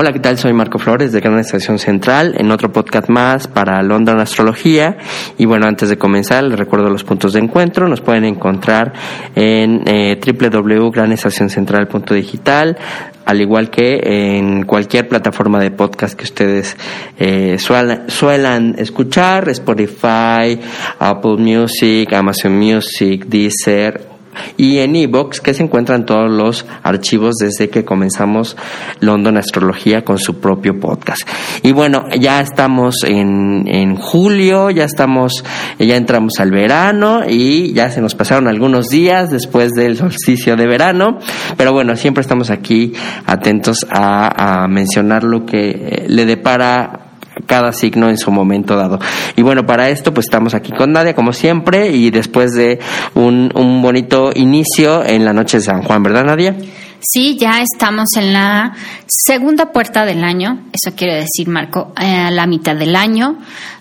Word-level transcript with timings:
Hola, 0.00 0.12
¿qué 0.12 0.20
tal? 0.20 0.38
Soy 0.38 0.52
Marco 0.52 0.78
Flores 0.78 1.10
de 1.10 1.18
Gran 1.18 1.40
Estación 1.40 1.80
Central 1.80 2.36
en 2.38 2.52
otro 2.52 2.70
podcast 2.70 3.08
más 3.08 3.48
para 3.48 3.82
London 3.82 4.20
Astrología. 4.20 4.96
Y 5.38 5.44
bueno, 5.44 5.66
antes 5.66 5.88
de 5.88 5.98
comenzar, 5.98 6.44
les 6.44 6.56
recuerdo 6.56 6.88
los 6.88 7.02
puntos 7.02 7.32
de 7.32 7.40
encuentro. 7.40 7.88
Nos 7.88 8.00
pueden 8.00 8.24
encontrar 8.24 8.92
en 9.34 9.82
eh, 9.86 10.16
www.granestacioncentral.digital, 10.24 12.78
al 13.24 13.40
igual 13.40 13.70
que 13.70 14.38
en 14.38 14.62
cualquier 14.66 15.08
plataforma 15.08 15.58
de 15.58 15.72
podcast 15.72 16.16
que 16.16 16.26
ustedes 16.26 16.76
eh, 17.18 17.58
suelan, 17.58 18.08
suelan 18.08 18.76
escuchar, 18.78 19.48
Spotify, 19.48 20.60
Apple 21.00 21.38
Music, 21.38 22.12
Amazon 22.12 22.56
Music, 22.56 23.24
Deezer 23.26 24.17
y 24.56 24.78
en 24.78 24.96
iBox 24.96 25.40
que 25.40 25.54
se 25.54 25.62
encuentran 25.62 26.06
todos 26.06 26.30
los 26.30 26.66
archivos 26.82 27.36
desde 27.36 27.68
que 27.68 27.84
comenzamos 27.84 28.56
London 29.00 29.36
Astrología 29.36 30.04
con 30.04 30.18
su 30.18 30.40
propio 30.40 30.78
podcast. 30.78 31.28
Y 31.62 31.72
bueno, 31.72 32.04
ya 32.18 32.40
estamos 32.40 32.96
en, 33.04 33.66
en 33.66 33.96
julio, 33.96 34.70
ya 34.70 34.84
estamos, 34.84 35.44
ya 35.78 35.96
entramos 35.96 36.34
al 36.38 36.50
verano 36.50 37.22
y 37.28 37.72
ya 37.72 37.90
se 37.90 38.00
nos 38.00 38.14
pasaron 38.14 38.48
algunos 38.48 38.88
días 38.88 39.30
después 39.30 39.72
del 39.72 39.96
solsticio 39.96 40.56
de 40.56 40.66
verano, 40.66 41.18
pero 41.56 41.72
bueno, 41.72 41.96
siempre 41.96 42.22
estamos 42.22 42.50
aquí 42.50 42.92
atentos 43.26 43.86
a, 43.90 44.62
a 44.62 44.68
mencionar 44.68 45.24
lo 45.24 45.44
que 45.44 46.04
le 46.08 46.26
depara 46.26 47.07
cada 47.46 47.72
signo 47.72 48.08
en 48.08 48.18
su 48.18 48.30
momento 48.30 48.76
dado. 48.76 48.98
Y 49.36 49.42
bueno, 49.42 49.66
para 49.66 49.88
esto 49.90 50.12
pues 50.12 50.26
estamos 50.26 50.54
aquí 50.54 50.72
con 50.72 50.92
Nadia 50.92 51.14
como 51.14 51.32
siempre 51.32 51.90
y 51.90 52.10
después 52.10 52.54
de 52.54 52.78
un, 53.14 53.50
un 53.54 53.82
bonito 53.82 54.30
inicio 54.34 55.04
en 55.04 55.24
la 55.24 55.32
noche 55.32 55.58
de 55.58 55.64
San 55.64 55.82
Juan, 55.82 56.02
¿verdad 56.02 56.24
Nadia? 56.24 56.56
Sí, 57.00 57.38
ya 57.38 57.62
estamos 57.62 58.08
en 58.16 58.32
la 58.32 58.74
segunda 59.06 59.70
puerta 59.70 60.04
del 60.04 60.24
año, 60.24 60.64
eso 60.72 60.96
quiere 60.96 61.14
decir, 61.14 61.46
Marco, 61.48 61.92
a 61.94 62.30
la 62.32 62.46
mitad 62.46 62.74
del 62.74 62.96
año, 62.96 63.38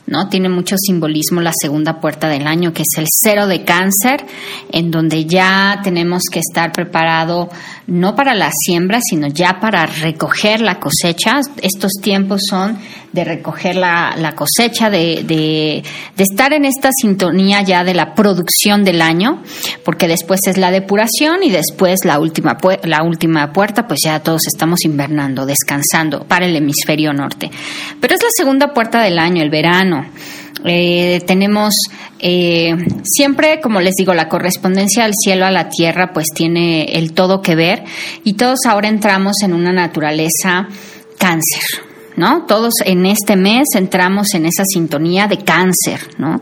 ¿no? 0.08 0.30
Tiene 0.30 0.50
mucho 0.50 0.76
simbolismo 0.78 1.42
la 1.42 1.54
segunda 1.54 2.00
puerta 2.00 2.28
del 2.30 2.48
año, 2.48 2.74
que 2.74 2.82
es 2.82 2.98
el 2.98 3.06
cero 3.08 3.46
de 3.46 3.64
cáncer, 3.64 4.26
en 4.72 4.90
donde 4.90 5.26
ya 5.26 5.80
tenemos 5.84 6.24
que 6.32 6.40
estar 6.40 6.72
preparado 6.72 7.50
no 7.88 8.16
para 8.16 8.34
la 8.36 8.52
siembra, 8.52 9.00
sino 9.02 9.28
ya 9.28 9.60
para 9.62 9.86
recoger 9.86 10.62
la 10.62 10.80
cosecha. 10.80 11.40
Estos 11.62 11.94
tiempos 12.02 12.42
son 12.50 12.78
de 13.14 13.24
recoger 13.24 13.76
la, 13.76 14.16
la 14.18 14.34
cosecha, 14.36 14.90
de, 14.90 15.24
de, 15.24 15.84
de 16.16 16.24
estar 16.24 16.54
en 16.54 16.66
esta 16.66 16.90
sintonía 16.92 17.62
ya 17.62 17.84
de 17.84 17.94
la 17.94 18.14
producción 18.14 18.84
del 18.84 19.02
año, 19.02 19.42
porque 19.84 20.08
después 20.08 20.42
es 20.48 20.58
la 20.58 20.72
depuración 20.72 21.44
y 21.44 21.50
después 21.50 22.00
la 22.04 22.20
última, 22.20 22.58
la 22.84 23.04
última 23.04 23.52
puerta, 23.54 23.88
pues 23.88 24.02
ya 24.04 24.20
todos 24.20 24.42
estamos 24.48 24.84
invernando, 24.86 25.46
descansando 25.46 26.26
para 26.26 26.46
el 26.46 26.56
hemisferio 26.56 27.14
norte. 27.14 27.50
Pero 28.00 28.14
es 28.14 28.22
la 28.22 28.30
segunda 28.36 28.74
puerta 28.74 29.02
del 29.02 29.20
año, 29.20 29.42
el 29.42 29.50
verano. 29.50 29.97
Eh, 30.66 31.22
tenemos 31.26 31.74
eh, 32.20 32.76
siempre, 33.04 33.60
como 33.62 33.80
les 33.80 33.94
digo, 33.96 34.14
la 34.14 34.28
correspondencia 34.28 35.04
del 35.04 35.14
cielo 35.16 35.46
a 35.46 35.52
la 35.52 35.70
tierra, 35.70 36.14
pues 36.14 36.28
tiene 36.34 36.98
el 36.98 37.14
todo 37.14 37.42
que 37.42 37.56
ver 37.56 37.84
y 38.24 38.34
todos 38.34 38.60
ahora 38.68 38.88
entramos 38.88 39.36
en 39.44 39.54
una 39.54 39.72
naturaleza 39.72 40.68
cáncer. 41.18 41.87
¿No? 42.18 42.46
Todos 42.48 42.74
en 42.84 43.06
este 43.06 43.36
mes 43.36 43.68
entramos 43.76 44.34
en 44.34 44.48
esa 44.48 44.64
sintonía 44.66 45.28
de 45.28 45.38
cáncer, 45.38 46.02
¿no? 46.18 46.42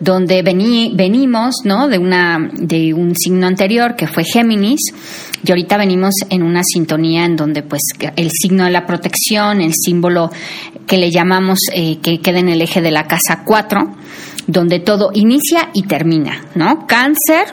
Donde 0.00 0.42
vení, 0.42 0.92
venimos, 0.94 1.54
¿no? 1.64 1.86
De 1.88 1.98
una, 1.98 2.50
de 2.52 2.92
un 2.92 3.14
signo 3.14 3.46
anterior 3.46 3.94
que 3.94 4.08
fue 4.08 4.24
Géminis, 4.24 4.80
y 5.44 5.50
ahorita 5.50 5.76
venimos 5.76 6.14
en 6.30 6.42
una 6.42 6.62
sintonía 6.64 7.26
en 7.26 7.36
donde 7.36 7.62
pues 7.62 7.82
el 8.16 8.30
signo 8.30 8.64
de 8.64 8.70
la 8.70 8.86
protección, 8.86 9.60
el 9.60 9.72
símbolo 9.74 10.30
que 10.86 10.98
le 10.98 11.10
llamamos 11.10 11.58
eh, 11.72 11.98
que 12.02 12.20
queda 12.20 12.38
en 12.38 12.48
el 12.48 12.62
eje 12.62 12.80
de 12.80 12.90
la 12.90 13.06
casa 13.06 13.42
4, 13.44 13.94
donde 14.46 14.80
todo 14.80 15.10
inicia 15.12 15.70
y 15.74 15.82
termina, 15.82 16.40
¿no? 16.54 16.86
Cáncer, 16.86 17.46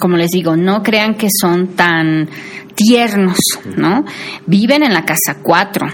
como 0.00 0.16
les 0.16 0.30
digo, 0.30 0.56
no 0.56 0.82
crean 0.82 1.14
que 1.14 1.28
son 1.30 1.68
tan 1.68 2.28
tiernos, 2.74 3.38
¿no? 3.76 4.04
Viven 4.46 4.82
en 4.82 4.92
la 4.92 5.04
casa 5.04 5.38
4. 5.42 5.86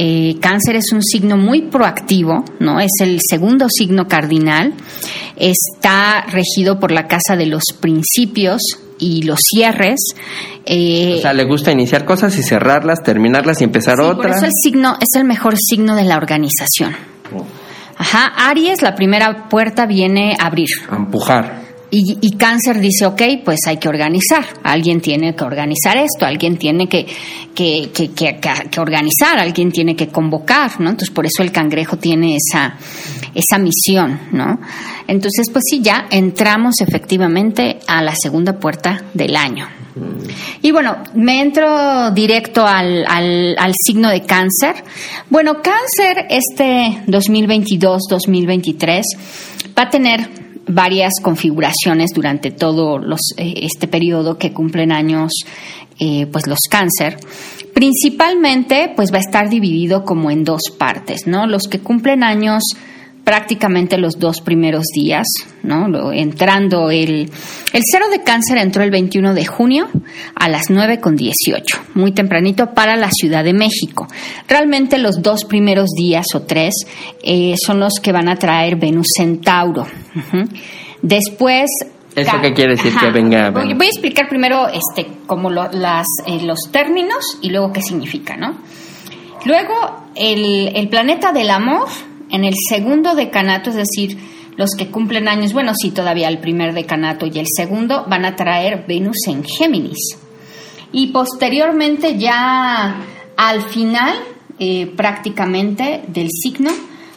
Eh, 0.00 0.36
cáncer 0.40 0.76
es 0.76 0.92
un 0.92 1.02
signo 1.02 1.36
muy 1.36 1.62
proactivo, 1.62 2.44
¿no? 2.60 2.78
Es 2.80 2.92
el 3.00 3.18
segundo 3.28 3.66
signo 3.68 4.06
cardinal. 4.06 4.72
Está 5.36 6.24
regido 6.30 6.78
por 6.78 6.92
la 6.92 7.06
casa 7.08 7.36
de 7.36 7.46
los 7.46 7.62
principios 7.80 8.62
y 9.00 9.22
los 9.22 9.40
cierres. 9.40 9.98
Eh, 10.66 11.14
O 11.18 11.20
sea, 11.20 11.32
le 11.32 11.44
gusta 11.44 11.72
iniciar 11.72 12.04
cosas 12.04 12.36
y 12.38 12.42
cerrarlas, 12.42 13.02
terminarlas 13.02 13.60
y 13.60 13.64
empezar 13.64 13.96
Sí, 13.96 14.02
por 14.02 14.16
otras. 14.18 14.36
eso 14.36 14.46
el 14.46 14.52
signo 14.62 14.96
es 15.00 15.08
el 15.16 15.24
mejor 15.24 15.54
signo 15.58 15.94
de 15.96 16.04
la 16.04 16.16
organización. 16.16 16.94
Ajá, 17.96 18.26
Aries, 18.48 18.80
la 18.82 18.94
primera 18.94 19.48
puerta 19.48 19.86
viene 19.86 20.36
a 20.38 20.46
abrir. 20.46 20.68
A 20.90 20.96
empujar. 20.96 21.57
Y, 21.90 22.18
y 22.20 22.32
cáncer 22.36 22.80
dice, 22.80 23.06
ok, 23.06 23.22
pues 23.44 23.60
hay 23.66 23.78
que 23.78 23.88
organizar. 23.88 24.44
Alguien 24.62 25.00
tiene 25.00 25.34
que 25.34 25.42
organizar 25.44 25.96
esto, 25.96 26.26
alguien 26.26 26.58
tiene 26.58 26.86
que, 26.86 27.06
que, 27.54 27.90
que, 27.94 28.12
que, 28.12 28.80
organizar, 28.80 29.38
alguien 29.38 29.72
tiene 29.72 29.96
que 29.96 30.08
convocar, 30.08 30.80
¿no? 30.80 30.90
Entonces, 30.90 31.10
por 31.10 31.24
eso 31.24 31.42
el 31.42 31.50
cangrejo 31.50 31.96
tiene 31.96 32.36
esa, 32.36 32.76
esa 33.34 33.58
misión, 33.58 34.20
¿no? 34.32 34.60
Entonces, 35.06 35.48
pues 35.50 35.64
sí, 35.70 35.80
ya 35.80 36.06
entramos 36.10 36.80
efectivamente 36.80 37.78
a 37.86 38.02
la 38.02 38.14
segunda 38.14 38.58
puerta 38.58 39.04
del 39.14 39.34
año. 39.34 39.66
Y 40.62 40.70
bueno, 40.70 40.98
me 41.14 41.40
entro 41.40 42.10
directo 42.10 42.66
al, 42.66 43.04
al, 43.06 43.56
al 43.58 43.72
signo 43.74 44.10
de 44.10 44.22
cáncer. 44.22 44.84
Bueno, 45.30 45.62
cáncer 45.62 46.26
este 46.28 47.02
2022-2023 47.06 49.02
va 49.76 49.82
a 49.84 49.90
tener 49.90 50.47
varias 50.68 51.14
configuraciones 51.22 52.10
durante 52.14 52.50
todo 52.50 52.98
los, 52.98 53.20
eh, 53.36 53.54
este 53.62 53.88
periodo 53.88 54.38
que 54.38 54.52
cumplen 54.52 54.92
años 54.92 55.32
eh, 55.98 56.26
pues 56.30 56.46
los 56.46 56.60
cáncer. 56.70 57.18
Principalmente 57.74 58.92
pues 58.94 59.12
va 59.12 59.16
a 59.16 59.20
estar 59.20 59.48
dividido 59.48 60.04
como 60.04 60.30
en 60.30 60.44
dos 60.44 60.62
partes, 60.78 61.26
¿no? 61.26 61.46
Los 61.46 61.64
que 61.64 61.80
cumplen 61.80 62.22
años 62.22 62.62
prácticamente 63.28 63.98
los 63.98 64.18
dos 64.18 64.40
primeros 64.40 64.84
días, 64.94 65.26
¿no? 65.62 66.10
Entrando 66.14 66.90
el, 66.90 67.30
el 67.74 67.82
cero 67.84 68.06
de 68.10 68.22
cáncer 68.22 68.56
entró 68.56 68.82
el 68.82 68.90
21 68.90 69.34
de 69.34 69.44
junio 69.44 69.86
a 70.34 70.48
las 70.48 70.70
9 70.70 70.98
con 70.98 71.14
18, 71.14 71.78
muy 71.92 72.12
tempranito 72.12 72.72
para 72.72 72.96
la 72.96 73.10
Ciudad 73.10 73.44
de 73.44 73.52
México. 73.52 74.06
Realmente 74.48 74.96
los 74.96 75.20
dos 75.20 75.44
primeros 75.44 75.90
días 75.90 76.24
o 76.34 76.40
tres 76.40 76.72
eh, 77.22 77.52
son 77.62 77.80
los 77.80 78.00
que 78.02 78.12
van 78.12 78.30
a 78.30 78.36
traer 78.36 78.76
Venus 78.76 79.08
en 79.20 79.42
Tauro. 79.42 79.82
Ujú. 79.82 80.48
Después 81.02 81.68
¿Eso 82.16 82.32
qué 82.40 82.54
quiere 82.54 82.76
decir 82.76 82.94
que 82.98 83.10
venga 83.10 83.50
Voy, 83.50 83.74
voy 83.74 83.86
a 83.88 83.90
explicar 83.90 84.26
primero 84.30 84.68
este, 84.68 85.06
como 85.26 85.50
lo- 85.50 85.70
las, 85.70 86.06
eh, 86.26 86.40
los 86.44 86.60
términos 86.72 87.36
y 87.42 87.50
luego 87.50 87.74
qué 87.74 87.82
significa, 87.82 88.38
¿no? 88.38 88.56
Luego, 89.44 89.74
el, 90.16 90.72
el 90.74 90.88
planeta 90.88 91.30
del 91.32 91.50
amor, 91.50 91.86
en 92.30 92.44
el 92.44 92.54
segundo 92.68 93.14
decanato, 93.14 93.70
es 93.70 93.76
decir, 93.76 94.18
los 94.56 94.70
que 94.76 94.88
cumplen 94.88 95.28
años, 95.28 95.52
bueno, 95.52 95.72
sí, 95.80 95.92
todavía 95.92 96.28
el 96.28 96.38
primer 96.38 96.74
decanato 96.74 97.26
y 97.26 97.38
el 97.38 97.46
segundo, 97.46 98.04
van 98.08 98.24
a 98.24 98.34
traer 98.34 98.84
Venus 98.86 99.26
en 99.28 99.44
Géminis. 99.44 100.18
Y 100.92 101.08
posteriormente, 101.08 102.18
ya 102.18 103.00
al 103.36 103.62
final, 103.62 104.16
eh, 104.58 104.86
prácticamente 104.96 106.02
del 106.08 106.28
signo, 106.30 106.72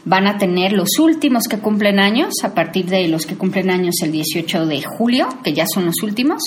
van 0.05 0.27
a 0.27 0.37
tener 0.37 0.73
los 0.73 0.99
últimos 0.99 1.45
que 1.45 1.59
cumplen 1.59 1.99
años, 1.99 2.33
a 2.43 2.53
partir 2.53 2.85
de 2.85 3.07
los 3.07 3.25
que 3.25 3.35
cumplen 3.35 3.71
años 3.71 3.95
el 4.03 4.11
18 4.11 4.65
de 4.65 4.83
julio, 4.83 5.27
que 5.43 5.53
ya 5.53 5.65
son 5.65 5.85
los 5.85 6.03
últimos, 6.03 6.43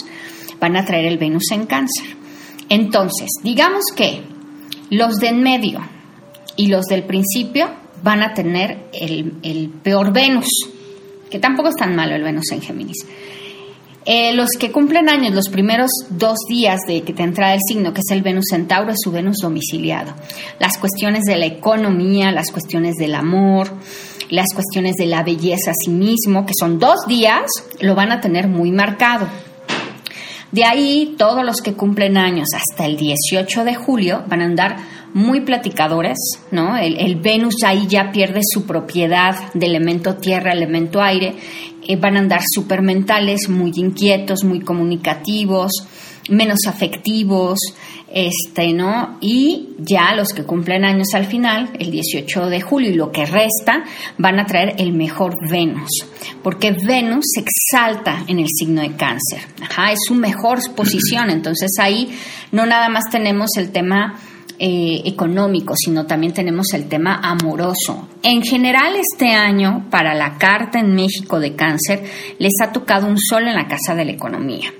van 0.60 0.76
a 0.76 0.84
traer 0.84 1.06
el 1.06 1.18
Venus 1.18 1.50
en 1.50 1.66
cáncer. 1.66 2.06
Entonces, 2.68 3.28
digamos 3.42 3.84
que 3.96 4.22
los 4.90 5.16
de 5.16 5.28
en 5.28 5.42
medio 5.42 5.80
y 6.56 6.68
los 6.68 6.84
del 6.86 7.02
principio 7.02 7.68
van 8.04 8.22
a 8.22 8.34
tener 8.34 8.90
el, 8.92 9.70
peor 9.82 10.12
Venus, 10.12 10.46
que 11.30 11.38
tampoco 11.38 11.70
es 11.70 11.74
tan 11.74 11.96
malo 11.96 12.14
el 12.14 12.22
Venus 12.22 12.52
en 12.52 12.60
Géminis. 12.60 12.98
Eh, 14.04 14.34
los 14.34 14.50
que 14.58 14.70
cumplen 14.70 15.08
años, 15.08 15.34
los 15.34 15.48
primeros 15.48 15.90
dos 16.10 16.36
días 16.46 16.80
de 16.86 17.00
que 17.00 17.14
te 17.14 17.22
entra 17.22 17.54
el 17.54 17.60
signo, 17.66 17.94
que 17.94 18.02
es 18.02 18.10
el 18.10 18.20
Venus 18.20 18.44
Centauro, 18.50 18.92
es 18.92 18.98
su 19.02 19.10
Venus 19.10 19.38
domiciliado. 19.40 20.12
Las 20.60 20.76
cuestiones 20.76 21.22
de 21.24 21.38
la 21.38 21.46
economía, 21.46 22.30
las 22.30 22.50
cuestiones 22.50 22.96
del 22.96 23.14
amor, 23.14 23.72
las 24.28 24.48
cuestiones 24.52 24.96
de 24.96 25.06
la 25.06 25.22
belleza 25.22 25.70
a 25.70 25.74
sí 25.82 25.90
mismo, 25.90 26.44
que 26.44 26.52
son 26.58 26.78
dos 26.78 27.06
días, 27.08 27.46
lo 27.80 27.94
van 27.94 28.12
a 28.12 28.20
tener 28.20 28.48
muy 28.48 28.70
marcado. 28.70 29.26
De 30.52 30.64
ahí, 30.64 31.14
todos 31.16 31.42
los 31.42 31.62
que 31.62 31.72
cumplen 31.72 32.18
años 32.18 32.48
hasta 32.54 32.84
el 32.84 32.98
18 32.98 33.64
de 33.64 33.74
julio 33.74 34.24
van 34.28 34.42
a 34.42 34.44
andar 34.44 34.76
muy 35.14 35.42
platicadores, 35.42 36.18
¿no? 36.50 36.76
El, 36.76 37.16
Venus 37.16 37.62
ahí 37.64 37.86
ya 37.88 38.10
pierde 38.10 38.40
su 38.42 38.66
propiedad 38.66 39.52
de 39.54 39.66
elemento 39.66 40.16
tierra, 40.16 40.52
elemento 40.52 41.00
aire, 41.00 41.36
eh, 41.86 41.96
van 41.96 42.16
a 42.16 42.20
andar 42.20 42.40
súper 42.52 42.82
mentales, 42.82 43.48
muy 43.48 43.72
inquietos, 43.76 44.42
muy 44.42 44.60
comunicativos, 44.60 45.70
menos 46.28 46.66
afectivos, 46.66 47.60
este, 48.12 48.72
¿no? 48.72 49.18
Y 49.20 49.68
ya 49.78 50.14
los 50.16 50.30
que 50.30 50.42
cumplen 50.42 50.84
años 50.84 51.08
al 51.14 51.26
final, 51.26 51.70
el 51.78 51.92
18 51.92 52.46
de 52.46 52.60
julio 52.60 52.90
y 52.90 52.94
lo 52.94 53.12
que 53.12 53.24
resta, 53.24 53.84
van 54.18 54.40
a 54.40 54.46
traer 54.46 54.74
el 54.78 54.92
mejor 54.92 55.34
Venus, 55.48 55.90
porque 56.42 56.72
Venus 56.72 57.24
se 57.34 57.40
exalta 57.40 58.24
en 58.26 58.40
el 58.40 58.48
signo 58.48 58.82
de 58.82 58.96
cáncer, 58.96 59.40
Ajá, 59.62 59.92
es 59.92 59.98
su 60.08 60.14
mejor 60.14 60.58
posición, 60.74 61.30
entonces 61.30 61.70
ahí 61.80 62.16
no 62.50 62.66
nada 62.66 62.88
más 62.88 63.04
tenemos 63.10 63.50
el 63.56 63.70
tema 63.70 64.18
eh, 64.58 65.02
económico, 65.04 65.74
sino 65.76 66.06
también 66.06 66.32
tenemos 66.32 66.72
el 66.74 66.88
tema 66.88 67.20
amoroso. 67.22 68.08
En 68.22 68.42
general, 68.42 68.94
este 68.96 69.32
año, 69.32 69.86
para 69.90 70.14
la 70.14 70.38
Carta 70.38 70.78
en 70.78 70.94
México 70.94 71.40
de 71.40 71.54
Cáncer, 71.54 72.04
les 72.38 72.52
ha 72.62 72.70
tocado 72.70 73.06
un 73.06 73.18
sol 73.18 73.48
en 73.48 73.54
la 73.54 73.66
casa 73.66 73.94
de 73.94 74.04
la 74.04 74.12
economía. 74.12 74.72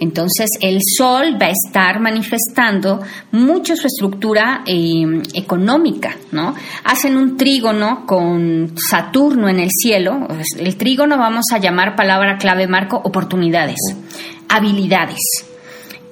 Entonces, 0.00 0.50
el 0.60 0.80
sol 0.82 1.38
va 1.40 1.46
a 1.46 1.52
estar 1.52 2.00
manifestando 2.00 3.00
mucho 3.32 3.76
su 3.76 3.86
estructura 3.86 4.62
eh, 4.66 5.22
económica, 5.32 6.16
¿no? 6.32 6.54
Hacen 6.84 7.16
un 7.16 7.36
trígono 7.36 8.04
con 8.06 8.74
Saturno 8.76 9.48
en 9.48 9.60
el 9.60 9.70
cielo. 9.70 10.28
El 10.58 10.76
trígono 10.76 11.16
vamos 11.16 11.46
a 11.52 11.58
llamar 11.58 11.96
palabra 11.96 12.36
clave 12.36 12.66
marco 12.66 13.00
oportunidades, 13.02 13.78
habilidades 14.48 15.20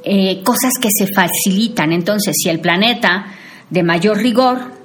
eh, 0.05 0.43
cosas 0.43 0.73
que 0.81 0.89
se 0.91 1.07
facilitan. 1.13 1.93
Entonces, 1.93 2.35
si 2.37 2.49
el 2.49 2.61
planeta 2.61 3.27
de 3.71 3.83
mayor 3.83 4.19
rigor 4.19 4.83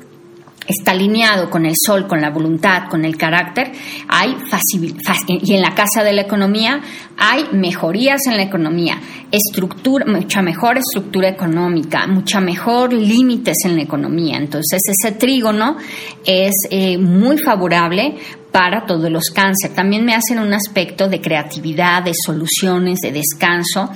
está 0.67 0.91
alineado 0.91 1.49
con 1.49 1.65
el 1.65 1.73
sol, 1.75 2.07
con 2.07 2.21
la 2.21 2.29
voluntad, 2.29 2.89
con 2.89 3.05
el 3.05 3.15
carácter, 3.15 3.71
hay 4.07 4.35
y 5.41 5.53
en 5.53 5.61
la 5.61 5.73
casa 5.73 6.03
de 6.03 6.13
la 6.13 6.21
economía 6.21 6.81
hay 7.17 7.45
mejorías 7.53 8.21
en 8.27 8.37
la 8.37 8.43
economía, 8.43 8.99
estructura, 9.31 10.05
mucha 10.05 10.41
mejor 10.41 10.77
estructura 10.77 11.29
económica, 11.29 12.05
mucha 12.07 12.41
mejor 12.41 12.93
límites 12.93 13.57
en 13.65 13.77
la 13.77 13.83
economía. 13.83 14.37
Entonces 14.37 14.81
ese 14.87 15.13
trígono 15.13 15.77
es 16.25 16.53
eh, 16.69 16.97
muy 16.97 17.37
favorable 17.37 18.15
para 18.57 18.87
todos 18.87 19.11
los 19.11 19.25
cáncer. 19.29 19.75
También 19.75 20.03
me 20.03 20.15
hacen 20.15 20.39
un 20.39 20.51
aspecto 20.51 21.07
de 21.07 21.21
creatividad, 21.21 22.01
de 22.01 22.13
soluciones, 22.15 22.97
de 23.01 23.11
descanso, 23.11 23.87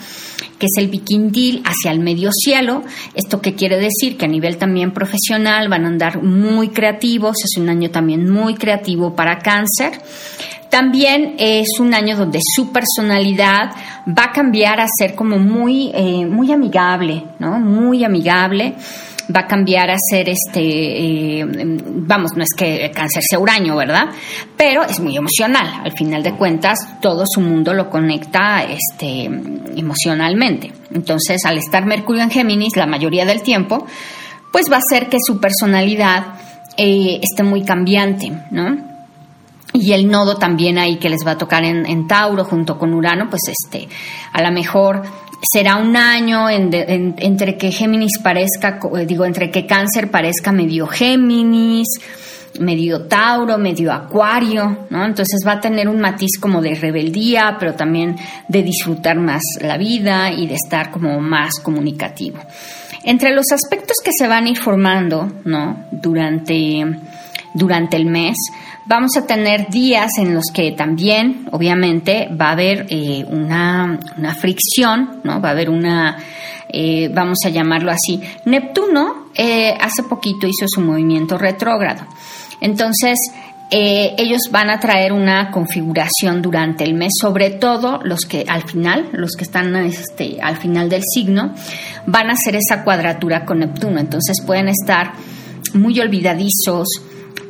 que 0.59 0.67
es 0.67 0.77
el 0.77 0.87
biquindil 0.87 1.63
hacia 1.65 1.91
el 1.91 1.99
medio 1.99 2.29
cielo. 2.31 2.83
¿Esto 3.15 3.41
qué 3.41 3.55
quiere 3.55 3.79
decir? 3.79 4.17
Que 4.17 4.25
a 4.25 4.27
nivel 4.27 4.57
también 4.57 4.91
profesional 4.91 5.67
van 5.67 5.85
a 5.85 5.87
andar 5.87 6.21
muy 6.21 6.69
creativos, 6.69 7.37
es 7.43 7.59
un 7.59 7.69
año 7.69 7.89
también 7.89 8.29
muy 8.29 8.53
creativo 8.53 9.15
para 9.15 9.39
cáncer. 9.39 9.99
También 10.69 11.37
es 11.39 11.79
un 11.79 11.95
año 11.95 12.15
donde 12.15 12.37
su 12.55 12.71
personalidad 12.71 13.71
va 14.07 14.25
a 14.25 14.31
cambiar 14.31 14.79
a 14.79 14.85
ser 14.95 15.15
como 15.15 15.39
muy, 15.39 15.89
eh, 15.95 16.27
muy 16.27 16.51
amigable, 16.51 17.23
¿no? 17.39 17.59
Muy 17.59 18.03
amigable 18.03 18.75
va 19.35 19.41
a 19.41 19.47
cambiar 19.47 19.89
a 19.89 19.97
ser 19.97 20.29
este, 20.29 20.61
eh, 20.61 21.45
vamos, 21.45 22.31
no 22.35 22.43
es 22.43 22.53
que 22.55 22.85
el 22.85 22.91
cáncer 22.91 23.23
sea 23.27 23.39
huraño, 23.39 23.75
¿verdad? 23.75 24.09
Pero 24.57 24.83
es 24.83 24.99
muy 24.99 25.15
emocional. 25.17 25.81
Al 25.83 25.91
final 25.93 26.23
de 26.23 26.35
cuentas, 26.35 26.99
todo 27.01 27.23
su 27.25 27.41
mundo 27.41 27.73
lo 27.73 27.89
conecta 27.89 28.63
este, 28.63 29.25
emocionalmente. 29.75 30.71
Entonces, 30.93 31.45
al 31.45 31.57
estar 31.57 31.85
Mercurio 31.85 32.23
en 32.23 32.31
Géminis, 32.31 32.75
la 32.75 32.85
mayoría 32.85 33.25
del 33.25 33.41
tiempo, 33.41 33.85
pues 34.51 34.71
va 34.71 34.77
a 34.77 34.81
ser 34.89 35.07
que 35.07 35.17
su 35.25 35.39
personalidad 35.39 36.35
eh, 36.77 37.19
esté 37.21 37.43
muy 37.43 37.63
cambiante, 37.63 38.31
¿no? 38.51 38.91
y 39.73 39.93
el 39.93 40.09
nodo 40.09 40.35
también 40.35 40.77
ahí 40.77 40.97
que 40.97 41.09
les 41.09 41.25
va 41.25 41.31
a 41.31 41.37
tocar 41.37 41.63
en, 41.63 41.85
en, 41.85 42.07
Tauro 42.07 42.43
junto 42.43 42.77
con 42.77 42.93
Urano, 42.93 43.29
pues 43.29 43.43
este, 43.47 43.87
a 44.33 44.41
lo 44.41 44.51
mejor 44.51 45.03
será 45.41 45.77
un 45.77 45.95
año 45.95 46.49
entre 46.49 47.57
que 47.57 47.71
Géminis 47.71 48.19
parezca, 48.21 48.79
eh, 48.97 49.05
digo, 49.05 49.25
entre 49.25 49.49
que 49.49 49.65
Cáncer 49.65 50.11
parezca 50.11 50.51
medio 50.51 50.87
Géminis, 50.87 51.87
medio 52.59 53.03
Tauro, 53.03 53.57
medio 53.57 53.91
Acuario, 53.91 54.85
¿no? 54.89 55.05
Entonces 55.05 55.41
va 55.45 55.53
a 55.53 55.61
tener 55.61 55.87
un 55.87 55.99
matiz 55.99 56.37
como 56.39 56.61
de 56.61 56.75
rebeldía, 56.75 57.55
pero 57.59 57.73
también 57.73 58.17
de 58.47 58.63
disfrutar 58.63 59.17
más 59.17 59.41
la 59.61 59.77
vida 59.77 60.31
y 60.31 60.47
de 60.47 60.55
estar 60.55 60.91
como 60.91 61.19
más 61.19 61.59
comunicativo. 61.59 62.39
Entre 63.03 63.33
los 63.33 63.51
aspectos 63.51 63.97
que 64.03 64.11
se 64.15 64.27
van 64.27 64.45
a 64.45 64.49
ir 64.49 64.57
formando, 64.57 65.31
¿no? 65.45 65.85
Durante, 65.91 66.85
durante 67.53 67.97
el 67.97 68.05
mes, 68.05 68.35
Vamos 68.85 69.15
a 69.15 69.27
tener 69.27 69.69
días 69.69 70.09
en 70.17 70.33
los 70.33 70.45
que 70.51 70.71
también, 70.71 71.47
obviamente, 71.51 72.27
va 72.29 72.49
a 72.49 72.51
haber 72.53 72.87
eh, 72.89 73.23
una, 73.29 73.99
fricción, 74.39 75.21
¿no? 75.23 75.39
Va 75.39 75.49
a 75.49 75.51
haber 75.51 75.69
una, 75.69 76.17
eh, 76.67 77.07
vamos 77.13 77.37
a 77.45 77.49
llamarlo 77.49 77.91
así. 77.91 78.19
Neptuno 78.45 79.27
eh, 79.35 79.77
hace 79.79 80.03
poquito 80.03 80.47
hizo 80.47 80.65
su 80.67 80.81
movimiento 80.81 81.37
retrógrado. 81.37 82.05
Entonces, 82.59 83.17
ellos 83.73 84.41
van 84.51 84.69
a 84.69 84.81
traer 84.81 85.13
una 85.13 85.49
configuración 85.49 86.41
durante 86.41 86.83
el 86.83 86.93
mes, 86.93 87.13
sobre 87.21 87.51
todo 87.51 88.01
los 88.03 88.25
que 88.25 88.43
al 88.45 88.63
final, 88.63 89.07
los 89.13 89.31
que 89.37 89.45
están 89.45 89.73
este, 89.77 90.41
al 90.41 90.57
final 90.57 90.89
del 90.89 91.03
signo, 91.03 91.53
van 92.05 92.29
a 92.29 92.33
hacer 92.33 92.57
esa 92.57 92.83
cuadratura 92.83 93.45
con 93.45 93.59
Neptuno. 93.59 93.97
Entonces 93.97 94.43
pueden 94.45 94.67
estar 94.67 95.13
muy 95.73 95.97
olvidadizos, 96.01 96.89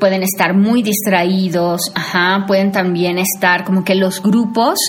pueden 0.01 0.23
estar 0.23 0.55
muy 0.55 0.81
distraídos, 0.81 1.91
ajá, 1.93 2.45
pueden 2.47 2.71
también 2.71 3.19
estar 3.19 3.63
como 3.63 3.85
que 3.85 3.93
los 3.93 4.19
grupos, 4.23 4.79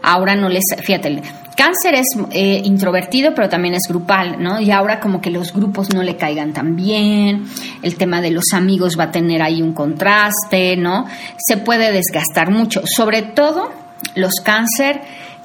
ahora 0.00 0.36
no 0.36 0.48
les, 0.48 0.62
fíjate, 0.80 1.20
cáncer 1.56 1.96
es 1.96 2.06
eh, 2.30 2.62
introvertido, 2.64 3.34
pero 3.34 3.48
también 3.48 3.74
es 3.74 3.88
grupal, 3.88 4.40
¿no? 4.40 4.60
Y 4.60 4.70
ahora 4.70 5.00
como 5.00 5.20
que 5.20 5.30
los 5.30 5.52
grupos 5.52 5.92
no 5.92 6.04
le 6.04 6.14
caigan 6.14 6.52
tan 6.52 6.76
bien, 6.76 7.46
el 7.82 7.96
tema 7.96 8.20
de 8.20 8.30
los 8.30 8.52
amigos 8.52 8.96
va 8.96 9.04
a 9.04 9.10
tener 9.10 9.42
ahí 9.42 9.60
un 9.60 9.72
contraste, 9.72 10.76
¿no? 10.76 11.04
Se 11.36 11.56
puede 11.56 11.90
desgastar 11.90 12.52
mucho, 12.52 12.82
sobre 12.86 13.22
todo 13.22 13.72
los 14.14 14.34
cáncer 14.36 15.00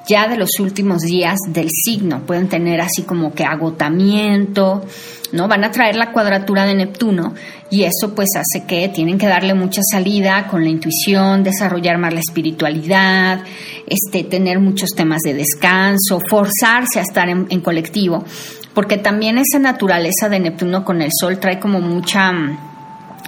ya 0.08 0.28
de 0.28 0.38
los 0.38 0.60
últimos 0.60 1.02
días 1.02 1.38
del 1.48 1.70
signo. 1.70 2.22
Pueden 2.26 2.48
tener 2.48 2.82
así 2.82 3.04
como 3.04 3.34
que 3.34 3.44
agotamiento, 3.44 4.84
¿no? 5.32 5.48
Van 5.48 5.64
a 5.64 5.72
traer 5.72 5.96
la 5.96 6.12
cuadratura 6.12 6.66
de 6.66 6.76
Neptuno 6.76 7.34
y 7.70 7.84
eso 7.84 8.14
pues 8.16 8.30
hace 8.36 8.66
que 8.66 8.90
tienen 8.90 9.18
que 9.18 9.28
darle 9.28 9.54
mucha 9.54 9.82
salida 9.90 10.48
con 10.48 10.64
la 10.64 10.70
intuición, 10.70 11.44
desarrollar 11.44 11.98
más 11.98 12.14
la 12.14 12.20
espiritualidad, 12.20 13.44
este, 13.88 14.24
tener 14.24 14.60
muchos 14.60 14.90
temas 14.92 15.22
de 15.22 15.34
descanso, 15.34 16.22
forzarse 16.30 17.00
a 17.00 17.04
estar 17.04 17.28
en, 17.30 17.48
en 17.50 17.62
colectivo, 17.62 18.24
porque 18.74 18.98
también 18.98 19.38
esa 19.38 19.60
naturaleza 19.60 20.30
de 20.30 20.40
Neptuno 20.40 20.86
con 20.86 21.02
el 21.02 21.10
Sol 21.20 21.40
trae 21.40 21.60
como 21.60 21.82
mucha 21.82 22.32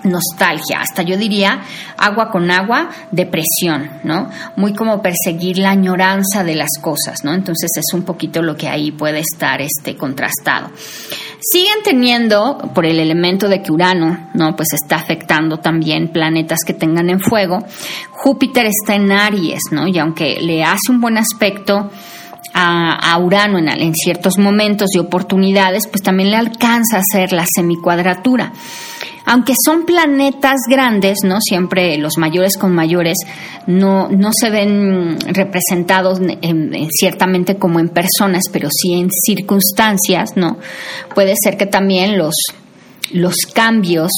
nostalgia, 0.07 0.79
hasta 0.81 1.03
yo 1.03 1.17
diría 1.17 1.61
agua 1.97 2.29
con 2.29 2.49
agua, 2.51 2.89
depresión, 3.11 3.89
¿no? 4.03 4.29
Muy 4.55 4.73
como 4.73 5.01
perseguir 5.01 5.57
la 5.57 5.71
añoranza 5.71 6.43
de 6.43 6.55
las 6.55 6.71
cosas, 6.81 7.23
¿no? 7.23 7.33
Entonces 7.33 7.69
es 7.75 7.93
un 7.93 8.03
poquito 8.03 8.41
lo 8.41 8.55
que 8.55 8.67
ahí 8.67 8.91
puede 8.91 9.19
estar 9.19 9.61
este 9.61 9.95
contrastado. 9.95 10.69
Siguen 11.39 11.83
teniendo, 11.83 12.57
por 12.73 12.85
el 12.85 12.99
elemento 12.99 13.47
de 13.47 13.61
que 13.61 13.71
Urano, 13.71 14.29
¿no? 14.33 14.55
Pues 14.55 14.73
está 14.73 14.95
afectando 14.95 15.57
también 15.57 16.09
planetas 16.09 16.59
que 16.65 16.73
tengan 16.73 17.09
en 17.09 17.19
fuego. 17.19 17.63
Júpiter 18.11 18.65
está 18.65 18.95
en 18.95 19.11
Aries, 19.11 19.61
¿no? 19.71 19.87
Y 19.87 19.97
aunque 19.99 20.39
le 20.41 20.63
hace 20.63 20.91
un 20.91 20.99
buen 20.99 21.17
aspecto, 21.17 21.91
a, 22.53 23.17
Urano 23.19 23.59
en, 23.59 23.67
en, 23.67 23.93
ciertos 23.93 24.39
momentos 24.39 24.89
y 24.93 24.99
oportunidades, 24.99 25.87
pues 25.87 26.01
también 26.01 26.31
le 26.31 26.37
alcanza 26.37 26.97
a 26.97 27.01
hacer 27.01 27.31
la 27.31 27.45
semicuadratura 27.45 28.51
aunque 29.27 29.53
son 29.63 29.86
planetas 29.86 30.62
grandes, 30.69 31.17
¿no? 31.24 31.41
Siempre 31.41 31.98
los 31.98 32.17
mayores 32.17 32.57
con 32.57 32.74
mayores 32.74 33.17
no, 33.67 34.07
no 34.07 34.31
se 34.34 34.50
ven 34.50 35.19
representados 35.27 36.22
ciertamente 36.98 37.57
como 37.57 37.81
en 37.81 37.89
personas, 37.89 38.46
pero 38.51 38.69
sí 38.72 38.93
en 38.93 39.10
circunstancias, 39.12 40.38
¿no? 40.38 40.57
Puede 41.13 41.34
ser 41.43 41.57
que 41.57 41.65
también 41.65 42.17
los, 42.17 42.36
los 43.12 43.36
cambios 43.53 44.12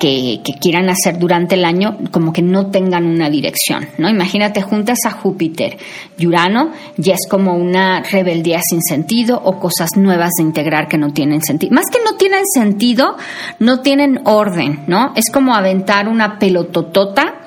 que, 0.00 0.40
quieran 0.60 0.88
hacer 0.88 1.18
durante 1.18 1.54
el 1.54 1.64
año 1.64 1.98
como 2.10 2.32
que 2.32 2.42
no 2.42 2.70
tengan 2.70 3.06
una 3.06 3.28
dirección, 3.30 3.86
¿no? 3.98 4.08
Imagínate, 4.08 4.62
juntas 4.62 4.98
a 5.06 5.10
Júpiter 5.10 5.76
y 6.18 6.26
Urano, 6.26 6.72
ya 6.96 7.14
es 7.14 7.28
como 7.28 7.54
una 7.54 8.02
rebeldía 8.02 8.60
sin 8.62 8.82
sentido 8.82 9.40
o 9.44 9.60
cosas 9.60 9.96
nuevas 9.96 10.30
de 10.38 10.44
integrar 10.44 10.88
que 10.88 10.96
no 10.96 11.12
tienen 11.12 11.42
sentido. 11.42 11.74
Más 11.74 11.86
que 11.92 11.98
no 12.04 12.16
tienen 12.16 12.44
sentido, 12.46 13.16
no 13.58 13.80
tienen 13.80 14.20
orden, 14.24 14.84
¿no? 14.86 15.12
Es 15.14 15.30
como 15.30 15.54
aventar 15.54 16.08
una 16.08 16.38
pelototota 16.38 17.39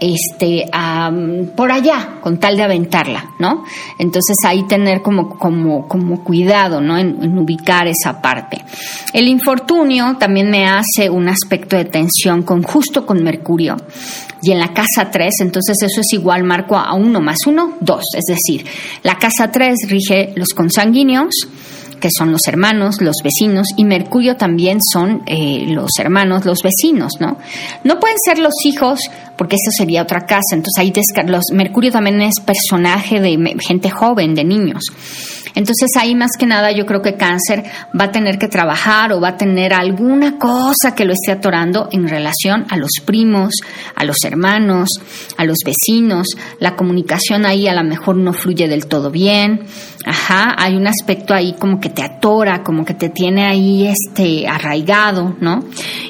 este, 0.00 0.64
por 1.54 1.70
allá, 1.70 2.20
con 2.20 2.38
tal 2.38 2.56
de 2.56 2.62
aventarla, 2.62 3.34
¿no? 3.38 3.64
Entonces 3.98 4.36
ahí 4.46 4.66
tener 4.66 5.02
como, 5.02 5.38
como, 5.38 5.86
como 5.86 6.24
cuidado, 6.24 6.80
¿no? 6.80 6.98
En, 6.98 7.38
ubicar 7.38 7.86
esa 7.86 8.20
parte. 8.20 8.64
El 9.12 9.28
infortunio 9.28 10.16
también 10.18 10.50
me 10.50 10.66
hace 10.66 11.08
un 11.10 11.28
aspecto 11.28 11.76
de 11.76 11.84
tensión 11.84 12.42
con 12.42 12.62
justo 12.62 13.04
con 13.06 13.22
Mercurio 13.22 13.76
y 14.42 14.52
en 14.52 14.58
la 14.58 14.72
casa 14.72 15.10
3, 15.10 15.32
entonces 15.40 15.76
eso 15.82 16.00
es 16.00 16.12
igual 16.12 16.44
marco 16.44 16.76
a 16.76 16.94
1 16.94 17.20
más 17.20 17.38
1, 17.46 17.76
2, 17.80 18.04
es 18.16 18.24
decir, 18.24 18.66
la 19.02 19.16
casa 19.16 19.50
3 19.50 19.76
rige 19.88 20.32
los 20.34 20.48
consanguíneos, 20.50 21.34
que 22.00 22.08
son 22.16 22.32
los 22.32 22.40
hermanos, 22.46 23.00
los 23.00 23.16
vecinos, 23.22 23.68
y 23.76 23.84
Mercurio 23.84 24.36
también 24.36 24.78
son 24.92 25.22
eh, 25.26 25.66
los 25.68 25.90
hermanos, 25.98 26.44
los 26.44 26.62
vecinos, 26.62 27.12
¿no? 27.20 27.38
No 27.84 28.00
pueden 28.00 28.16
ser 28.24 28.38
los 28.38 28.54
hijos, 28.64 29.00
porque 29.36 29.56
eso 29.56 29.70
sería 29.76 30.02
otra 30.02 30.26
casa, 30.26 30.54
entonces 30.54 30.78
ahí 30.78 30.92
los, 31.26 31.44
Mercurio 31.52 31.92
también 31.92 32.20
es 32.22 32.40
personaje 32.40 33.20
de 33.20 33.56
gente 33.60 33.90
joven, 33.90 34.34
de 34.34 34.44
niños. 34.44 34.82
Entonces 35.54 35.90
ahí 35.98 36.14
más 36.14 36.30
que 36.38 36.46
nada 36.46 36.70
yo 36.72 36.86
creo 36.86 37.02
que 37.02 37.14
cáncer 37.14 37.64
va 37.98 38.04
a 38.04 38.12
tener 38.12 38.38
que 38.38 38.48
trabajar 38.48 39.12
o 39.12 39.20
va 39.20 39.30
a 39.30 39.36
tener 39.36 39.72
alguna 39.74 40.38
cosa 40.38 40.94
que 40.94 41.04
lo 41.04 41.12
esté 41.12 41.32
atorando 41.32 41.88
en 41.92 42.08
relación 42.08 42.66
a 42.70 42.76
los 42.76 42.90
primos, 43.04 43.54
a 43.94 44.04
los 44.04 44.16
hermanos, 44.24 44.88
a 45.36 45.44
los 45.44 45.58
vecinos. 45.64 46.28
La 46.60 46.76
comunicación 46.76 47.46
ahí 47.46 47.66
a 47.66 47.74
lo 47.74 47.84
mejor 47.84 48.16
no 48.16 48.32
fluye 48.32 48.68
del 48.68 48.86
todo 48.86 49.10
bien. 49.10 49.64
Ajá, 50.06 50.54
hay 50.56 50.76
un 50.76 50.86
aspecto 50.86 51.34
ahí 51.34 51.54
como 51.58 51.80
que 51.80 51.89
te 51.90 52.02
atora, 52.02 52.62
como 52.62 52.84
que 52.84 52.94
te 52.94 53.08
tiene 53.08 53.46
ahí 53.46 53.86
este 53.86 54.48
arraigado, 54.48 55.36
¿no? 55.40 55.64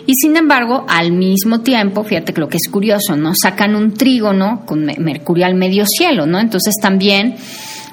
Y 0.06 0.14
sin 0.14 0.37
embargo, 0.37 0.84
al 0.88 1.12
mismo 1.12 1.60
tiempo, 1.60 2.04
fíjate 2.04 2.32
que 2.32 2.40
lo 2.40 2.49
que 2.49 2.56
es 2.56 2.70
curioso, 2.70 3.16
¿no? 3.16 3.32
Sacan 3.34 3.75
un 3.75 3.94
trígono 3.94 4.62
con 4.66 4.84
Mercurio 4.84 5.46
al 5.46 5.54
medio 5.54 5.84
cielo, 5.87 6.26
¿no? 6.26 6.38
Entonces 6.38 6.75
también 6.80 7.37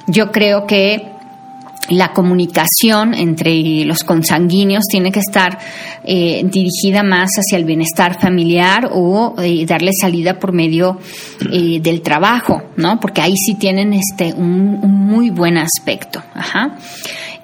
yo 0.08 0.32
creo 0.32 0.66
que 0.66 1.18
la 1.90 2.12
comunicación 2.12 3.14
entre 3.14 3.86
los 3.86 4.04
consanguíneos 4.04 4.84
tiene 4.90 5.12
que 5.12 5.20
estar 5.20 5.58
eh, 6.04 6.42
dirigida 6.46 7.04
más 7.04 7.30
hacia 7.38 7.58
el 7.58 7.66
bienestar 7.66 8.20
familiar 8.20 8.90
o 8.92 9.36
eh, 9.42 9.66
darle 9.66 9.92
salida 9.94 10.38
por 10.38 10.52
medio 10.52 11.00
eh, 11.52 11.80
del 11.82 12.02
trabajo, 12.02 12.62
¿no? 12.76 13.00
Porque 13.00 13.22
ahí 13.22 13.36
sí 13.38 13.56
tienen 13.56 13.94
este 13.94 14.34
un, 14.34 14.80
un 14.82 14.92
muy 14.92 15.30
buen 15.30 15.58
aspecto. 15.58 16.22
Ajá. 16.34 16.78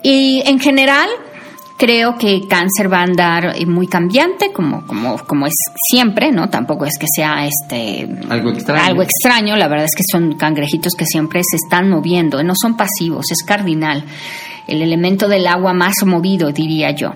Y 0.04 0.44
en 0.46 0.60
general, 0.60 1.10
creo 1.78 2.18
que 2.18 2.48
cáncer 2.48 2.92
va 2.92 3.00
a 3.00 3.04
andar 3.04 3.54
eh, 3.56 3.66
muy 3.66 3.88
cambiante, 3.88 4.52
como, 4.52 4.86
como, 4.86 5.18
como 5.26 5.48
es 5.48 5.54
siempre, 5.90 6.32
¿no? 6.32 6.50
Tampoco 6.50 6.86
es 6.86 6.98
que 7.00 7.08
sea 7.14 7.46
este 7.46 8.08
algo 8.30 8.52
extraño. 8.52 8.84
algo 8.84 9.02
extraño, 9.02 9.56
la 9.56 9.68
verdad 9.68 9.86
es 9.86 9.96
que 9.96 10.04
son 10.10 10.36
cangrejitos 10.36 10.94
que 10.94 11.06
siempre 11.06 11.42
se 11.44 11.58
están 11.58 11.90
moviendo, 11.90 12.44
no 12.44 12.54
son 12.56 12.78
pasivos, 12.78 13.26
es 13.32 13.44
cardinal, 13.44 14.04
el 14.68 14.82
elemento 14.82 15.28
del 15.28 15.48
agua 15.48 15.74
más 15.74 15.96
movido, 16.06 16.52
diría 16.52 16.92
yo. 16.92 17.14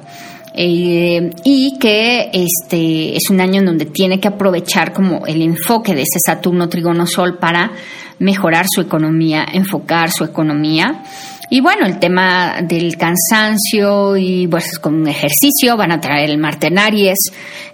Eh, 0.59 1.29
y 1.43 1.77
que 1.77 2.31
este 2.33 3.15
es 3.15 3.29
un 3.29 3.39
año 3.39 3.59
en 3.59 3.67
donde 3.67 3.85
tiene 3.85 4.19
que 4.19 4.27
aprovechar 4.27 4.91
como 4.91 5.27
el 5.27 5.43
enfoque 5.43 5.93
de 5.93 6.01
ese 6.01 6.19
Saturno 6.25 6.67
Trigono 6.67 7.05
Sol 7.05 7.37
para 7.37 7.71
mejorar 8.17 8.65
su 8.67 8.81
economía, 8.81 9.45
enfocar 9.53 10.11
su 10.11 10.23
economía 10.23 11.03
y 11.49 11.61
bueno, 11.61 11.85
el 11.85 11.99
tema 11.99 12.61
del 12.61 12.97
cansancio 12.97 14.17
y 14.17 14.47
pues 14.47 14.79
con 14.79 15.07
ejercicio 15.07 15.77
van 15.77 15.91
a 15.91 16.01
traer 16.01 16.29
el 16.29 16.37
martenaries, 16.37 17.17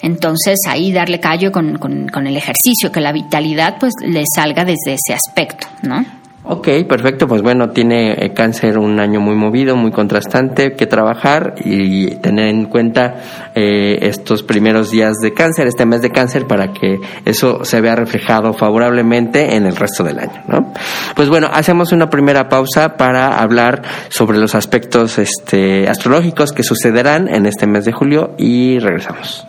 entonces 0.02 0.60
ahí 0.68 0.92
darle 0.92 1.20
callo 1.20 1.52
con, 1.52 1.78
con, 1.78 2.08
con 2.08 2.28
el 2.28 2.38
ejercicio, 2.38 2.92
que 2.92 3.02
la 3.02 3.12
vitalidad 3.12 3.78
pues 3.80 3.94
le 4.02 4.24
salga 4.34 4.64
desde 4.64 4.94
ese 4.94 5.14
aspecto, 5.14 5.68
¿no? 5.82 6.23
Ok, 6.46 6.68
perfecto. 6.90 7.26
Pues 7.26 7.42
bueno, 7.42 7.70
tiene 7.70 8.14
eh, 8.14 8.34
cáncer 8.34 8.78
un 8.78 9.00
año 9.00 9.22
muy 9.22 9.36
movido, 9.36 9.78
muy 9.78 9.92
contrastante, 9.92 10.74
que 10.74 10.88
trabajar 10.88 11.56
y 11.64 12.16
tener 12.18 12.50
en 12.50 12.66
cuenta 12.66 13.16
eh, 13.56 14.00
estos 14.02 14.44
primeros 14.44 14.92
días 14.92 15.14
de 15.22 15.34
cáncer, 15.34 15.68
este 15.68 15.86
mes 15.86 16.02
de 16.02 16.10
cáncer, 16.10 16.46
para 16.46 16.74
que 16.74 17.00
eso 17.24 17.64
se 17.64 17.80
vea 17.80 17.96
reflejado 17.96 18.54
favorablemente 18.54 19.56
en 19.56 19.66
el 19.66 19.76
resto 19.78 20.04
del 20.04 20.20
año, 20.20 20.44
¿no? 20.48 20.74
Pues 21.16 21.30
bueno, 21.30 21.50
hacemos 21.52 21.94
una 21.94 22.10
primera 22.10 22.50
pausa 22.50 22.98
para 22.98 23.40
hablar 23.40 23.82
sobre 24.10 24.38
los 24.38 24.54
aspectos 24.54 25.20
este, 25.20 25.88
astrológicos 25.88 26.52
que 26.52 26.64
sucederán 26.64 27.30
en 27.30 27.46
este 27.46 27.68
mes 27.68 27.86
de 27.86 27.94
julio 27.94 28.36
y 28.38 28.80
regresamos. 28.80 29.48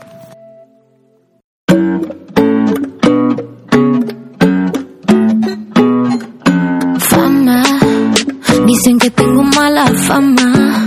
Dicen 8.75 8.99
que 8.99 9.09
tengo 9.11 9.45
mala 9.45 9.87
fama, 9.87 10.85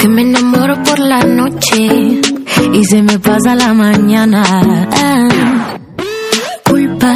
que 0.00 0.08
me 0.08 0.22
enamoro 0.22 0.82
por 0.82 0.98
la 0.98 1.22
noche 1.22 1.86
y 2.72 2.84
se 2.86 3.02
me 3.02 3.18
pasa 3.18 3.54
la 3.54 3.74
mañana. 3.74 4.42
culpa, 6.64 7.14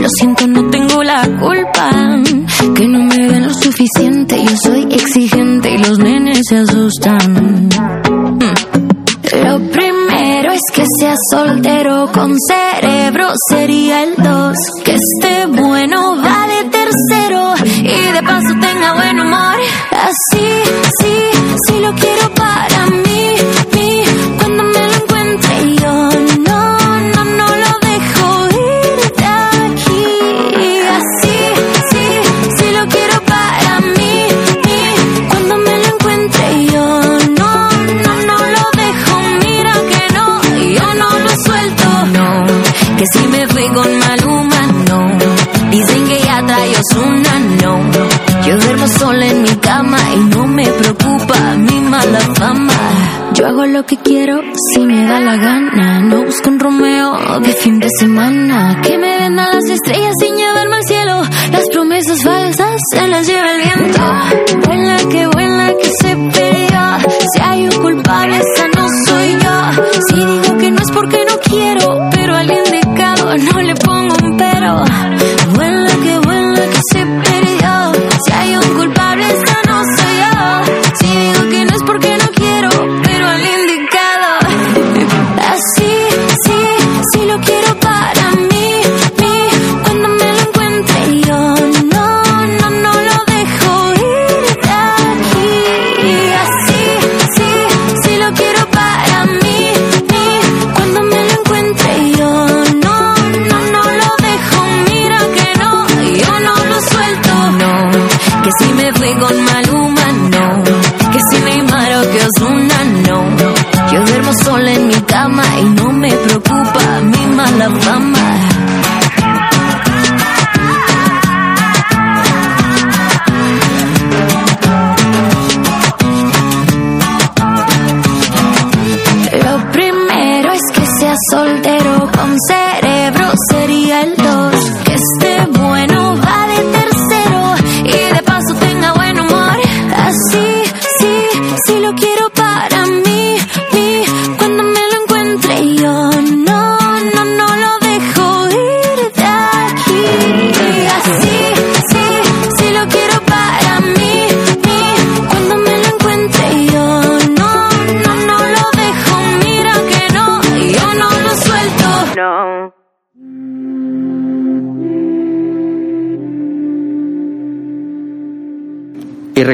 lo 0.00 0.08
siento, 0.08 0.46
no 0.46 0.70
tengo 0.70 1.02
la 1.02 1.20
culpa. 1.38 1.90
Que 2.74 2.88
no 2.88 3.00
me 3.00 3.28
ven 3.28 3.46
lo 3.46 3.52
suficiente, 3.52 4.42
yo 4.42 4.56
soy 4.56 4.88
exigente 4.90 5.74
y 5.74 5.78
los 5.78 5.98
nenes 5.98 6.40
se 6.48 6.56
asustan. 6.56 7.68
Lo 9.44 9.58
primero 9.70 10.52
es 10.52 10.62
que 10.72 10.84
sea 10.98 11.14
soltero 11.30 12.10
con 12.10 12.34
cerebro, 12.48 13.32
sería 13.50 14.02
el 14.02 14.14
dos. 14.16 14.56
Que 14.82 14.94
esté 14.94 15.44
bueno, 15.46 15.79
si 55.20 55.69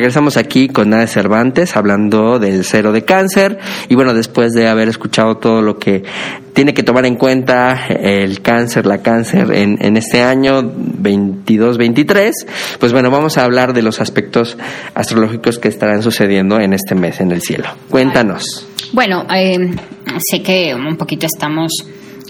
regresamos 0.06 0.36
aquí 0.36 0.68
con 0.68 0.90
Nada 0.90 1.02
de 1.02 1.08
Cervantes 1.08 1.76
hablando 1.76 2.38
del 2.38 2.62
cero 2.62 2.92
de 2.92 3.04
cáncer. 3.04 3.58
Y 3.88 3.96
bueno, 3.96 4.14
después 4.14 4.52
de 4.52 4.68
haber 4.68 4.88
escuchado 4.88 5.38
todo 5.38 5.62
lo 5.62 5.80
que 5.80 6.04
tiene 6.54 6.74
que 6.74 6.84
tomar 6.84 7.06
en 7.06 7.16
cuenta 7.16 7.88
el 7.88 8.40
cáncer, 8.40 8.86
la 8.86 8.98
cáncer 8.98 9.50
en, 9.50 9.84
en 9.84 9.96
este 9.96 10.22
año 10.22 10.62
22-23, 10.62 12.30
pues 12.78 12.92
bueno, 12.92 13.10
vamos 13.10 13.36
a 13.36 13.42
hablar 13.42 13.72
de 13.72 13.82
los 13.82 14.00
aspectos 14.00 14.56
astrológicos 14.94 15.58
que 15.58 15.66
estarán 15.66 16.04
sucediendo 16.04 16.60
en 16.60 16.72
este 16.72 16.94
mes 16.94 17.20
en 17.20 17.32
el 17.32 17.42
cielo. 17.42 17.66
Cuéntanos. 17.90 18.68
Bueno, 18.92 19.26
eh, 19.34 19.74
sé 20.30 20.40
que 20.40 20.72
un 20.72 20.96
poquito 20.96 21.26
estamos 21.26 21.72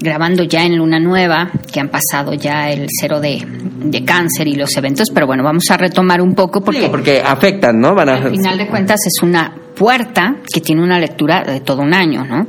grabando 0.00 0.42
ya 0.44 0.64
en 0.64 0.76
Luna 0.76 0.98
Nueva, 0.98 1.50
que 1.72 1.80
han 1.80 1.88
pasado 1.88 2.34
ya 2.34 2.70
el 2.70 2.86
cero 3.00 3.20
de, 3.20 3.44
de 3.46 4.04
cáncer 4.04 4.48
y 4.48 4.54
los 4.54 4.76
eventos, 4.76 5.10
pero 5.12 5.26
bueno, 5.26 5.42
vamos 5.42 5.64
a 5.70 5.76
retomar 5.76 6.20
un 6.20 6.34
poco 6.34 6.62
porque, 6.62 6.88
porque 6.88 7.20
afectan, 7.20 7.80
¿no? 7.80 7.94
Van 7.94 8.08
a... 8.08 8.14
al 8.16 8.30
final 8.30 8.58
de 8.58 8.66
cuentas 8.66 9.00
es 9.06 9.22
una 9.22 9.54
puerta 9.76 10.36
que 10.52 10.60
tiene 10.60 10.82
una 10.82 10.98
lectura 10.98 11.42
de 11.42 11.60
todo 11.60 11.82
un 11.82 11.94
año, 11.94 12.24
¿no? 12.24 12.46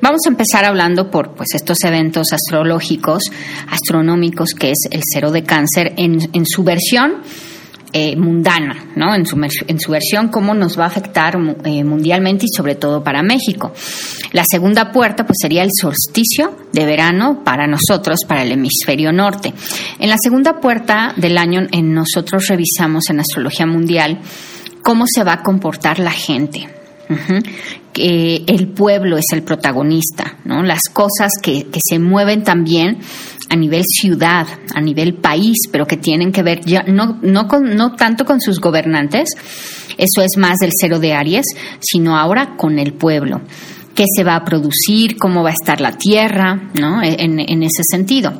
Vamos 0.00 0.20
a 0.26 0.28
empezar 0.28 0.64
hablando 0.64 1.10
por 1.10 1.34
pues 1.34 1.54
estos 1.54 1.84
eventos 1.84 2.32
astrológicos, 2.32 3.24
astronómicos, 3.68 4.54
que 4.54 4.70
es 4.70 4.88
el 4.90 5.02
cero 5.04 5.30
de 5.30 5.44
cáncer 5.44 5.92
en, 5.96 6.30
en 6.32 6.46
su 6.46 6.64
versión 6.64 7.22
eh, 7.94 8.16
mundana, 8.16 8.86
¿no? 8.96 9.14
En 9.14 9.26
su, 9.26 9.36
en 9.66 9.78
su 9.78 9.92
versión, 9.92 10.28
cómo 10.28 10.54
nos 10.54 10.78
va 10.78 10.84
a 10.84 10.86
afectar 10.86 11.38
eh, 11.64 11.84
mundialmente 11.84 12.46
y 12.46 12.48
sobre 12.48 12.74
todo 12.74 13.04
para 13.04 13.22
México. 13.22 13.72
La 14.32 14.44
segunda 14.50 14.92
puerta, 14.92 15.26
pues 15.26 15.36
sería 15.42 15.62
el 15.62 15.68
solsticio 15.78 16.56
de 16.72 16.86
verano 16.86 17.42
para 17.44 17.66
nosotros, 17.66 18.20
para 18.26 18.44
el 18.44 18.52
hemisferio 18.52 19.12
norte. 19.12 19.52
En 19.98 20.08
la 20.08 20.16
segunda 20.16 20.58
puerta 20.58 21.12
del 21.18 21.36
año, 21.36 21.66
en 21.70 21.92
nosotros 21.92 22.48
revisamos 22.48 23.10
en 23.10 23.20
astrología 23.20 23.66
mundial 23.66 24.20
cómo 24.82 25.04
se 25.06 25.22
va 25.22 25.34
a 25.34 25.42
comportar 25.42 25.98
la 25.98 26.12
gente. 26.12 26.68
que 27.92 28.42
el 28.46 28.68
pueblo 28.68 29.18
es 29.18 29.26
el 29.34 29.42
protagonista, 29.42 30.38
¿no? 30.46 30.62
Las 30.62 30.84
cosas 30.90 31.32
que, 31.42 31.64
que 31.64 31.78
se 31.86 31.98
mueven 31.98 32.42
también 32.42 33.00
a 33.52 33.56
nivel 33.56 33.84
ciudad, 33.84 34.46
a 34.74 34.80
nivel 34.80 35.14
país, 35.14 35.58
pero 35.70 35.86
que 35.86 35.98
tienen 35.98 36.32
que 36.32 36.42
ver 36.42 36.64
ya 36.64 36.84
no, 36.84 37.18
no, 37.20 37.46
con, 37.46 37.76
no 37.76 37.94
tanto 37.94 38.24
con 38.24 38.40
sus 38.40 38.58
gobernantes, 38.60 39.28
eso 39.98 40.22
es 40.22 40.38
más 40.38 40.56
del 40.56 40.70
cero 40.74 40.98
de 40.98 41.12
Aries, 41.12 41.44
sino 41.78 42.16
ahora 42.16 42.56
con 42.56 42.78
el 42.78 42.94
pueblo. 42.94 43.42
¿Qué 43.94 44.06
se 44.16 44.24
va 44.24 44.36
a 44.36 44.44
producir? 44.44 45.18
¿Cómo 45.18 45.42
va 45.42 45.50
a 45.50 45.52
estar 45.52 45.82
la 45.82 45.92
tierra? 45.92 46.70
¿no? 46.80 47.02
En, 47.02 47.38
en 47.38 47.62
ese 47.62 47.82
sentido. 47.90 48.32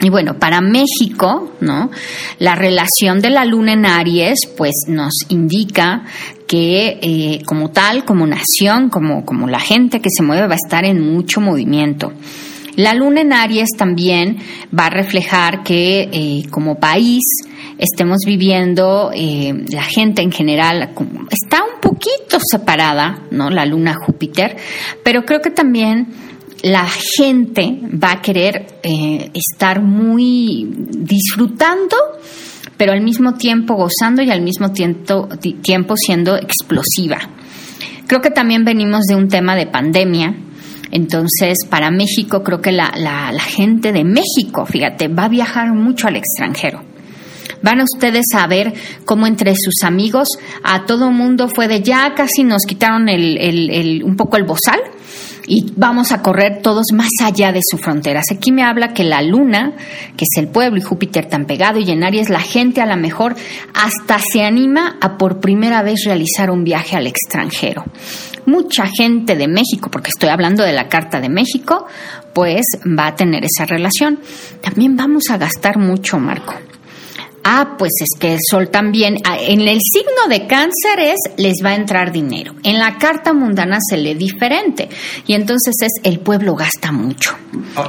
Y 0.00 0.10
bueno, 0.10 0.38
para 0.38 0.60
México, 0.60 1.54
¿no? 1.60 1.90
La 2.38 2.54
relación 2.54 3.20
de 3.20 3.30
la 3.30 3.44
luna 3.44 3.72
en 3.72 3.84
Aries, 3.86 4.38
pues 4.56 4.74
nos 4.86 5.12
indica 5.30 6.04
que 6.46 7.00
eh, 7.02 7.42
como 7.46 7.70
tal, 7.70 8.04
como 8.04 8.26
nación, 8.26 8.90
como, 8.90 9.24
como 9.24 9.48
la 9.48 9.58
gente 9.58 10.00
que 10.00 10.10
se 10.14 10.22
mueve, 10.22 10.46
va 10.46 10.52
a 10.52 10.62
estar 10.64 10.84
en 10.84 11.00
mucho 11.00 11.40
movimiento. 11.40 12.12
La 12.76 12.94
luna 12.94 13.22
en 13.22 13.32
Aries 13.32 13.70
también 13.76 14.38
va 14.78 14.86
a 14.86 14.90
reflejar 14.90 15.62
que 15.62 16.08
eh, 16.12 16.42
como 16.50 16.78
país 16.78 17.22
estemos 17.78 18.18
viviendo, 18.26 19.10
eh, 19.14 19.64
la 19.70 19.82
gente 19.82 20.22
en 20.22 20.30
general 20.30 20.90
está 21.30 21.62
un 21.62 21.80
poquito 21.80 22.38
separada, 22.40 23.22
¿no? 23.30 23.50
La 23.50 23.66
luna 23.66 23.94
Júpiter, 23.94 24.56
pero 25.02 25.24
creo 25.24 25.40
que 25.40 25.50
también 25.50 26.08
la 26.62 26.86
gente 26.86 27.78
va 27.92 28.12
a 28.12 28.22
querer 28.22 28.66
eh, 28.82 29.30
estar 29.34 29.82
muy 29.82 30.68
disfrutando, 30.70 31.96
pero 32.76 32.92
al 32.92 33.02
mismo 33.02 33.34
tiempo 33.34 33.74
gozando 33.74 34.22
y 34.22 34.30
al 34.30 34.42
mismo 34.42 34.72
tiempo, 34.72 35.28
tiempo 35.62 35.94
siendo 35.96 36.36
explosiva. 36.36 37.18
Creo 38.06 38.20
que 38.20 38.30
también 38.30 38.64
venimos 38.64 39.04
de 39.06 39.16
un 39.16 39.28
tema 39.28 39.56
de 39.56 39.66
pandemia. 39.66 40.34
Entonces, 40.90 41.58
para 41.68 41.90
México, 41.90 42.42
creo 42.42 42.60
que 42.60 42.72
la, 42.72 42.92
la, 42.96 43.32
la 43.32 43.42
gente 43.42 43.92
de 43.92 44.04
México, 44.04 44.66
fíjate, 44.66 45.08
va 45.08 45.24
a 45.24 45.28
viajar 45.28 45.72
mucho 45.72 46.08
al 46.08 46.16
extranjero. 46.16 46.82
Van 47.62 47.80
a 47.80 47.84
ustedes 47.84 48.26
a 48.34 48.46
ver 48.46 48.74
cómo 49.04 49.26
entre 49.26 49.54
sus 49.56 49.82
amigos 49.82 50.28
a 50.62 50.84
todo 50.84 51.10
mundo 51.10 51.48
fue 51.48 51.68
de 51.68 51.82
ya 51.82 52.14
casi 52.14 52.44
nos 52.44 52.62
quitaron 52.62 53.08
el, 53.08 53.38
el, 53.38 53.70
el, 53.70 54.04
un 54.04 54.16
poco 54.16 54.36
el 54.36 54.44
bozal 54.44 54.78
y 55.46 55.72
vamos 55.76 56.12
a 56.12 56.22
correr 56.22 56.60
todos 56.62 56.86
más 56.92 57.10
allá 57.22 57.52
de 57.52 57.60
su 57.68 57.78
frontera. 57.78 58.22
Aquí 58.30 58.52
me 58.52 58.62
habla 58.62 58.92
que 58.92 59.04
la 59.04 59.22
luna, 59.22 59.72
que 60.16 60.24
es 60.24 60.38
el 60.38 60.48
pueblo 60.48 60.78
y 60.78 60.82
Júpiter 60.82 61.26
tan 61.26 61.46
pegado 61.46 61.78
y 61.78 61.90
en 61.90 62.02
Aries, 62.02 62.28
la 62.28 62.40
gente 62.40 62.80
a 62.80 62.86
lo 62.86 62.96
mejor 62.96 63.36
hasta 63.74 64.18
se 64.18 64.44
anima 64.44 64.96
a 65.00 65.16
por 65.16 65.40
primera 65.40 65.82
vez 65.82 66.04
realizar 66.04 66.50
un 66.50 66.64
viaje 66.64 66.96
al 66.96 67.06
extranjero. 67.06 67.84
Mucha 68.46 68.86
gente 68.86 69.34
de 69.36 69.48
México, 69.48 69.90
porque 69.90 70.10
estoy 70.10 70.28
hablando 70.28 70.62
de 70.62 70.72
la 70.72 70.88
Carta 70.88 71.20
de 71.20 71.28
México, 71.28 71.86
pues 72.32 72.64
va 72.86 73.08
a 73.08 73.16
tener 73.16 73.44
esa 73.44 73.66
relación. 73.66 74.20
También 74.60 74.96
vamos 74.96 75.30
a 75.30 75.38
gastar 75.38 75.78
mucho, 75.78 76.18
Marco. 76.18 76.54
Ah, 77.48 77.76
pues 77.78 77.92
es 78.00 78.18
que 78.18 78.32
el 78.32 78.40
sol 78.50 78.70
también, 78.70 79.18
ah, 79.24 79.36
en 79.38 79.60
el 79.60 79.78
signo 79.80 80.26
de 80.28 80.48
cáncer 80.48 80.98
es, 80.98 81.20
les 81.36 81.64
va 81.64 81.70
a 81.70 81.74
entrar 81.76 82.10
dinero. 82.10 82.54
En 82.64 82.80
la 82.80 82.98
carta 82.98 83.32
mundana 83.32 83.78
se 83.88 83.96
lee 83.96 84.14
diferente. 84.14 84.88
Y 85.28 85.34
entonces 85.34 85.76
es, 85.80 85.92
el 86.02 86.18
pueblo 86.18 86.56
gasta 86.56 86.90
mucho. 86.90 87.36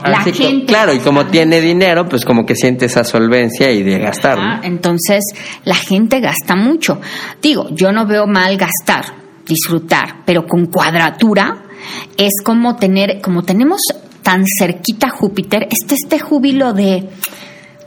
La 0.05 0.21
gente 0.21 0.67
claro, 0.67 0.93
y 0.93 0.99
como 0.99 1.25
tiene 1.25 1.59
dinero, 1.59 2.07
pues 2.07 2.23
como 2.23 2.45
que 2.45 2.55
siente 2.55 2.85
esa 2.85 3.03
solvencia 3.03 3.71
y 3.71 3.81
de 3.81 3.97
gastar. 3.97 4.37
Ah, 4.39 4.61
entonces, 4.63 5.23
la 5.65 5.73
gente 5.73 6.19
gasta 6.19 6.55
mucho. 6.55 7.01
Digo, 7.41 7.67
yo 7.71 7.91
no 7.91 8.05
veo 8.05 8.27
mal 8.27 8.57
gastar, 8.57 9.05
disfrutar, 9.43 10.17
pero 10.23 10.45
con 10.45 10.67
cuadratura 10.67 11.63
es 12.15 12.43
como 12.43 12.75
tener, 12.75 13.21
como 13.21 13.41
tenemos 13.41 13.81
tan 14.21 14.43
cerquita 14.45 15.09
Júpiter, 15.09 15.67
este, 15.71 15.95
este 15.95 16.19
júbilo 16.19 16.73
de 16.73 17.09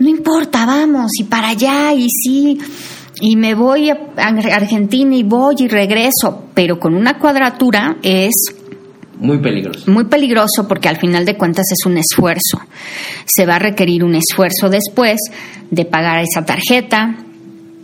no 0.01 0.09
importa, 0.09 0.67
vamos, 0.67 1.13
y 1.19 1.25
para 1.25 1.51
allá, 1.51 1.93
y 1.95 2.09
sí, 2.09 2.59
y 3.21 3.37
me 3.37 3.55
voy 3.55 3.91
a 3.91 3.99
Argentina 4.17 5.15
y 5.15 5.23
voy 5.23 5.57
y 5.59 5.69
regreso, 5.69 6.47
pero 6.55 6.81
con 6.81 6.95
una 6.95 7.19
cuadratura 7.19 7.97
es 8.03 8.35
muy 9.19 9.39
peligroso. 9.39 9.91
Muy 9.91 10.07
peligroso 10.07 10.67
porque 10.67 10.89
al 10.89 10.97
final 10.97 11.27
de 11.27 11.37
cuentas 11.37 11.67
es 11.71 11.85
un 11.85 11.99
esfuerzo. 11.99 12.59
Se 13.27 13.45
va 13.45 13.57
a 13.57 13.59
requerir 13.59 14.03
un 14.03 14.15
esfuerzo 14.15 14.71
después 14.71 15.19
de 15.71 15.85
pagar 15.85 16.25
esa 16.25 16.47
tarjeta 16.47 17.17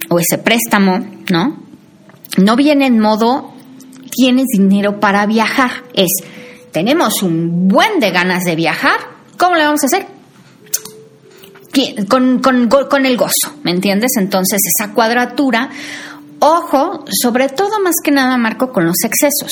o 0.08 0.18
ese 0.18 0.38
préstamo, 0.38 1.06
¿no? 1.30 1.58
No 2.38 2.56
viene 2.56 2.86
en 2.86 2.98
modo 2.98 3.52
tienes 4.10 4.46
dinero 4.50 4.98
para 4.98 5.26
viajar, 5.26 5.70
es 5.92 6.10
tenemos 6.72 7.22
un 7.22 7.68
buen 7.68 8.00
de 8.00 8.10
ganas 8.10 8.44
de 8.44 8.56
viajar, 8.56 8.98
¿cómo 9.38 9.56
le 9.56 9.64
vamos 9.64 9.82
a 9.82 9.86
hacer? 9.86 10.15
Con, 12.08 12.40
con, 12.40 12.68
con 12.68 13.06
el 13.06 13.16
gozo, 13.16 13.54
¿me 13.62 13.70
entiendes? 13.70 14.12
Entonces 14.18 14.60
esa 14.76 14.92
cuadratura, 14.92 15.70
ojo, 16.38 17.04
sobre 17.10 17.48
todo 17.48 17.80
más 17.82 17.96
que 18.02 18.10
nada, 18.10 18.36
Marco, 18.36 18.72
con 18.72 18.84
los 18.84 18.96
excesos 19.04 19.50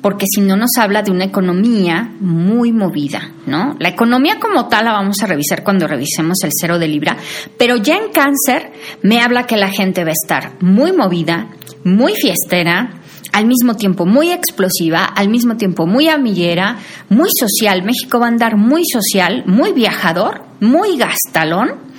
porque 0.00 0.26
si 0.32 0.40
no 0.40 0.56
nos 0.56 0.70
habla 0.78 1.02
de 1.02 1.10
una 1.10 1.24
economía 1.24 2.12
muy 2.20 2.72
movida, 2.72 3.32
¿no? 3.46 3.76
La 3.78 3.90
economía 3.90 4.38
como 4.40 4.68
tal 4.68 4.86
la 4.86 4.92
vamos 4.92 5.22
a 5.22 5.26
revisar 5.26 5.62
cuando 5.62 5.86
revisemos 5.86 6.38
el 6.42 6.50
cero 6.58 6.78
de 6.78 6.88
Libra, 6.88 7.16
pero 7.58 7.76
ya 7.76 7.96
en 7.96 8.10
cáncer 8.10 8.72
me 9.02 9.20
habla 9.20 9.46
que 9.46 9.56
la 9.56 9.68
gente 9.68 10.04
va 10.04 10.10
a 10.10 10.14
estar 10.22 10.52
muy 10.60 10.92
movida, 10.92 11.48
muy 11.84 12.14
fiestera, 12.14 12.99
al 13.32 13.46
mismo 13.46 13.74
tiempo 13.74 14.06
muy 14.06 14.32
explosiva, 14.32 15.04
al 15.04 15.28
mismo 15.28 15.56
tiempo 15.56 15.86
muy 15.86 16.08
amiguera, 16.08 16.78
muy 17.08 17.30
social. 17.38 17.82
México 17.82 18.18
va 18.18 18.26
a 18.26 18.28
andar 18.28 18.56
muy 18.56 18.82
social, 18.84 19.44
muy 19.46 19.72
viajador, 19.72 20.42
muy 20.60 20.96
gastalón. 20.96 21.90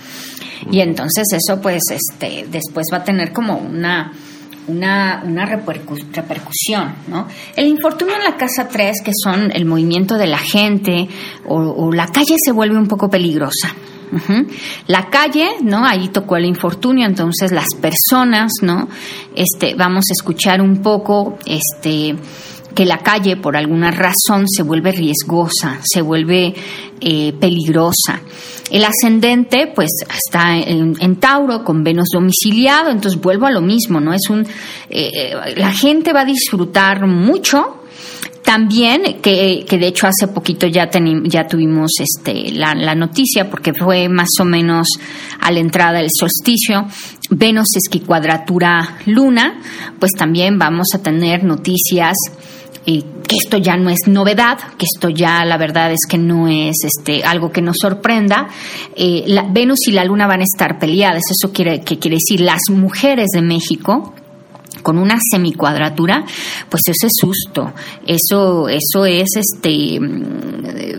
Y 0.71 0.79
entonces 0.81 1.27
eso 1.33 1.59
pues 1.61 1.81
este 1.89 2.47
después 2.49 2.87
va 2.93 2.97
a 2.97 3.03
tener 3.03 3.31
como 3.33 3.57
una 3.57 4.11
una, 4.67 5.23
una 5.25 5.45
repercusión, 5.45 6.95
¿no? 7.07 7.27
El 7.55 7.67
infortunio 7.67 8.15
en 8.15 8.23
la 8.23 8.37
casa 8.37 8.67
3, 8.67 9.01
que 9.03 9.11
son 9.11 9.51
el 9.51 9.65
movimiento 9.65 10.17
de 10.17 10.27
la 10.27 10.37
gente 10.37 11.09
o, 11.47 11.57
o 11.57 11.91
la 11.91 12.07
calle 12.07 12.35
se 12.43 12.51
vuelve 12.51 12.77
un 12.77 12.87
poco 12.87 13.09
peligrosa. 13.09 13.75
La 14.87 15.09
calle, 15.09 15.49
¿no? 15.61 15.85
Ahí 15.85 16.09
tocó 16.09 16.37
el 16.37 16.45
infortunio, 16.45 17.05
entonces 17.05 17.51
las 17.51 17.67
personas, 17.75 18.51
¿no? 18.61 18.89
Este, 19.35 19.75
vamos 19.75 20.05
a 20.09 20.13
escuchar 20.13 20.61
un 20.61 20.81
poco, 20.81 21.37
este, 21.45 22.15
que 22.75 22.85
la 22.85 22.99
calle 22.99 23.37
por 23.37 23.57
alguna 23.57 23.91
razón 23.91 24.45
se 24.47 24.63
vuelve 24.63 24.91
riesgosa, 24.91 25.79
se 25.83 26.01
vuelve 26.01 26.53
eh, 26.99 27.33
peligrosa. 27.39 28.21
El 28.69 28.85
ascendente, 28.85 29.71
pues, 29.75 29.89
está 30.13 30.57
en, 30.57 31.15
Tauro 31.17 31.63
con 31.63 31.83
Venus 31.83 32.07
domiciliado, 32.13 32.89
entonces 32.89 33.19
vuelvo 33.19 33.45
a 33.45 33.51
lo 33.51 33.61
mismo, 33.61 33.99
¿no? 33.99 34.13
Es 34.13 34.29
un, 34.29 34.47
eh, 34.89 35.33
la 35.57 35.73
gente 35.73 36.13
va 36.13 36.21
a 36.21 36.25
disfrutar 36.25 37.05
mucho 37.05 37.80
también, 38.43 39.21
que, 39.21 39.65
que, 39.67 39.77
de 39.77 39.87
hecho 39.87 40.07
hace 40.07 40.27
poquito 40.27 40.67
ya, 40.67 40.89
ya 41.23 41.47
tuvimos 41.47 41.91
este, 41.99 42.51
la, 42.51 42.73
la, 42.73 42.95
noticia, 42.95 43.49
porque 43.49 43.73
fue 43.73 44.09
más 44.09 44.29
o 44.39 44.45
menos 44.45 44.87
a 45.39 45.51
la 45.51 45.59
entrada 45.59 45.99
del 45.99 46.09
solsticio, 46.11 46.87
Venus 47.29 47.75
esquicuadratura 47.75 48.97
Luna, 49.05 49.61
pues 49.99 50.11
también 50.13 50.59
vamos 50.59 50.87
a 50.93 50.99
tener 51.01 51.43
noticias 51.43 52.15
y 52.85 53.01
que 53.27 53.35
esto 53.41 53.57
ya 53.57 53.77
no 53.77 53.89
es 53.89 54.07
novedad, 54.07 54.57
que 54.77 54.85
esto 54.91 55.09
ya 55.09 55.45
la 55.45 55.57
verdad 55.57 55.91
es 55.91 55.99
que 56.09 56.17
no 56.17 56.47
es 56.47 56.75
este 56.83 57.23
algo 57.23 57.51
que 57.51 57.61
nos 57.61 57.77
sorprenda. 57.79 58.49
Eh, 58.95 59.23
la, 59.27 59.43
Venus 59.43 59.87
y 59.87 59.91
la 59.91 60.03
Luna 60.03 60.27
van 60.27 60.41
a 60.41 60.43
estar 60.43 60.79
peleadas, 60.79 61.21
eso 61.29 61.53
quiere 61.53 61.81
que 61.81 61.99
quiere 61.99 62.17
decir 62.17 62.41
las 62.41 62.61
mujeres 62.69 63.27
de 63.33 63.41
México 63.41 64.13
con 64.81 64.97
una 64.97 65.17
semicuadratura, 65.31 66.23
pues 66.69 66.81
ese 66.87 67.07
susto, 67.09 67.73
eso, 68.05 68.67
eso 68.69 69.05
es 69.05 69.29
este 69.35 69.99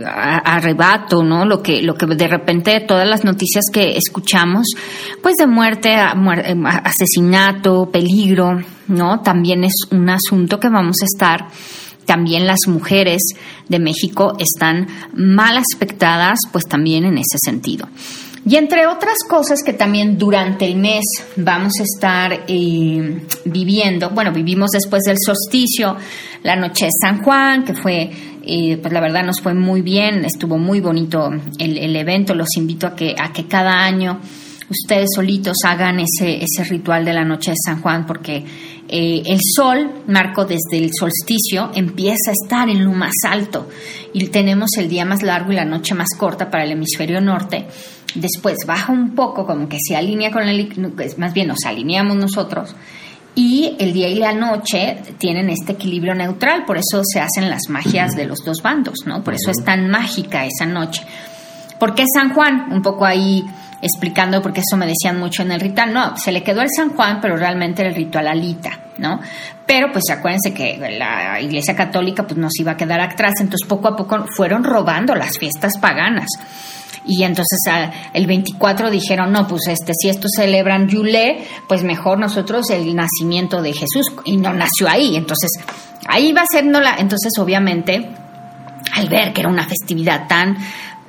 arrebato, 0.05 1.23
¿no? 1.23 1.45
Lo 1.45 1.63
que, 1.63 1.83
lo 1.83 1.95
que 1.95 2.07
de 2.07 2.29
repente 2.29 2.81
todas 2.81 3.09
las 3.09 3.25
noticias 3.25 3.65
que 3.73 3.97
escuchamos, 3.97 4.67
pues 5.23 5.37
de 5.37 5.47
muerte, 5.47 5.95
asesinato, 5.95 7.91
peligro, 7.91 8.61
¿no? 8.89 9.21
También 9.21 9.65
es 9.65 9.75
un 9.91 10.09
asunto 10.11 10.59
que 10.59 10.69
vamos 10.69 10.97
a 11.03 11.05
estar 11.05 11.49
también 12.05 12.47
las 12.47 12.61
mujeres 12.67 13.23
de 13.69 13.79
México 13.79 14.37
están 14.39 14.89
mal 15.15 15.57
aspectadas, 15.57 16.41
pues 16.51 16.67
también 16.67 17.05
en 17.05 17.19
ese 17.19 17.39
sentido. 17.45 17.89
Y 18.45 18.57
entre 18.57 18.87
otras 18.87 19.19
cosas 19.29 19.63
que 19.63 19.73
también 19.73 20.19
durante 20.19 20.65
el 20.65 20.77
mes 20.77 21.05
vamos 21.37 21.75
a 21.79 21.85
estar 21.85 22.45
eh, 22.49 23.23
viviendo, 23.45 24.11
bueno, 24.11 24.33
vivimos 24.33 24.71
después 24.73 25.03
del 25.05 25.17
solsticio, 25.25 25.97
la 26.43 26.57
noche 26.57 26.87
de 26.87 26.91
San 27.01 27.23
Juan, 27.23 27.65
que 27.65 27.75
fue, 27.75 28.11
eh, 28.45 28.79
pues 28.79 28.93
la 28.93 29.01
verdad 29.01 29.25
nos 29.25 29.41
fue 29.41 29.55
muy 29.55 29.81
bien, 29.81 30.25
estuvo 30.25 30.59
muy 30.59 30.81
bonito 30.81 31.31
el, 31.57 31.95
evento, 31.95 32.35
los 32.35 32.57
invito 32.57 32.89
a 32.89 32.97
que, 32.97 33.15
a 33.17 33.33
que 33.33 33.47
cada 33.47 33.85
año 33.85 34.19
ustedes 34.69 35.11
solitos 35.15 35.59
hagan 35.65 36.01
ese, 36.01 36.43
ese 36.43 36.65
ritual 36.65 37.05
de 37.05 37.13
la 37.13 37.25
noche 37.25 37.53
de 37.53 37.57
San 37.65 37.81
Juan, 37.81 38.07
porque 38.07 38.45
eh, 38.89 39.23
el 39.25 39.39
sol, 39.55 40.03
Marco, 40.09 40.45
desde 40.45 40.79
el 40.79 40.91
solsticio 40.99 41.71
empieza 41.75 42.31
a 42.31 42.33
estar 42.33 42.69
en 42.69 42.85
lo 42.85 42.93
más 42.93 43.15
alto. 43.25 43.69
Y 44.13 44.27
tenemos 44.27 44.71
el 44.79 44.89
día 44.89 45.05
más 45.05 45.23
largo 45.23 45.53
y 45.53 45.57
la 45.57 45.65
noche 45.65 45.95
más 45.95 46.09
corta 46.19 46.51
para 46.51 46.65
el 46.65 46.73
hemisferio 46.73 47.21
norte 47.21 47.67
después 48.15 48.59
baja 48.67 48.93
un 48.93 49.15
poco, 49.15 49.47
como 49.47 49.69
que 49.69 49.79
se 49.81 49.97
alinea 49.97 50.31
con 50.31 50.49
el, 50.49 50.93
pues, 50.95 51.19
más 51.19 51.33
bien 51.33 51.49
nos 51.49 51.65
alineamos 51.65 52.17
nosotros, 52.17 52.75
y 53.35 53.77
el 53.79 53.93
día 53.93 54.09
y 54.09 54.17
la 54.17 54.35
noche 54.35 54.99
tienen 55.19 55.49
este 55.49 55.73
equilibrio 55.73 56.15
neutral, 56.15 56.65
por 56.67 56.77
eso 56.77 57.03
se 57.03 57.21
hacen 57.21 57.49
las 57.49 57.63
magias 57.71 58.15
de 58.15 58.27
los 58.27 58.41
dos 58.45 58.59
bandos, 58.63 58.97
¿no? 59.07 59.25
Por 59.25 59.35
eso 59.35 59.51
es 59.51 59.65
tan 59.65 59.89
mágica 59.89 60.45
esa 60.45 60.67
noche. 60.67 61.03
¿Por 61.79 61.95
qué 61.95 62.05
San 62.15 62.35
Juan? 62.35 62.67
Un 62.71 62.83
poco 62.83 63.07
ahí 63.07 63.43
explicando, 63.81 64.43
porque 64.43 64.61
eso 64.61 64.77
me 64.77 64.87
decían 64.87 65.19
mucho 65.19 65.43
en 65.43 65.53
el 65.53 65.61
ritual. 65.61 65.95
No, 65.95 66.17
se 66.17 66.31
le 66.31 66.43
quedó 66.43 66.61
el 66.61 66.69
San 66.77 66.91
Juan, 66.91 67.21
pero 67.23 67.37
realmente 67.37 67.81
era 67.81 67.89
el 67.89 67.97
ritual 67.97 68.29
alita, 68.29 68.79
¿no? 68.99 69.19
Pero 69.67 69.91
pues 69.91 70.05
acuérdense 70.11 70.53
que 70.53 70.79
la 70.99 71.41
Iglesia 71.41 71.75
Católica 71.75 72.25
pues 72.25 72.37
nos 72.37 72.53
iba 72.61 72.73
a 72.73 72.77
quedar 72.77 73.01
atrás, 73.01 73.33
entonces 73.41 73.67
poco 73.67 73.89
a 73.89 73.97
poco 73.97 74.27
fueron 74.37 74.63
robando 74.63 75.15
las 75.15 75.39
fiestas 75.39 75.79
paganas 75.81 76.29
y 77.07 77.23
entonces 77.25 77.59
el 78.13 78.27
24 78.27 78.91
dijeron, 78.91 79.33
no, 79.33 79.47
pues 79.47 79.63
este, 79.69 79.93
si 79.95 80.09
estos 80.09 80.31
celebran 80.37 80.89
Yule, 80.89 81.45
pues 81.69 81.83
mejor 81.83 82.19
nosotros 82.19 82.71
el 82.71 82.95
nacimiento 82.95 83.61
de 83.61 83.73
Jesús, 83.73 84.13
y 84.25 84.37
no 84.37 84.53
nació 84.53 84.89
ahí, 84.89 85.17
entonces 85.17 85.51
ahí 86.07 86.33
va 86.33 86.43
no 86.65 86.81
la, 86.81 86.97
entonces 86.97 87.33
obviamente, 87.39 88.11
al 88.95 89.09
ver 89.09 89.33
que 89.33 89.41
era 89.41 89.51
una 89.51 89.65
festividad 89.65 90.27
tan 90.29 90.57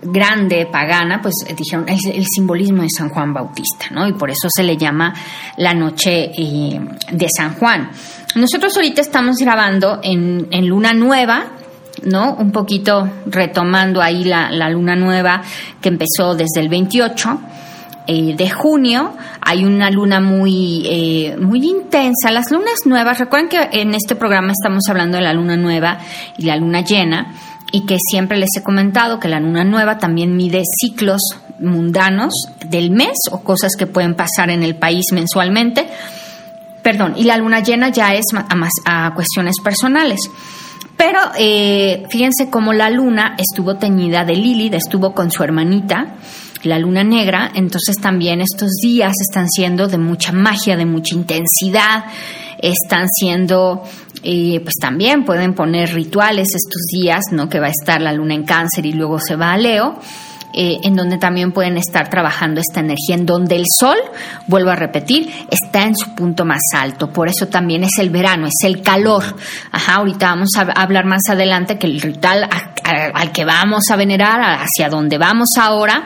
grande, 0.02 0.68
pagana, 0.72 1.22
pues 1.22 1.34
dijeron 1.56 1.88
el, 1.88 1.98
el, 2.12 2.26
simbolismo 2.26 2.82
de 2.82 2.90
San 2.90 3.10
Juan 3.10 3.34
Bautista, 3.34 3.86
¿no? 3.92 4.08
Y 4.08 4.14
por 4.14 4.30
eso 4.30 4.50
se 4.54 4.64
le 4.64 4.76
llama 4.76 5.14
la 5.58 5.74
noche 5.74 6.32
eh, 6.38 6.80
de 7.12 7.28
San 7.36 7.56
Juan. 7.56 7.90
Nosotros 8.36 8.76
ahorita 8.76 9.02
estamos 9.02 9.38
grabando 9.38 10.00
en, 10.04 10.48
en 10.52 10.68
luna 10.68 10.94
nueva, 10.94 11.46
¿no? 12.02 12.34
Un 12.34 12.52
poquito 12.52 13.10
retomando 13.26 14.02
ahí 14.02 14.24
la, 14.24 14.70
luna 14.70 14.96
nueva 14.96 15.42
que 15.82 15.90
empezó 15.90 16.36
desde 16.36 16.62
el 16.62 16.70
28 16.70 17.40
eh, 18.08 18.36
de 18.36 18.50
junio. 18.50 19.14
Hay 19.42 19.64
una 19.64 19.90
luna 19.90 20.20
muy, 20.20 20.84
eh, 20.86 21.38
muy 21.38 21.66
intensa. 21.66 22.32
Las 22.32 22.52
lunas 22.52 22.86
nuevas, 22.86 23.20
recuerden 23.20 23.50
que 23.50 23.80
en 23.80 23.94
este 23.94 24.16
programa 24.16 24.52
estamos 24.52 24.84
hablando 24.90 25.18
de 25.18 25.24
la 25.24 25.34
luna 25.34 25.56
nueva 25.56 26.00
y 26.38 26.44
la 26.44 26.56
luna 26.56 26.82
llena 26.82 27.34
y 27.72 27.86
que 27.86 27.98
siempre 28.00 28.38
les 28.38 28.50
he 28.58 28.64
comentado 28.64 29.20
que 29.20 29.28
la 29.28 29.40
luna 29.40 29.64
nueva 29.64 29.98
también 29.98 30.36
mide 30.36 30.62
ciclos 30.80 31.22
mundanos 31.60 32.34
del 32.66 32.92
mes 32.92 33.18
o 33.32 33.44
cosas 33.44 33.76
que 33.76 33.88
pueden 33.88 34.16
pasar 34.16 34.50
en 34.50 34.64
el 34.64 34.76
país 34.76 35.06
mensualmente. 35.12 35.88
Perdón, 36.84 37.14
y 37.16 37.24
la 37.24 37.38
luna 37.38 37.62
llena 37.62 37.90
ya 37.90 38.14
es 38.14 38.26
a, 38.36 38.56
más, 38.56 38.74
a 38.86 39.14
cuestiones 39.16 39.56
personales. 39.64 40.20
Pero 40.98 41.20
eh, 41.38 42.04
fíjense 42.10 42.50
cómo 42.50 42.74
la 42.74 42.90
luna 42.90 43.36
estuvo 43.38 43.76
teñida 43.76 44.26
de 44.26 44.36
Lilith, 44.36 44.76
estuvo 44.76 45.14
con 45.14 45.32
su 45.32 45.44
hermanita, 45.44 46.16
la 46.64 46.80
luna 46.80 47.04
negra, 47.04 47.52
entonces 47.54 47.98
también 47.98 48.42
estos 48.42 48.72
días 48.82 49.14
están 49.20 49.50
siendo 49.50 49.88
de 49.88 49.98
mucha 49.98 50.32
magia, 50.32 50.78
de 50.78 50.86
mucha 50.86 51.16
intensidad, 51.16 52.06
están 52.62 53.08
siendo, 53.10 53.84
eh, 54.24 54.62
pues 54.62 54.76
también 54.80 55.26
pueden 55.26 55.54
poner 55.54 55.94
rituales 55.94 56.56
estos 56.56 56.84
días, 56.92 57.26
¿no? 57.32 57.50
Que 57.50 57.60
va 57.60 57.68
a 57.68 57.72
estar 57.72 58.02
la 58.02 58.14
luna 58.14 58.36
en 58.36 58.44
cáncer 58.44 58.86
y 58.86 58.94
luego 58.94 59.20
se 59.20 59.36
va 59.36 59.52
a 59.52 59.58
Leo. 59.58 60.00
Eh, 60.56 60.82
en 60.84 60.96
donde 60.96 61.18
también 61.18 61.52
pueden 61.52 61.78
estar 61.78 62.12
trabajando 62.12 62.62
esta 62.62 62.80
energía, 62.80 63.16
en 63.16 63.26
donde 63.26 63.56
el 63.56 63.66
sol, 63.68 63.98
vuelvo 64.46 64.70
a 64.70 64.76
repetir, 64.76 65.28
está 65.50 65.82
en 65.82 65.96
su 65.96 66.14
punto 66.14 66.46
más 66.46 66.62
alto. 66.76 67.10
Por 67.12 67.28
eso 67.28 67.48
también 67.48 67.84
es 67.84 67.98
el 67.98 68.12
verano, 68.12 68.46
es 68.46 68.64
el 68.64 68.84
calor. 68.84 69.24
Ajá, 69.72 69.96
ahorita 69.96 70.28
vamos 70.28 70.50
a 70.56 70.62
hablar 70.80 71.06
más 71.06 71.22
adelante 71.28 71.80
que 71.80 71.88
el 71.88 72.00
ritual 72.00 72.48
al 72.84 73.32
que 73.32 73.46
vamos 73.46 73.86
a 73.90 73.96
venerar, 73.96 74.62
hacia 74.62 74.90
donde 74.90 75.18
vamos 75.18 75.50
ahora, 75.60 76.04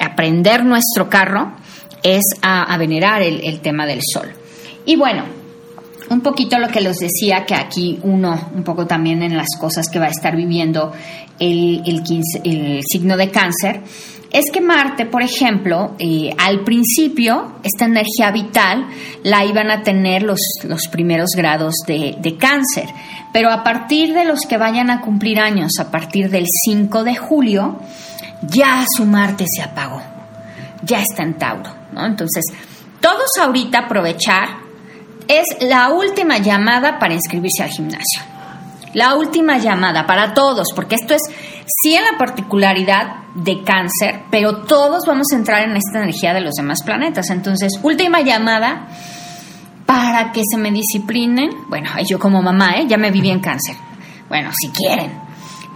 aprender 0.00 0.64
nuestro 0.64 1.10
carro, 1.10 1.56
es 2.04 2.22
a, 2.42 2.76
venerar 2.78 3.22
el 3.22 3.60
tema 3.60 3.86
del 3.86 4.00
sol. 4.02 4.32
Y 4.86 4.94
bueno, 4.94 5.39
un 6.10 6.20
poquito 6.22 6.58
lo 6.58 6.68
que 6.68 6.80
les 6.80 6.96
decía, 6.96 7.46
que 7.46 7.54
aquí 7.54 7.98
uno, 8.02 8.50
un 8.52 8.64
poco 8.64 8.86
también 8.86 9.22
en 9.22 9.36
las 9.36 9.48
cosas 9.58 9.88
que 9.88 10.00
va 10.00 10.06
a 10.06 10.10
estar 10.10 10.36
viviendo 10.36 10.92
el, 11.38 11.82
el, 11.86 12.82
signo 12.82 13.16
de 13.16 13.30
cáncer, 13.30 13.82
es 14.32 14.50
que 14.52 14.60
Marte, 14.60 15.06
por 15.06 15.22
ejemplo, 15.22 15.94
eh, 16.00 16.30
al 16.36 16.64
principio, 16.64 17.54
esta 17.62 17.84
energía 17.84 18.32
vital 18.32 18.88
la 19.22 19.44
iban 19.44 19.70
a 19.70 19.82
tener 19.82 20.22
los, 20.22 20.40
los 20.64 20.88
primeros 20.90 21.30
grados 21.36 21.74
de, 21.86 22.16
de, 22.20 22.36
cáncer, 22.36 22.86
pero 23.32 23.50
a 23.50 23.62
partir 23.62 24.12
de 24.12 24.24
los 24.24 24.40
que 24.48 24.56
vayan 24.56 24.90
a 24.90 25.00
cumplir 25.00 25.38
años, 25.38 25.78
a 25.78 25.92
partir 25.92 26.28
del 26.28 26.46
5 26.64 27.04
de 27.04 27.14
julio, 27.14 27.78
ya 28.42 28.84
su 28.96 29.04
Marte 29.04 29.44
se 29.48 29.62
apagó, 29.62 30.02
ya 30.82 31.02
está 31.02 31.22
en 31.22 31.34
Tauro, 31.34 31.72
¿no? 31.92 32.04
Entonces, 32.04 32.44
todos 33.00 33.30
ahorita 33.40 33.86
aprovechar 33.86 34.59
es 35.38 35.44
la 35.60 35.90
última 35.90 36.38
llamada 36.38 36.98
para 36.98 37.14
inscribirse 37.14 37.62
al 37.62 37.70
gimnasio. 37.70 38.22
La 38.94 39.14
última 39.14 39.58
llamada 39.58 40.06
para 40.06 40.34
todos, 40.34 40.68
porque 40.74 40.96
esto 40.96 41.14
es 41.14 41.22
sí 41.66 41.94
en 41.94 42.02
la 42.04 42.18
particularidad 42.18 43.22
de 43.34 43.62
cáncer, 43.62 44.22
pero 44.30 44.64
todos 44.64 45.04
vamos 45.06 45.28
a 45.32 45.36
entrar 45.36 45.62
en 45.62 45.76
esta 45.76 46.00
energía 46.02 46.34
de 46.34 46.40
los 46.40 46.54
demás 46.54 46.82
planetas. 46.82 47.30
Entonces, 47.30 47.72
última 47.82 48.22
llamada 48.22 48.88
para 49.86 50.32
que 50.32 50.42
se 50.50 50.58
me 50.58 50.72
disciplinen. 50.72 51.50
Bueno, 51.68 51.90
yo 52.08 52.18
como 52.18 52.42
mamá, 52.42 52.72
¿eh? 52.78 52.86
ya 52.88 52.96
me 52.98 53.12
viví 53.12 53.30
en 53.30 53.40
cáncer. 53.40 53.76
Bueno, 54.28 54.50
si 54.52 54.70
quieren. 54.70 55.12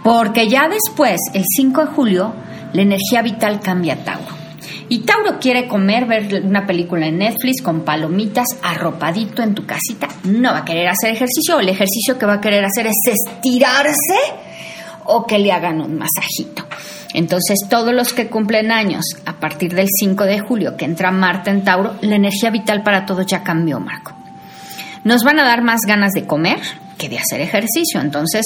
Porque 0.03 0.49
ya 0.49 0.67
después, 0.67 1.19
el 1.33 1.43
5 1.45 1.81
de 1.81 1.87
julio, 1.87 2.33
la 2.73 2.81
energía 2.81 3.21
vital 3.21 3.59
cambia 3.61 3.93
a 3.93 3.97
Tauro. 3.97 4.44
Y 4.89 4.99
Tauro 4.99 5.39
quiere 5.39 5.67
comer, 5.67 6.05
ver 6.05 6.43
una 6.43 6.65
película 6.65 7.07
en 7.07 7.19
Netflix 7.19 7.61
con 7.61 7.81
palomitas, 7.81 8.47
arropadito 8.61 9.41
en 9.41 9.55
tu 9.55 9.65
casita. 9.65 10.07
No 10.23 10.51
va 10.51 10.59
a 10.59 10.65
querer 10.65 10.87
hacer 10.87 11.11
ejercicio. 11.11 11.59
El 11.59 11.69
ejercicio 11.69 12.17
que 12.17 12.25
va 12.25 12.35
a 12.35 12.41
querer 12.41 12.63
hacer 12.65 12.87
es 12.87 12.95
estirarse 13.05 14.19
o 15.05 15.25
que 15.25 15.39
le 15.39 15.51
hagan 15.51 15.81
un 15.81 15.97
masajito. 15.97 16.65
Entonces, 17.13 17.59
todos 17.69 17.93
los 17.93 18.11
que 18.11 18.27
cumplen 18.27 18.71
años 18.71 19.05
a 19.25 19.33
partir 19.33 19.73
del 19.73 19.87
5 19.89 20.25
de 20.25 20.39
julio, 20.39 20.75
que 20.75 20.85
entra 20.85 21.11
Marte 21.11 21.49
en 21.49 21.63
Tauro, 21.63 21.95
la 22.01 22.15
energía 22.15 22.49
vital 22.49 22.83
para 22.83 23.05
todos 23.05 23.25
ya 23.25 23.43
cambió, 23.43 23.79
Marco. 23.79 24.13
Nos 25.05 25.23
van 25.23 25.39
a 25.39 25.45
dar 25.45 25.61
más 25.61 25.81
ganas 25.87 26.11
de 26.11 26.25
comer, 26.25 26.59
que 26.97 27.09
de 27.09 27.19
hacer 27.19 27.41
ejercicio. 27.41 27.99
Entonces, 28.01 28.45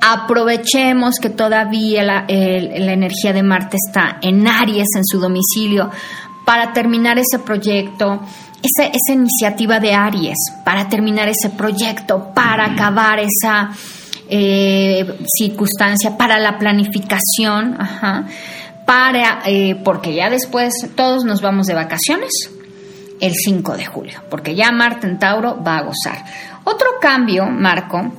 aprovechemos 0.00 1.16
que 1.20 1.30
todavía 1.30 2.02
la, 2.02 2.24
energía 2.28 3.32
de 3.32 3.42
Marte 3.42 3.76
está 3.76 4.18
en 4.22 4.46
Aries, 4.46 4.88
en 4.96 5.04
su 5.04 5.18
domicilio, 5.20 5.90
para 6.44 6.72
terminar 6.72 7.18
ese 7.18 7.38
proyecto, 7.38 8.20
esa, 8.62 8.88
esa 8.88 9.12
iniciativa 9.12 9.78
de 9.78 9.94
Aries, 9.94 10.38
para 10.64 10.88
terminar 10.88 11.28
ese 11.28 11.50
proyecto, 11.50 12.32
para 12.34 12.72
acabar 12.72 13.20
esa, 13.20 13.70
eh, 14.32 15.18
circunstancia 15.26 16.16
para 16.16 16.38
la 16.38 16.56
planificación, 16.56 17.76
para, 18.86 19.42
eh, 19.44 19.74
porque 19.84 20.14
ya 20.14 20.30
después 20.30 20.72
todos 20.94 21.24
nos 21.24 21.40
vamos 21.40 21.66
de 21.66 21.74
vacaciones 21.74 22.30
el 23.20 23.32
5 23.34 23.76
de 23.76 23.86
julio, 23.86 24.20
porque 24.30 24.54
ya 24.54 24.70
Marte 24.70 25.08
en 25.08 25.18
Tauro 25.18 25.60
va 25.60 25.78
a 25.78 25.82
gozar. 25.82 26.24
Otro 26.64 26.88
cambio, 27.00 27.46
Marco, 27.46 28.12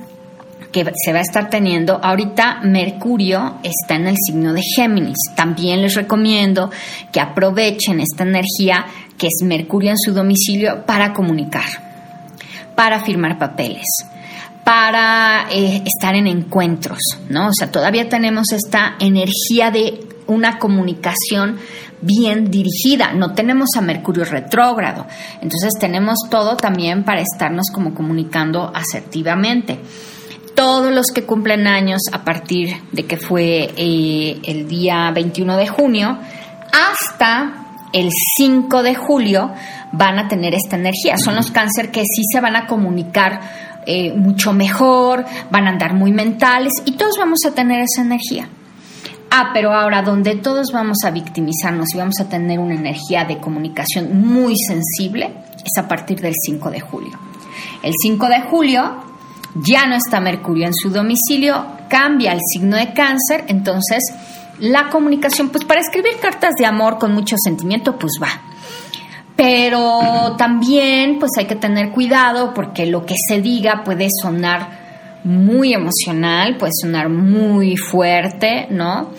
que 0.72 0.90
se 1.04 1.12
va 1.12 1.18
a 1.18 1.22
estar 1.22 1.50
teniendo. 1.50 2.00
Ahorita 2.02 2.60
Mercurio 2.62 3.58
está 3.62 3.96
en 3.96 4.08
el 4.08 4.16
signo 4.16 4.52
de 4.52 4.62
Géminis. 4.74 5.18
También 5.36 5.82
les 5.82 5.94
recomiendo 5.94 6.70
que 7.12 7.20
aprovechen 7.20 8.00
esta 8.00 8.24
energía 8.24 8.86
que 9.18 9.26
es 9.26 9.46
Mercurio 9.46 9.90
en 9.90 9.98
su 9.98 10.12
domicilio 10.12 10.84
para 10.84 11.12
comunicar, 11.12 11.64
para 12.74 13.00
firmar 13.00 13.38
papeles, 13.38 13.86
para 14.64 15.46
eh, 15.50 15.82
estar 15.84 16.14
en 16.14 16.26
encuentros, 16.26 16.98
¿no? 17.28 17.48
O 17.48 17.52
sea, 17.52 17.70
todavía 17.70 18.08
tenemos 18.08 18.50
esta 18.52 18.96
energía 18.98 19.70
de 19.70 20.00
una 20.26 20.58
comunicación 20.58 21.58
bien 22.02 22.50
dirigida. 22.50 23.12
No 23.12 23.32
tenemos 23.32 23.70
a 23.76 23.80
Mercurio 23.80 24.24
retrógrado. 24.24 25.06
Entonces 25.40 25.72
tenemos 25.78 26.18
todo 26.30 26.56
también 26.56 27.04
para 27.04 27.22
estarnos 27.22 27.66
como 27.72 27.94
comunicando 27.94 28.70
asertivamente 28.74 29.78
todos 30.54 30.92
los 30.92 31.06
que 31.06 31.24
cumplen 31.24 31.66
años 31.66 32.02
a 32.12 32.24
partir 32.24 32.76
de 32.92 33.06
que 33.06 33.16
fue 33.16 33.70
eh, 33.76 34.38
el 34.44 34.68
día 34.68 35.10
21 35.10 35.56
de 35.56 35.66
junio 35.66 36.18
hasta 36.72 37.62
el 37.92 38.10
5 38.36 38.82
de 38.82 38.94
julio 38.94 39.50
van 39.92 40.18
a 40.18 40.28
tener 40.28 40.54
esta 40.54 40.76
energía. 40.76 41.16
Son 41.18 41.36
los 41.36 41.50
cáncer 41.50 41.90
que 41.90 42.00
sí 42.00 42.22
se 42.32 42.40
van 42.40 42.56
a 42.56 42.66
comunicar 42.66 43.40
eh, 43.86 44.12
mucho 44.12 44.52
mejor, 44.52 45.24
van 45.50 45.66
a 45.66 45.70
andar 45.70 45.94
muy 45.94 46.12
mentales 46.12 46.72
y 46.84 46.92
todos 46.92 47.16
vamos 47.18 47.40
a 47.46 47.52
tener 47.52 47.80
esa 47.80 48.02
energía. 48.02 48.48
Ah, 49.34 49.48
pero 49.54 49.72
ahora 49.72 50.02
donde 50.02 50.36
todos 50.36 50.66
vamos 50.74 50.98
a 51.06 51.10
victimizarnos 51.10 51.94
y 51.94 51.96
vamos 51.96 52.20
a 52.20 52.28
tener 52.28 52.58
una 52.58 52.74
energía 52.74 53.24
de 53.24 53.38
comunicación 53.38 54.14
muy 54.14 54.58
sensible 54.58 55.32
es 55.56 55.82
a 55.82 55.88
partir 55.88 56.20
del 56.20 56.34
5 56.38 56.70
de 56.70 56.80
julio. 56.80 57.18
El 57.82 57.94
5 57.98 58.26
de 58.26 58.42
julio 58.42 59.02
ya 59.54 59.86
no 59.86 59.94
está 59.94 60.20
Mercurio 60.20 60.66
en 60.66 60.74
su 60.74 60.90
domicilio, 60.90 61.64
cambia 61.88 62.32
el 62.34 62.40
signo 62.52 62.76
de 62.76 62.92
cáncer, 62.92 63.44
entonces 63.48 64.02
la 64.58 64.90
comunicación, 64.90 65.48
pues 65.48 65.64
para 65.64 65.80
escribir 65.80 66.18
cartas 66.20 66.52
de 66.58 66.66
amor 66.66 66.98
con 66.98 67.14
mucho 67.14 67.36
sentimiento, 67.42 67.98
pues 67.98 68.12
va. 68.22 68.28
Pero 69.34 70.36
también 70.36 71.18
pues 71.18 71.30
hay 71.38 71.46
que 71.46 71.56
tener 71.56 71.90
cuidado 71.90 72.52
porque 72.52 72.84
lo 72.84 73.06
que 73.06 73.14
se 73.16 73.40
diga 73.40 73.82
puede 73.82 74.08
sonar 74.20 74.81
muy 75.24 75.72
emocional, 75.72 76.56
puede 76.56 76.72
sonar 76.80 77.08
muy 77.08 77.76
fuerte, 77.76 78.66
¿no? 78.70 79.10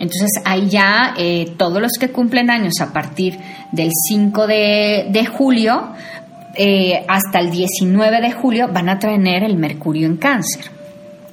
Entonces 0.00 0.30
ahí 0.44 0.68
ya 0.68 1.14
eh, 1.16 1.54
todos 1.56 1.80
los 1.80 1.92
que 1.98 2.10
cumplen 2.10 2.50
años 2.50 2.80
a 2.80 2.92
partir 2.92 3.38
del 3.70 3.90
5 4.08 4.46
de, 4.46 5.06
de 5.10 5.26
julio, 5.26 5.92
eh, 6.54 7.04
hasta 7.08 7.38
el 7.38 7.50
19 7.50 8.20
de 8.20 8.32
julio 8.32 8.68
van 8.72 8.88
a 8.88 8.98
tener 8.98 9.42
el 9.44 9.56
Mercurio 9.56 10.06
en 10.06 10.16
cáncer. 10.16 10.64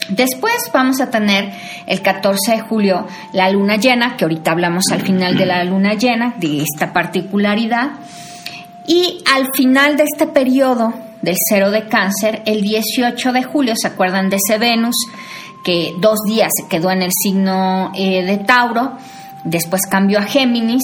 Después 0.09 0.55
vamos 0.73 1.01
a 1.01 1.09
tener 1.09 1.51
el 1.85 2.01
14 2.01 2.51
de 2.51 2.59
julio 2.61 3.05
la 3.33 3.49
luna 3.49 3.75
llena, 3.75 4.17
que 4.17 4.25
ahorita 4.25 4.51
hablamos 4.51 4.85
al 4.91 5.01
final 5.01 5.37
de 5.37 5.45
la 5.45 5.63
luna 5.63 5.93
llena, 5.93 6.35
de 6.39 6.63
esta 6.63 6.93
particularidad. 6.93 7.91
Y 8.87 9.23
al 9.31 9.49
final 9.53 9.97
de 9.97 10.03
este 10.03 10.25
periodo 10.25 10.93
del 11.21 11.35
cero 11.49 11.71
de 11.71 11.87
cáncer, 11.87 12.41
el 12.45 12.61
18 12.61 13.31
de 13.31 13.43
julio, 13.43 13.73
¿se 13.75 13.87
acuerdan 13.87 14.29
de 14.29 14.37
ese 14.37 14.57
Venus? 14.57 14.95
Que 15.63 15.93
dos 15.97 16.19
días 16.25 16.51
se 16.55 16.67
quedó 16.67 16.91
en 16.91 17.01
el 17.01 17.11
signo 17.11 17.91
eh, 17.95 18.23
de 18.23 18.37
Tauro, 18.37 18.97
después 19.43 19.81
cambió 19.89 20.19
a 20.19 20.23
Géminis 20.23 20.83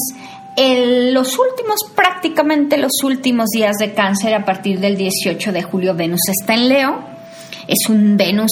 los 0.58 1.38
últimos, 1.38 1.80
prácticamente 1.96 2.78
los 2.78 3.04
últimos 3.04 3.50
días 3.50 3.76
de 3.78 3.94
cáncer, 3.94 4.34
a 4.34 4.46
partir 4.46 4.80
del 4.80 4.96
18 4.96 5.52
de 5.52 5.64
julio, 5.64 5.96
Venus 5.96 6.22
está 6.30 6.54
en 6.54 6.70
Leo. 6.70 7.00
Es 7.68 7.90
un 7.90 8.16
Venus 8.16 8.52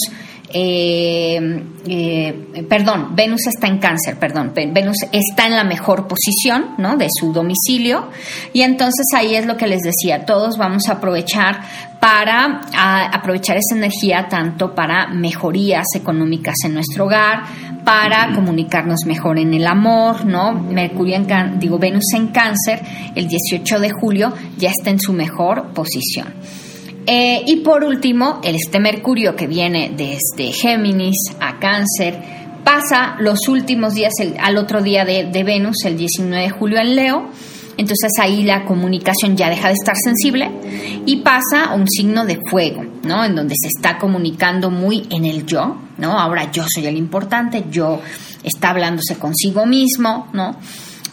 eh, 0.56 1.63
eh, 1.88 2.66
perdón, 2.70 3.16
Venus 3.16 3.48
está 3.48 3.66
en 3.66 3.80
cáncer, 3.80 4.18
perdón, 4.20 4.54
Venus 4.54 4.98
está 5.12 5.48
en 5.48 5.56
la 5.56 5.63
mejor 5.63 6.08
posición, 6.08 6.76
¿no? 6.78 6.96
De 6.96 7.08
su 7.12 7.34
domicilio 7.34 8.10
y 8.54 8.62
entonces 8.62 9.08
ahí 9.16 9.34
es 9.36 9.48
lo 9.48 9.58
que 9.58 9.66
les 9.66 9.82
decía, 9.82 10.26
todos 10.26 10.58
vamos 10.58 10.88
a 10.89 10.94
aprovechar 10.94 11.62
para 12.00 12.62
aprovechar 13.13 13.58
esa 13.58 13.76
energía 13.76 14.28
tanto 14.30 14.76
para 14.76 15.08
mejorías 15.08 15.88
económicas 15.96 16.56
en 16.66 16.76
nuestro 16.76 17.06
hogar, 17.06 17.44
para 17.84 18.34
comunicarnos 18.36 19.06
mejor 19.08 19.39
en 19.39 19.56
el 19.56 19.66
amor, 19.66 20.24
¿no? 20.26 20.54
Mercurio 20.54 21.16
en 21.16 21.60
digo 21.60 21.80
Venus 21.80 22.13
en 22.13 22.28
cáncer, 22.28 22.80
el 23.16 23.28
18 23.28 23.80
de 23.80 23.89
julio 23.89 24.34
ya 24.58 24.70
está 24.70 24.92
en 24.92 25.00
su 25.00 25.13
mejor 25.13 25.74
posición. 25.74 26.28
Eh, 27.06 27.44
y 27.46 27.58
por 27.58 27.84
último, 27.84 28.39
este 28.44 28.80
Mercurio 28.80 29.36
que 29.36 29.48
viene 29.48 29.92
desde 29.96 30.52
Géminis 30.54 31.18
a 31.39 31.60
Cáncer 31.60 32.18
pasa 32.63 33.16
los 33.20 33.48
últimos 33.48 33.94
días 33.94 34.13
al 34.39 34.58
otro 34.58 34.82
día 34.82 35.04
de, 35.04 35.26
de, 35.26 35.44
Venus, 35.44 35.84
el 35.86 35.98
19 35.98 36.44
de 36.44 36.50
julio 36.50 36.80
en 36.80 36.96
Leo. 36.96 37.30
Entonces 37.76 38.12
ahí 38.22 38.44
la 38.44 38.66
comunicación 38.66 39.36
ya 39.36 39.50
deja 39.50 39.68
de 39.68 39.74
estar 39.74 39.96
sensible 39.98 40.50
y 41.06 41.18
pasa 41.18 41.66
a 41.70 41.76
un 41.76 41.88
signo 41.89 42.24
de 42.26 42.39
fuego, 42.50 42.86
¿no? 43.04 43.26
En 43.26 43.36
donde 43.36 43.56
se 43.60 43.68
está 43.68 43.98
comunicando 43.98 44.70
muy 44.70 45.08
en 45.10 45.26
el 45.26 45.46
yo, 45.46 45.78
¿no? 45.98 46.20
Ahora 46.20 46.52
yo 46.52 46.63
soy 46.72 46.86
el 46.86 46.96
importante, 46.96 47.66
yo 47.72 48.00
está 48.44 48.70
hablándose 48.70 49.18
consigo 49.18 49.66
mismo, 49.66 50.28
¿no? 50.34 50.56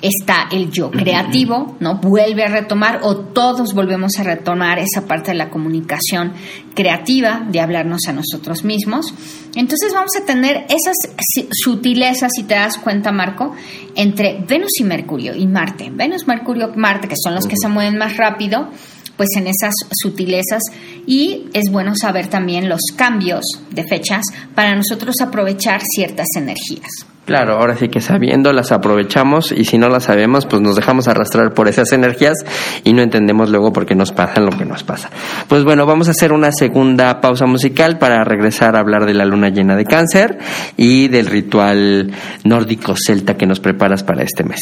Está 0.03 0.49
el 0.51 0.71
yo 0.71 0.91
creativo, 0.91 1.77
¿no? 1.81 1.97
Vuelve 1.97 2.45
a 2.45 2.49
retomar 2.49 3.01
o 3.03 3.17
todos 3.17 3.75
volvemos 3.75 4.19
a 4.19 4.23
retomar 4.23 4.79
esa 4.79 5.07
parte 5.07 5.33
de 5.33 5.39
la 5.39 5.51
comunicación 5.51 6.33
creativa, 6.75 7.47
de 7.51 7.61
hablarnos 7.61 8.03
a 8.09 8.13
nosotros 8.13 8.65
mismos. 8.65 9.13
Entonces 9.55 9.93
vamos 9.93 10.13
a 10.21 10.25
tener 10.25 10.67
esas 10.69 10.97
sutilezas, 11.65 12.33
si 12.35 12.45
te 12.45 12.55
das 12.55 12.79
cuenta, 12.79 13.13
Marco, 13.13 13.55
entre 13.95 14.45
Venus 14.47 14.73
y 14.81 14.85
Mercurio 14.85 15.35
y 15.35 15.47
Marte. 15.47 15.91
Venus, 15.93 16.27
Mercurio, 16.27 16.73
Marte, 16.75 17.09
que 17.09 17.17
son 17.23 17.35
los 17.35 17.47
que 17.47 17.57
se 17.61 17.69
mueven 17.69 17.99
más 17.99 18.17
rápido, 18.17 18.69
pues 19.17 19.29
en 19.37 19.49
esas 19.49 19.75
sutilezas 20.03 20.63
y 21.07 21.49
es 21.53 21.71
bueno 21.71 21.93
saber 21.95 22.29
también 22.29 22.71
los 22.71 22.81
cambios 22.97 23.45
de 23.71 23.85
fechas 23.85 24.25
para 24.55 24.75
nosotros 24.75 25.17
aprovechar 25.21 25.83
ciertas 25.83 26.29
energías. 26.37 26.89
Claro, 27.31 27.59
ahora 27.59 27.77
sí 27.77 27.87
que 27.87 28.01
sabiendo 28.01 28.53
las 28.53 28.73
aprovechamos 28.73 29.53
y 29.53 29.65
si 29.65 29.79
no 29.79 29.89
las 29.89 30.03
sabemos, 30.03 30.47
pues 30.47 30.61
nos 30.61 30.75
dejamos 30.75 31.07
arrastrar 31.07 31.55
por 31.55 31.69
esas 31.69 31.93
energías 31.93 32.35
y 32.83 32.93
no 32.93 33.03
entendemos 33.03 33.51
luego 33.51 33.73
por 33.73 33.87
qué 33.87 33.95
nos 33.95 34.11
pasa 34.11 34.41
lo 34.41 34.51
que 34.51 34.65
nos 34.65 34.83
pasa. 34.83 35.11
Pues 35.47 35.63
bueno, 35.63 35.87
vamos 35.87 36.09
a 36.09 36.11
hacer 36.11 36.33
una 36.33 36.51
segunda 36.51 37.21
pausa 37.21 37.47
musical 37.47 37.99
para 37.99 38.25
regresar 38.25 38.75
a 38.75 38.81
hablar 38.81 39.07
de 39.07 39.15
la 39.15 39.25
luna 39.27 39.49
llena 39.49 39.77
de 39.77 39.85
cáncer 39.85 40.39
y 40.77 41.07
del 41.07 41.27
ritual 41.27 42.11
nórdico 42.43 42.97
celta 42.97 43.37
que 43.37 43.47
nos 43.47 43.61
preparas 43.61 44.03
para 44.03 44.25
este 44.25 44.43
mes. 44.43 44.59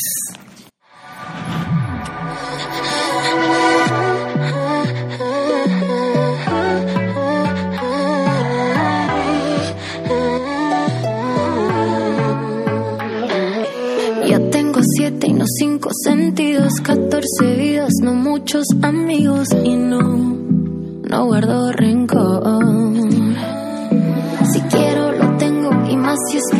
Sentidos, 16.02 16.80
catorce 16.82 17.54
vidas, 17.56 17.92
no 18.02 18.14
muchos 18.14 18.66
amigos 18.82 19.48
y 19.64 19.76
no, 19.76 20.00
no 20.00 21.26
guardo 21.26 21.72
rencor. 21.72 22.42
Si 24.52 24.60
quiero 24.62 25.12
lo 25.12 25.36
tengo 25.36 25.70
y 25.90 25.96
más 25.96 26.18
si 26.30 26.38
estoy 26.38 26.57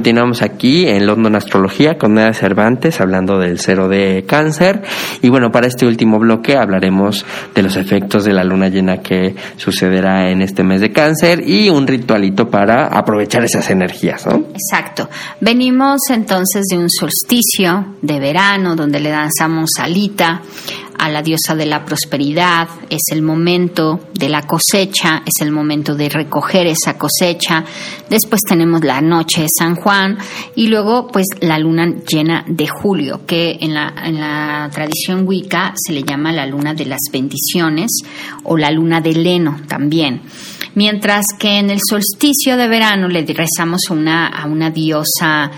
continuamos 0.00 0.40
aquí 0.40 0.88
en 0.88 1.04
London 1.04 1.36
Astrología 1.36 1.98
con 1.98 2.14
Neda 2.14 2.32
Cervantes 2.32 3.02
hablando 3.02 3.38
del 3.38 3.58
cero 3.58 3.86
de 3.86 4.24
cáncer. 4.26 4.80
Y 5.20 5.28
bueno, 5.28 5.52
para 5.52 5.66
este 5.66 5.84
último 5.84 6.18
bloque 6.18 6.56
hablaremos 6.56 7.26
de 7.54 7.62
los 7.62 7.76
efectos 7.76 8.24
de 8.24 8.32
la 8.32 8.42
luna 8.42 8.68
llena 8.68 9.02
que 9.02 9.36
sucederá 9.58 10.30
en 10.30 10.40
este 10.40 10.64
mes 10.64 10.80
de 10.80 10.90
cáncer 10.90 11.46
y 11.46 11.68
un 11.68 11.86
ritualito 11.86 12.48
para 12.48 12.86
aprovechar 12.86 13.44
esas 13.44 13.68
energías, 13.68 14.24
¿no? 14.24 14.42
Exacto. 14.54 15.10
Venimos 15.38 16.00
entonces 16.08 16.64
de 16.70 16.78
un 16.78 16.88
solsticio 16.88 17.96
de 18.00 18.18
verano 18.18 18.76
donde 18.76 19.00
le 19.00 19.10
danzamos 19.10 19.68
salita 19.76 20.40
a 21.00 21.08
la 21.08 21.22
diosa 21.22 21.54
de 21.56 21.64
la 21.64 21.84
prosperidad. 21.84 22.68
Es 22.90 23.00
el 23.10 23.22
momento 23.22 24.08
de 24.14 24.28
la 24.28 24.42
cosecha, 24.42 25.22
es 25.24 25.40
el 25.40 25.50
momento 25.50 25.94
de 25.94 26.10
recoger 26.10 26.66
esa 26.66 26.98
cosecha. 26.98 27.64
Después 28.08 28.42
tenemos 28.46 28.84
la 28.84 29.00
noche 29.00 29.42
de 29.42 29.48
San 29.48 29.76
Juan 29.76 30.18
y 30.54 30.68
luego 30.68 31.08
pues 31.08 31.26
la 31.40 31.58
luna 31.58 31.86
llena 32.06 32.44
de 32.46 32.68
julio, 32.68 33.22
que 33.26 33.56
en 33.60 33.72
la, 33.72 33.94
en 34.04 34.20
la 34.20 34.68
tradición 34.72 35.26
wicca 35.26 35.72
se 35.74 35.94
le 35.94 36.02
llama 36.02 36.32
la 36.32 36.46
luna 36.46 36.74
de 36.74 36.84
las 36.84 37.00
bendiciones 37.10 37.90
o 38.44 38.58
la 38.58 38.70
luna 38.70 39.00
de 39.00 39.14
Leno 39.14 39.60
también. 39.66 40.20
Mientras 40.74 41.24
que 41.38 41.58
en 41.58 41.70
el 41.70 41.80
solsticio 41.80 42.56
de 42.56 42.68
verano 42.68 43.08
le 43.08 43.24
rezamos 43.24 43.88
una, 43.90 44.28
a 44.28 44.46
una 44.46 44.70
diosa 44.70 45.50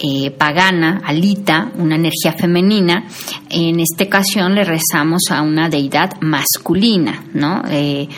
eh, 0.00 0.30
pagana, 0.30 1.00
Alita, 1.04 1.72
una 1.76 1.96
energía 1.96 2.32
femenina. 2.32 3.04
En 3.50 3.80
esta 3.80 4.04
ocasión 4.04 4.54
le 4.54 4.64
rezamos 4.64 5.22
a 5.30 5.42
una 5.42 5.68
deidad 5.68 6.20
masculina, 6.20 7.24
¿no? 7.32 7.62
Eh, 7.70 8.08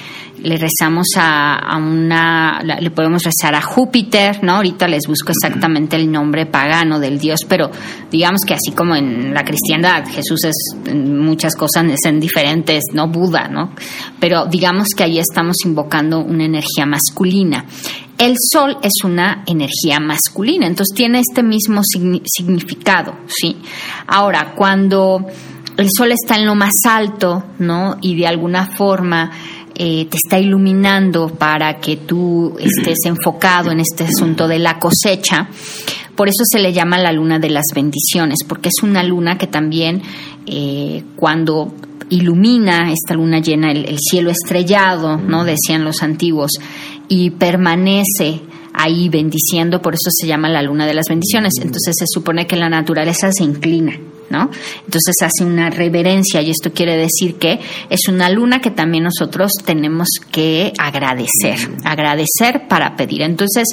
le 0.43 0.57
rezamos 0.57 1.07
a, 1.17 1.55
a 1.57 1.77
una, 1.77 2.63
le 2.63 2.91
podemos 2.91 3.23
rezar 3.23 3.55
a 3.55 3.61
Júpiter, 3.63 4.43
¿no? 4.43 4.57
Ahorita 4.57 4.89
les 4.89 5.07
busco 5.07 5.33
exactamente 5.33 5.97
el 5.97 6.11
nombre 6.11 6.47
pagano 6.47 6.99
del 6.99 7.19
dios, 7.19 7.41
pero 7.49 7.71
digamos 8.11 8.41
que 8.47 8.55
así 8.55 8.73
como 8.73 8.97
en 8.97 9.35
la 9.35 9.45
cristiandad, 9.45 10.05
Jesús 10.07 10.45
es 10.45 10.57
en 10.87 11.19
muchas 11.19 11.55
cosas 11.57 11.85
en 12.05 12.21
diferentes, 12.21 12.85
¿no? 12.93 13.09
Buda, 13.09 13.49
¿no? 13.49 13.73
Pero 14.19 14.47
digamos 14.47 14.89
que 14.97 15.05
ahí 15.05 15.19
estamos 15.19 15.57
invocando 15.65 16.21
una 16.21 16.45
energía 16.45 16.87
masculina. 16.87 17.65
El 18.19 18.35
sol 18.39 18.77
es 18.83 19.03
una 19.05 19.45
energía 19.47 19.99
masculina, 19.99 20.67
entonces 20.67 20.95
tiene 20.95 21.21
este 21.21 21.43
mismo 21.43 21.81
signi- 21.83 22.23
significado, 22.27 23.15
¿sí? 23.27 23.57
Ahora, 24.07 24.53
cuando 24.55 25.25
el 25.77 25.89
sol 25.97 26.13
está 26.13 26.37
en 26.37 26.45
lo 26.45 26.55
más 26.55 26.73
alto, 26.87 27.45
¿no? 27.59 27.97
Y 28.03 28.15
de 28.17 28.27
alguna 28.27 28.67
forma 28.67 29.31
eh, 29.75 30.07
te 30.07 30.17
está 30.17 30.39
iluminando 30.39 31.29
para 31.29 31.79
que 31.81 31.97
tú 31.97 32.57
estés 32.61 32.99
enfocado 33.05 33.71
en 33.71 33.81
este 33.81 34.05
asunto 34.05 34.49
de 34.49 34.59
la 34.59 34.79
cosecha. 34.79 35.49
Por 36.15 36.29
eso 36.29 36.45
se 36.45 36.59
le 36.59 36.73
llama 36.73 36.99
la 36.99 37.13
luna 37.13 37.39
de 37.39 37.51
las 37.51 37.67
bendiciones, 37.75 38.39
porque 38.47 38.69
es 38.69 38.83
una 38.83 39.03
luna 39.03 39.39
que 39.39 39.47
también 39.47 40.03
eh, 40.47 41.03
cuando 41.17 41.73
ilumina 42.11 42.93
esta 42.93 43.15
luna 43.15 43.39
llena 43.39 43.71
el, 43.71 43.87
el 43.87 43.99
cielo 43.99 44.31
estrellado, 44.31 45.17
¿no? 45.17 45.45
Decían 45.45 45.85
los 45.85 46.03
antiguos, 46.03 46.51
y 47.09 47.31
permanece 47.31 48.41
ahí 48.73 49.09
bendiciendo, 49.09 49.83
por 49.83 49.95
eso 49.95 50.11
se 50.11 50.27
llama 50.27 50.49
la 50.49 50.63
luna 50.63 50.87
de 50.87 50.95
las 50.95 51.07
bendiciones. 51.09 51.55
Entonces 51.59 51.95
se 51.99 52.07
supone 52.09 52.47
que 52.47 52.57
la 52.57 52.69
naturaleza 52.69 53.33
se 53.33 53.45
inclina, 53.45 53.99
¿no? 54.31 54.51
Entonces 54.85 55.15
hace 55.23 55.45
una 55.45 55.69
reverencia 55.71 56.41
y 56.41 56.51
esto 56.51 56.73
quiere 56.73 56.97
decir 56.97 57.35
que 57.35 57.61
es 57.91 58.01
una 58.09 58.31
luna 58.31 58.61
que 58.61 58.71
también 58.71 59.05
nosotros 59.05 59.53
tenemos 59.65 60.09
que 60.31 60.73
agradecer, 60.79 61.59
agradecer 61.85 62.67
para 62.69 62.97
pedir. 62.97 63.23
Entonces, 63.23 63.69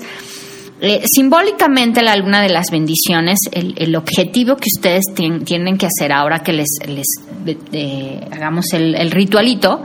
eh, 0.82 1.02
simbólicamente 1.12 2.04
la 2.04 2.16
luna 2.16 2.42
de 2.42 2.50
las 2.50 2.70
bendiciones, 2.72 3.40
el, 3.52 3.74
el 3.78 3.96
objetivo 3.96 4.58
que 4.58 4.68
ustedes 4.76 5.06
tien- 5.16 5.44
tienen 5.44 5.78
que 5.78 5.88
hacer 5.88 6.12
ahora 6.12 6.40
que 6.44 6.54
les, 6.54 6.68
hagamos 8.32 8.66
el 8.74 9.12
ritualito, 9.12 9.84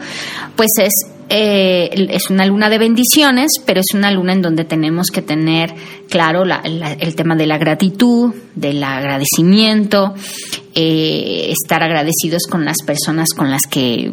pues 0.57 0.71
es, 0.79 0.93
eh, 1.35 2.09
es 2.11 2.29
una 2.31 2.45
luna 2.45 2.69
de 2.69 2.79
bendiciones, 2.79 3.53
pero 3.65 3.81
es 3.81 3.95
una 3.95 4.11
luna 4.11 4.35
en 4.35 4.43
donde 4.43 4.65
tenemos 4.65 5.07
que 5.09 5.23
tener 5.23 5.73
claro 6.09 6.45
la- 6.45 6.61
la- 6.65 6.93
el 6.93 7.15
tema 7.15 7.35
de 7.37 7.47
la 7.47 7.57
gratitud, 7.57 8.35
del 8.55 8.85
agradecimiento, 8.85 10.15
eh, 10.75 11.51
estar 11.51 11.83
agradecidos 11.83 12.43
con 12.51 12.65
las 12.65 12.77
personas 12.87 13.31
con 13.35 13.51
las 13.51 13.63
que 13.63 14.11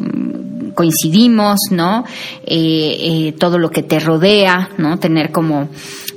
coincidimos, 0.74 1.58
¿no? 1.70 2.04
Eh, 2.46 2.96
eh, 3.28 3.34
todo 3.38 3.58
lo 3.58 3.70
que 3.70 3.82
te 3.82 4.00
rodea, 4.00 4.70
¿no? 4.78 4.98
Tener 4.98 5.30
como, 5.30 5.68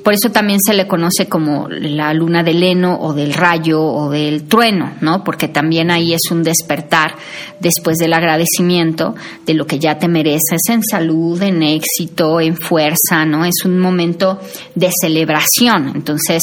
por 0.03 0.13
eso 0.13 0.31
también 0.31 0.59
se 0.59 0.73
le 0.73 0.85
conoce 0.85 1.27
como 1.27 1.69
la 1.69 2.13
luna 2.13 2.43
del 2.43 2.61
heno 2.61 2.99
o 2.99 3.13
del 3.13 3.33
rayo 3.33 3.81
o 3.81 4.09
del 4.09 4.43
trueno, 4.43 4.93
¿no? 4.99 5.23
Porque 5.23 5.47
también 5.47 5.91
ahí 5.91 6.13
es 6.13 6.29
un 6.29 6.43
despertar 6.43 7.15
después 7.61 7.97
del 7.97 8.13
agradecimiento 8.13 9.15
de 9.45 9.53
lo 9.53 9.65
que 9.65 9.79
ya 9.79 9.97
te 9.97 10.09
mereces 10.09 10.59
en 10.69 10.83
salud, 10.83 11.41
en 11.41 11.63
éxito, 11.63 12.41
en 12.41 12.57
fuerza, 12.57 13.25
¿no? 13.25 13.45
Es 13.45 13.63
un 13.63 13.79
momento 13.79 14.39
de 14.75 14.89
celebración. 15.01 15.93
Entonces, 15.95 16.41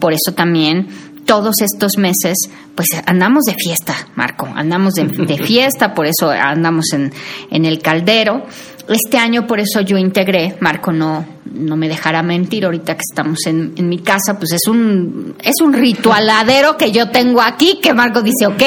por 0.00 0.12
eso 0.12 0.32
también 0.34 0.88
todos 1.26 1.60
estos 1.60 1.98
meses, 1.98 2.36
pues 2.74 2.88
andamos 3.06 3.44
de 3.44 3.54
fiesta, 3.54 3.94
Marco, 4.16 4.48
andamos 4.52 4.94
de, 4.94 5.04
de 5.04 5.38
fiesta, 5.44 5.94
por 5.94 6.06
eso 6.06 6.30
andamos 6.30 6.92
en, 6.92 7.12
en 7.52 7.64
el 7.66 7.78
caldero. 7.80 8.46
Este 8.88 9.18
año 9.18 9.46
por 9.46 9.60
eso 9.60 9.80
yo 9.80 9.96
integré, 9.96 10.56
Marco 10.60 10.92
no, 10.92 11.35
no 11.52 11.76
me 11.76 11.88
dejará 11.88 12.22
mentir, 12.22 12.64
ahorita 12.64 12.94
que 12.94 13.02
estamos 13.08 13.38
en, 13.46 13.72
en 13.76 13.88
mi 13.88 13.98
casa, 13.98 14.38
pues 14.38 14.52
es 14.52 14.66
un, 14.68 15.34
es 15.42 15.54
un 15.62 15.72
ritualadero 15.72 16.76
que 16.76 16.92
yo 16.92 17.08
tengo 17.10 17.40
aquí, 17.40 17.78
que 17.82 17.92
Marco 17.94 18.22
dice, 18.22 18.46
ok, 18.46 18.62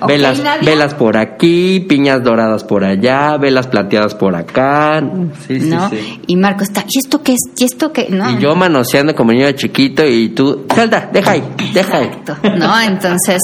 ok, 0.00 0.08
velas, 0.08 0.40
Nadia". 0.40 0.70
velas 0.70 0.94
por 0.94 1.16
aquí, 1.16 1.80
piñas 1.80 2.22
doradas 2.22 2.64
por 2.64 2.84
allá, 2.84 3.36
velas 3.36 3.66
plateadas 3.66 4.14
por 4.14 4.34
acá. 4.34 5.02
Sí, 5.46 5.60
sí, 5.60 5.68
¿no? 5.68 5.88
sí. 5.90 6.20
Y 6.26 6.36
Marco 6.36 6.64
está, 6.64 6.84
¿y 6.88 6.98
esto 6.98 7.22
qué 7.22 7.32
es? 7.34 7.40
¿Y 7.58 7.64
esto 7.64 7.92
qué? 7.92 8.08
No, 8.10 8.30
Y 8.30 8.38
yo 8.40 8.54
manoseando 8.54 9.14
como 9.14 9.32
niño 9.32 9.50
chiquito 9.52 10.04
y 10.06 10.30
tú, 10.30 10.66
Zelda, 10.72 11.08
deja 11.12 11.32
ahí, 11.32 11.42
deja 11.72 11.98
ahí. 11.98 12.06
Exacto, 12.06 12.36
¿no? 12.56 12.80
Entonces, 12.80 13.40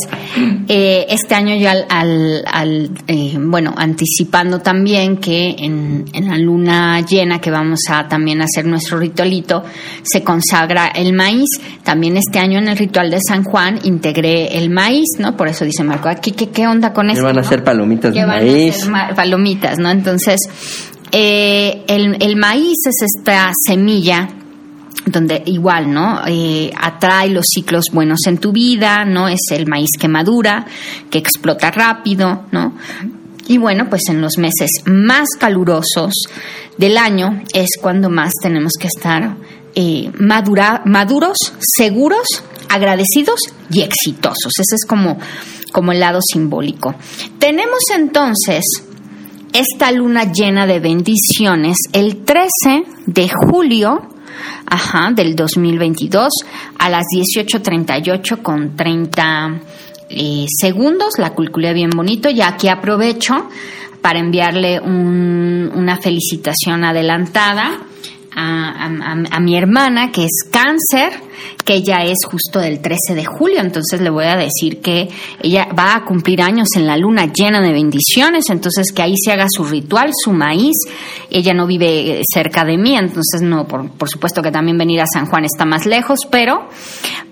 eh, 0.69 1.07
este 1.09 1.35
año 1.35 1.57
yo 1.57 1.71
al, 1.71 1.87
al, 1.89 2.45
al, 2.51 2.91
eh, 3.07 3.37
bueno, 3.39 3.75
anticipando 3.77 4.61
también 4.61 5.19
que 5.19 5.57
en, 5.59 6.05
en 6.13 6.29
la 6.29 6.39
luna 6.39 7.01
llena 7.01 7.41
que 7.41 7.51
vamos 7.51 7.81
a 7.89 8.09
también 8.09 8.41
hacer 8.43 8.67
nuestro 8.71 8.99
ritualito, 8.99 9.63
se 10.03 10.23
consagra 10.23 10.87
el 10.89 11.13
maíz. 11.13 11.49
También 11.83 12.17
este 12.17 12.39
año 12.39 12.59
en 12.59 12.69
el 12.69 12.77
ritual 12.79 13.11
de 13.11 13.19
San 13.27 13.45
Juan 13.45 13.79
integré 13.85 14.57
el 14.59 14.71
maíz, 14.71 15.07
¿no? 15.19 15.37
Por 15.37 15.49
eso 15.49 15.65
dice 15.65 15.85
Marco, 15.85 16.09
aquí, 16.09 16.33
¿qué, 16.33 16.49
qué 16.49 16.67
onda 16.67 16.93
con 16.93 17.07
Me 17.07 17.13
esto? 17.13 17.25
van 17.25 17.37
a 17.39 17.41
no? 17.41 17.47
hacer 17.47 17.63
palomitas 17.65 18.15
de 18.15 18.21
van 18.25 18.31
a 18.31 18.41
maíz. 18.43 18.77
ser 18.77 18.89
ma- 18.91 19.11
palomitas, 19.15 19.79
¿no? 19.79 19.91
Entonces, 19.91 20.41
eh, 21.13 21.83
el, 21.89 22.17
el 22.23 22.37
maíz 22.37 22.79
es 22.87 23.03
esta 23.17 23.51
semilla 23.67 24.29
donde 25.07 25.43
igual, 25.47 25.91
¿no? 25.93 26.21
Eh, 26.27 26.71
atrae 26.79 27.31
los 27.31 27.47
ciclos 27.53 27.87
buenos 27.93 28.21
en 28.27 28.39
tu 28.39 28.53
vida, 28.53 29.05
¿no? 29.07 29.29
Es 29.29 29.41
el 29.51 29.67
maíz 29.67 29.89
que 29.99 30.09
madura, 30.09 30.67
que 31.11 31.19
explota 31.19 31.71
rápido, 31.71 32.45
¿no? 32.53 32.75
Y 33.51 33.59
bueno, 33.59 33.91
pues 33.91 34.03
en 34.09 34.21
los 34.21 34.39
meses 34.39 34.71
más 34.85 35.31
calurosos 35.37 36.13
del 36.79 36.97
año 36.97 37.43
es 37.53 37.71
cuando 37.81 38.09
más 38.09 38.33
tenemos 38.41 38.75
que 38.79 38.87
estar 38.87 39.39
eh, 39.75 40.09
madura, 40.21 40.83
maduros, 40.85 41.37
seguros, 41.59 42.45
agradecidos 42.69 43.41
y 43.69 43.83
exitosos. 43.83 44.53
Ese 44.57 44.77
es 44.77 44.87
como, 44.87 45.19
como 45.73 45.91
el 45.91 45.99
lado 45.99 46.21
simbólico. 46.23 46.95
Tenemos 47.41 47.81
entonces 47.93 48.63
esta 49.53 49.91
luna 49.91 50.31
llena 50.31 50.69
de 50.69 50.79
bendiciones 50.79 51.77
el 51.93 52.19
13 52.19 52.85
de 53.07 53.29
julio 53.29 54.11
ajá, 54.67 55.11
del 55.13 55.35
2022 55.35 56.33
a 56.79 56.89
las 56.89 57.05
18.38 57.13 58.43
con 58.43 58.77
30 58.77 59.61
eh, 60.11 60.47
segundos. 60.61 61.15
La 61.19 61.35
calculé 61.35 61.73
bien 61.73 61.91
bonito 61.91 62.29
y 62.29 62.43
aquí 62.43 62.69
aprovecho 62.69 63.49
para 64.03 64.19
enviarle 64.19 64.81
una 64.81 65.99
felicitación 65.99 66.85
adelantada 66.85 67.81
a, 68.35 69.41
mi 69.41 69.57
hermana, 69.57 70.11
que 70.11 70.25
es 70.25 70.49
cáncer, 70.51 71.13
que 71.65 71.75
ella 71.75 72.05
es 72.05 72.19
justo 72.27 72.59
del 72.59 72.81
13 72.81 73.15
de 73.15 73.25
julio, 73.25 73.61
entonces 73.61 74.01
le 74.01 74.11
voy 74.11 74.25
a 74.25 74.37
decir 74.37 74.81
que 74.81 75.09
ella 75.43 75.69
va 75.77 75.95
a 75.95 76.05
cumplir 76.05 76.43
años 76.43 76.69
en 76.77 76.87
la 76.87 76.97
luna 76.97 77.33
llena 77.33 77.61
de 77.61 77.73
bendiciones, 77.73 78.45
entonces 78.51 78.93
que 78.93 79.03
ahí 79.03 79.15
se 79.23 79.33
haga 79.33 79.47
su 79.49 79.65
ritual, 79.65 80.11
su 80.13 80.33
maíz. 80.33 80.77
Ella 81.31 81.55
no 81.55 81.67
vive 81.67 82.23
cerca 82.33 82.65
de 82.65 82.77
mí, 82.77 82.97
entonces 82.97 83.43
no, 83.43 83.67
por, 83.67 84.09
supuesto 84.09 84.43
que 84.43 84.51
también 84.51 84.79
venir 84.79 85.01
a 85.01 85.07
San 85.07 85.27
Juan 85.27 85.45
está 85.45 85.65
más 85.65 85.87
lejos, 85.87 86.21
pero 86.31 86.69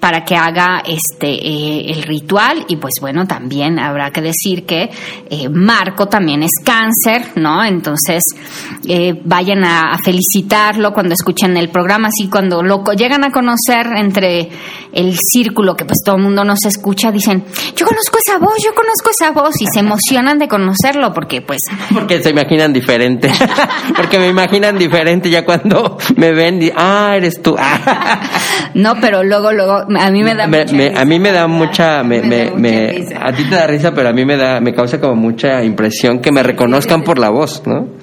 para 0.00 0.24
que 0.24 0.36
haga 0.36 0.82
este 0.86 1.28
eh, 1.28 1.90
el 1.90 2.02
ritual 2.02 2.64
y 2.68 2.76
pues 2.76 2.94
bueno, 3.00 3.26
también 3.26 3.78
habrá 3.78 4.10
que 4.10 4.20
decir 4.20 4.64
que 4.64 4.90
eh, 5.28 5.48
Marco 5.48 6.06
también 6.06 6.42
es 6.42 6.52
cáncer, 6.64 7.32
¿no? 7.36 7.64
Entonces 7.64 8.22
eh, 8.86 9.20
vayan 9.24 9.64
a 9.64 9.96
felicitarlo 10.04 10.92
cuando 10.92 11.14
escuchen 11.14 11.56
el 11.56 11.68
programa, 11.68 12.08
así 12.08 12.28
cuando 12.28 12.62
lo 12.62 12.84
llegan 12.92 13.24
a 13.24 13.30
conocer 13.30 13.86
entre 13.98 14.48
el 14.92 15.16
círculo 15.16 15.74
que 15.74 15.84
pues 15.84 15.98
todo 16.04 16.16
el 16.16 16.22
mundo 16.22 16.44
nos 16.44 16.64
escucha, 16.64 17.10
dicen, 17.10 17.44
yo 17.76 17.86
conozco 17.86 18.18
esa 18.18 18.38
voz, 18.38 18.56
yo 18.64 18.74
conozco 18.74 19.10
esa 19.10 19.30
voz 19.30 19.60
y 19.60 19.66
se 19.72 19.80
emocionan 19.80 20.38
de 20.38 20.48
conocerlo 20.48 21.12
porque 21.12 21.42
pues... 21.42 21.60
Porque 21.92 22.22
se 22.22 22.30
imaginan 22.30 22.72
diferente, 22.72 23.30
porque 23.96 24.18
me 24.18 24.28
imaginan 24.28 24.78
diferente 24.78 25.30
ya 25.30 25.44
cuando 25.44 25.98
me 26.16 26.32
ven, 26.32 26.62
y, 26.62 26.70
ah, 26.74 27.14
eres 27.16 27.42
tú. 27.42 27.56
no, 28.74 28.94
pero 29.00 29.22
luego, 29.22 29.52
luego, 29.52 29.84
a 29.98 30.10
mí 30.10 30.22
me 30.22 30.34
da... 30.34 30.44
a 30.44 31.04
mí 31.04 31.18
me 31.18 31.32
da 31.32 31.46
mucha... 31.46 32.02
Me, 32.02 32.22
me, 32.22 33.06
a 33.20 33.32
ti 33.32 33.44
te 33.44 33.54
da 33.54 33.66
risa, 33.66 33.92
pero 33.92 34.08
a 34.08 34.12
mí 34.12 34.24
me 34.24 34.36
da, 34.36 34.60
me 34.60 34.72
causa 34.74 35.00
como 35.00 35.16
mucha 35.16 35.62
impresión 35.64 36.20
que 36.20 36.32
me 36.32 36.42
reconozcan 36.42 37.02
por 37.02 37.18
la 37.18 37.30
voz, 37.30 37.62
¿no? 37.66 37.97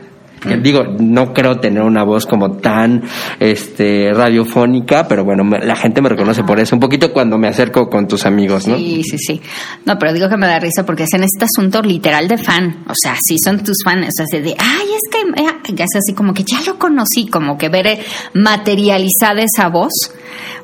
Digo, 0.61 0.83
no 0.99 1.33
creo 1.33 1.59
tener 1.59 1.83
una 1.83 2.03
voz 2.03 2.25
como 2.25 2.57
tan 2.57 3.03
este 3.39 4.11
radiofónica, 4.13 5.07
pero 5.07 5.23
bueno, 5.23 5.43
la 5.43 5.75
gente 5.75 6.01
me 6.01 6.09
reconoce 6.09 6.43
por 6.43 6.59
eso. 6.59 6.75
Un 6.75 6.79
poquito 6.79 7.11
cuando 7.11 7.37
me 7.37 7.47
acerco 7.47 7.89
con 7.89 8.07
tus 8.07 8.25
amigos, 8.25 8.67
¿no? 8.67 8.77
Sí, 8.77 9.03
sí, 9.03 9.17
sí. 9.17 9.41
No, 9.85 9.97
pero 9.97 10.13
digo 10.13 10.29
que 10.29 10.37
me 10.37 10.47
da 10.47 10.59
risa 10.59 10.85
porque 10.85 11.03
es 11.03 11.13
en 11.13 11.23
este 11.23 11.45
asunto 11.45 11.81
literal 11.81 12.27
de 12.27 12.37
fan. 12.37 12.83
O 12.87 12.93
sea, 12.95 13.15
sí 13.15 13.37
son 13.43 13.63
tus 13.63 13.77
fans. 13.83 14.07
O 14.07 14.25
sea, 14.29 14.41
de, 14.41 14.55
ay, 14.57 14.87
es 14.95 15.11
que 15.11 15.43
eh, 15.43 15.83
es 15.83 15.95
así 15.95 16.13
como 16.13 16.33
que 16.33 16.43
ya 16.43 16.61
lo 16.65 16.77
conocí, 16.77 17.27
como 17.27 17.57
que 17.57 17.69
ver 17.69 17.99
materializada 18.33 19.41
esa 19.43 19.69
voz 19.69 19.93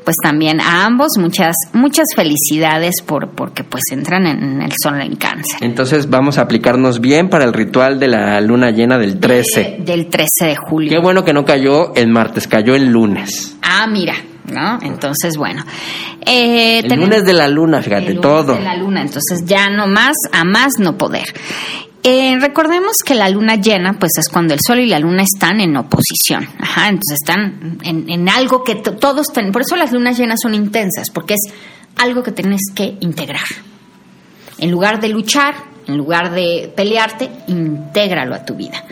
pues 0.04 0.16
también 0.22 0.60
a 0.60 0.86
ambos 0.86 1.12
muchas 1.18 1.56
muchas 1.74 2.08
felicidades 2.16 3.02
por 3.06 3.30
porque 3.30 3.64
pues 3.64 3.84
entran 3.92 4.26
en 4.26 4.62
el 4.62 4.72
sol 4.82 5.02
en 5.02 5.16
cáncer. 5.16 5.60
Entonces 5.62 6.10
vamos 6.10 6.38
a 6.38 6.42
aplicarnos 6.42 7.00
bien 7.00 7.30
para 7.30 7.46
el 7.46 7.54
ritual 7.54 8.00
de 8.00 8.08
la 8.08 8.42
luna 8.42 8.72
llena 8.72 8.98
del 8.98 9.20
13. 9.20 9.78
del 9.80 10.08
13 10.08 10.28
de 10.46 10.56
julio. 10.56 10.90
Qué 10.90 11.00
bueno 11.00 11.24
que 11.24 11.34
no 11.34 11.46
cayó 11.46 11.94
el 11.96 12.10
martes, 12.10 12.48
cayó 12.48 12.76
el 12.76 12.92
lunes. 12.92 13.58
Ah, 13.62 13.88
mira, 13.88 14.16
¿no? 14.52 14.80
Entonces, 14.82 15.38
bueno. 15.38 15.64
Eh, 16.26 16.80
el 16.80 17.00
lunes 17.00 17.26
de 17.26 17.34
la 17.34 17.48
luna, 17.48 17.82
fíjate, 17.82 18.08
el 18.08 18.16
lunes 18.16 18.22
todo. 18.22 18.56
De 18.56 18.62
la 18.62 18.76
luna, 18.76 19.02
entonces 19.02 19.44
ya 19.46 19.70
no 19.70 19.88
más, 19.88 20.16
a 20.32 20.44
más 20.44 20.78
no 20.80 20.98
poder. 20.98 21.26
Eh, 22.04 22.36
recordemos 22.40 22.98
que 23.06 23.14
la 23.14 23.30
luna 23.30 23.58
llena, 23.58 23.94
pues 23.94 24.14
es 24.18 24.28
cuando 24.28 24.56
el 24.56 24.60
sol 24.66 24.80
y 24.80 24.88
la 24.88 24.98
luna 24.98 25.22
están 25.22 25.60
en 25.62 25.78
oposición. 25.78 26.48
Ajá, 26.60 26.90
entonces 26.90 27.20
están 27.22 27.78
en, 27.84 28.30
algo 28.30 28.64
que 28.64 28.76
todos 28.76 29.28
tienen. 29.28 29.52
Por 29.52 29.62
eso 29.62 29.76
las 29.76 29.92
lunas 29.92 30.18
llenas 30.18 30.40
son 30.42 30.56
intensas, 30.56 31.12
porque 31.12 31.36
es 31.36 31.54
algo 31.98 32.24
que 32.24 32.32
tienes 32.32 32.62
que 32.74 32.98
integrar. 33.02 33.46
En 34.58 34.72
lugar 34.72 35.00
de 35.00 35.10
luchar, 35.10 35.54
en 35.88 35.96
lugar 35.96 36.32
de 36.32 36.74
pelearte, 36.76 37.30
intégralo 37.48 38.34
a 38.34 38.46
tu 38.46 38.56
vida. 38.56 38.84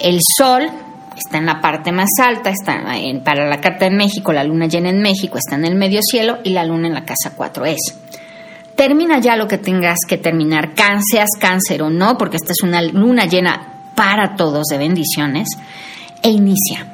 El 0.00 0.18
sol 0.36 0.68
está 1.16 1.38
en 1.38 1.46
la 1.46 1.60
parte 1.60 1.92
más 1.92 2.10
alta, 2.20 2.50
está 2.50 2.96
en, 2.96 3.22
para 3.22 3.48
la 3.48 3.60
Carta 3.60 3.84
de 3.84 3.94
México, 3.94 4.32
la 4.32 4.42
luna 4.42 4.66
llena 4.66 4.90
en 4.90 5.00
México 5.00 5.38
está 5.38 5.54
en 5.54 5.64
el 5.64 5.76
medio 5.76 6.00
cielo 6.02 6.38
y 6.42 6.50
la 6.50 6.64
luna 6.64 6.88
en 6.88 6.94
la 6.94 7.04
casa 7.04 7.34
4 7.36 7.66
es 7.66 7.94
termina 8.78 9.18
ya 9.18 9.34
lo 9.34 9.48
que 9.48 9.58
tengas 9.58 9.98
que 10.06 10.18
terminar, 10.18 10.72
cáncer 10.72 11.82
o 11.82 11.90
no, 11.90 12.16
porque 12.16 12.36
esta 12.36 12.52
es 12.52 12.62
una 12.62 12.80
luna 12.80 13.26
llena 13.26 13.90
para 13.96 14.36
todos 14.36 14.66
de 14.70 14.78
bendiciones, 14.78 15.48
e 16.22 16.30
inicia. 16.30 16.86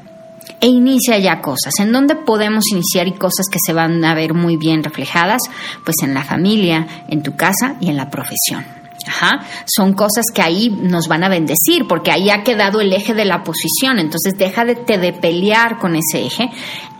E 0.60 0.66
inicia 0.66 1.18
ya 1.18 1.42
cosas. 1.42 1.78
¿En 1.80 1.92
dónde 1.92 2.16
podemos 2.16 2.64
iniciar 2.72 3.06
y 3.06 3.12
cosas 3.12 3.48
que 3.52 3.58
se 3.62 3.74
van 3.74 4.02
a 4.02 4.14
ver 4.14 4.32
muy 4.32 4.56
bien 4.56 4.82
reflejadas? 4.82 5.42
Pues 5.84 5.96
en 6.02 6.14
la 6.14 6.24
familia, 6.24 6.86
en 7.08 7.22
tu 7.22 7.36
casa 7.36 7.76
y 7.80 7.90
en 7.90 7.98
la 7.98 8.08
profesión. 8.08 8.64
Ajá. 9.06 9.40
Son 9.66 9.92
cosas 9.92 10.24
que 10.34 10.42
ahí 10.42 10.70
nos 10.70 11.08
van 11.08 11.24
a 11.24 11.28
bendecir, 11.28 11.86
porque 11.88 12.10
ahí 12.10 12.30
ha 12.30 12.42
quedado 12.42 12.80
el 12.80 12.92
eje 12.92 13.14
de 13.14 13.24
la 13.24 13.42
posición. 13.42 13.98
Entonces 13.98 14.36
deja 14.38 14.64
de, 14.64 14.74
de 14.74 15.12
pelear 15.12 15.78
con 15.78 15.96
ese 15.96 16.24
eje 16.24 16.50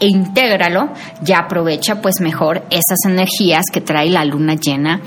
e 0.01 0.07
intégralo. 0.07 0.93
Ya 1.23 1.39
aprovecha 1.39 2.01
pues 2.01 2.21
mejor 2.21 2.65
esas 2.71 2.99
energías 3.07 3.65
que 3.73 3.81
trae 3.81 4.11
la 4.11 4.25
luna 4.25 4.55
llena 4.55 5.01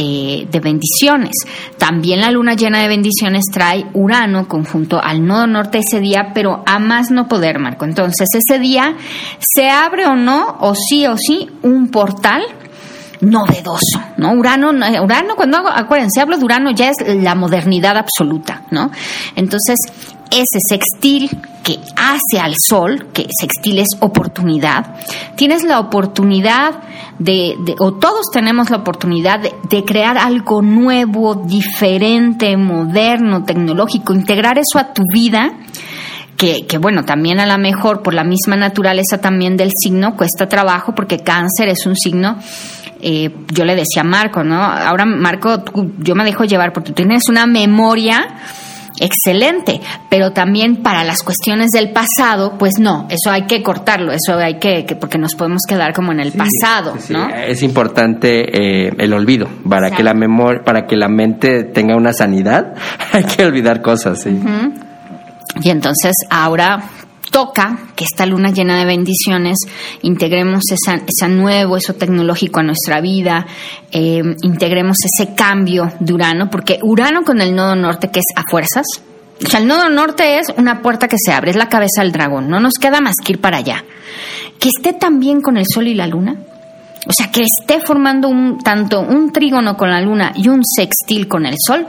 eh, 0.00 0.46
de 0.50 0.60
bendiciones. 0.60 1.32
También 1.76 2.20
la 2.20 2.30
luna 2.30 2.54
llena 2.54 2.80
de 2.80 2.86
bendiciones 2.88 3.46
trae 3.52 3.84
Urano 3.94 4.46
conjunto 4.46 5.02
al 5.02 5.26
nodo 5.26 5.48
norte 5.48 5.78
ese 5.78 6.00
día, 6.00 6.30
pero 6.32 6.62
a 6.66 6.78
más 6.78 7.10
no 7.10 7.26
poder, 7.26 7.58
Marco. 7.58 7.84
Entonces 7.84 8.28
ese 8.32 8.60
día 8.60 8.94
se 9.40 9.68
abre 9.68 10.06
o 10.06 10.14
no, 10.14 10.56
o 10.60 10.76
sí 10.76 11.04
o 11.06 11.16
sí, 11.16 11.50
un 11.62 11.88
portal 11.90 12.42
novedoso, 13.20 14.00
¿no? 14.16 14.32
Urano, 14.32 14.70
Urano 14.70 15.36
cuando 15.36 15.58
hago, 15.58 15.68
acuérdense, 15.68 16.20
hablo 16.20 16.38
de 16.38 16.44
Urano 16.44 16.70
ya 16.70 16.90
es 16.90 16.96
la 17.22 17.34
modernidad 17.34 17.96
absoluta, 17.96 18.62
¿no? 18.70 18.90
Entonces, 19.34 19.76
ese 20.30 20.58
sextil 20.68 21.30
que 21.62 21.78
hace 21.96 22.40
al 22.40 22.54
sol, 22.58 23.08
que 23.12 23.26
sextil 23.30 23.78
es 23.78 23.88
oportunidad, 24.00 24.94
tienes 25.36 25.64
la 25.64 25.80
oportunidad 25.80 26.74
de, 27.18 27.56
o 27.78 27.94
todos 27.94 28.26
tenemos 28.32 28.70
la 28.70 28.78
oportunidad 28.78 29.40
de, 29.40 29.54
de, 29.68 29.84
crear 29.84 30.18
algo 30.18 30.62
nuevo, 30.62 31.34
diferente, 31.34 32.56
moderno, 32.56 33.44
tecnológico, 33.44 34.14
integrar 34.14 34.58
eso 34.58 34.78
a 34.78 34.92
tu 34.92 35.02
vida. 35.12 35.52
Que, 36.38 36.66
que 36.66 36.78
bueno, 36.78 37.04
también 37.04 37.40
a 37.40 37.46
lo 37.46 37.58
mejor 37.58 38.00
por 38.00 38.14
la 38.14 38.22
misma 38.22 38.54
naturaleza 38.54 39.20
también 39.20 39.56
del 39.56 39.72
signo 39.76 40.16
cuesta 40.16 40.48
trabajo 40.48 40.94
porque 40.94 41.18
cáncer 41.18 41.68
es 41.68 41.84
un 41.84 41.96
signo 41.96 42.38
eh, 43.00 43.30
yo 43.52 43.64
le 43.64 43.76
decía 43.76 44.02
a 44.02 44.04
Marco, 44.04 44.42
¿no? 44.42 44.60
Ahora, 44.60 45.04
Marco, 45.04 45.62
yo 45.98 46.14
me 46.14 46.24
dejo 46.24 46.44
llevar 46.44 46.72
porque 46.72 46.88
tú 46.88 46.94
tienes 46.94 47.28
una 47.28 47.46
memoria 47.46 48.26
excelente, 49.00 49.80
pero 50.08 50.32
también 50.32 50.82
para 50.82 51.04
las 51.04 51.22
cuestiones 51.22 51.70
del 51.70 51.92
pasado, 51.92 52.58
pues 52.58 52.80
no, 52.80 53.06
eso 53.08 53.30
hay 53.30 53.42
que 53.42 53.62
cortarlo, 53.62 54.12
eso 54.12 54.36
hay 54.36 54.58
que, 54.58 54.84
porque 54.98 55.18
nos 55.18 55.36
podemos 55.36 55.62
quedar 55.68 55.92
como 55.92 56.10
en 56.10 56.18
el 56.18 56.32
pasado, 56.32 56.96
¿no? 57.08 57.28
Es 57.28 57.62
importante 57.62 58.86
eh, 58.88 58.92
el 58.98 59.12
olvido 59.12 59.48
para 59.68 59.92
que 59.92 60.02
la 60.02 60.14
memoria, 60.14 60.62
para 60.64 60.86
que 60.86 60.96
la 60.96 61.08
mente 61.08 61.62
tenga 61.62 61.96
una 61.96 62.12
sanidad, 62.12 62.74
hay 63.12 63.22
que 63.22 63.44
olvidar 63.44 63.80
cosas, 63.80 64.22
sí. 64.22 64.40
Y 65.62 65.70
entonces 65.70 66.12
ahora 66.30 66.90
toca 67.30 67.78
que 67.94 68.04
esta 68.04 68.26
luna 68.26 68.50
llena 68.50 68.78
de 68.78 68.84
bendiciones 68.84 69.58
integremos 70.02 70.64
esa, 70.70 71.02
esa 71.06 71.28
nuevo, 71.28 71.76
eso 71.76 71.94
tecnológico 71.94 72.60
a 72.60 72.62
nuestra 72.62 73.00
vida, 73.00 73.46
eh, 73.92 74.22
integremos 74.42 74.96
ese 75.04 75.34
cambio 75.34 75.92
de 76.00 76.12
Urano, 76.12 76.50
porque 76.50 76.78
Urano 76.82 77.22
con 77.24 77.40
el 77.40 77.54
nodo 77.54 77.76
norte, 77.76 78.10
que 78.10 78.20
es 78.20 78.26
a 78.36 78.42
fuerzas, 78.50 78.86
o 79.44 79.48
sea, 79.48 79.60
el 79.60 79.68
nodo 79.68 79.88
norte 79.88 80.38
es 80.38 80.48
una 80.56 80.82
puerta 80.82 81.06
que 81.06 81.16
se 81.18 81.32
abre, 81.32 81.50
es 81.50 81.56
la 81.56 81.68
cabeza 81.68 82.02
del 82.02 82.12
dragón, 82.12 82.48
no 82.48 82.60
nos 82.60 82.74
queda 82.74 83.00
más 83.00 83.14
que 83.24 83.32
ir 83.32 83.40
para 83.40 83.58
allá. 83.58 83.84
Que 84.58 84.68
esté 84.68 84.92
también 84.92 85.40
con 85.40 85.56
el 85.56 85.64
sol 85.72 85.86
y 85.86 85.94
la 85.94 86.08
luna, 86.08 86.36
o 87.06 87.12
sea, 87.12 87.30
que 87.30 87.42
esté 87.42 87.80
formando 87.80 88.28
un, 88.28 88.58
tanto 88.58 89.00
un 89.00 89.32
trígono 89.32 89.76
con 89.76 89.90
la 89.90 90.00
luna 90.00 90.32
y 90.34 90.48
un 90.48 90.62
sextil 90.64 91.28
con 91.28 91.46
el 91.46 91.54
sol, 91.56 91.86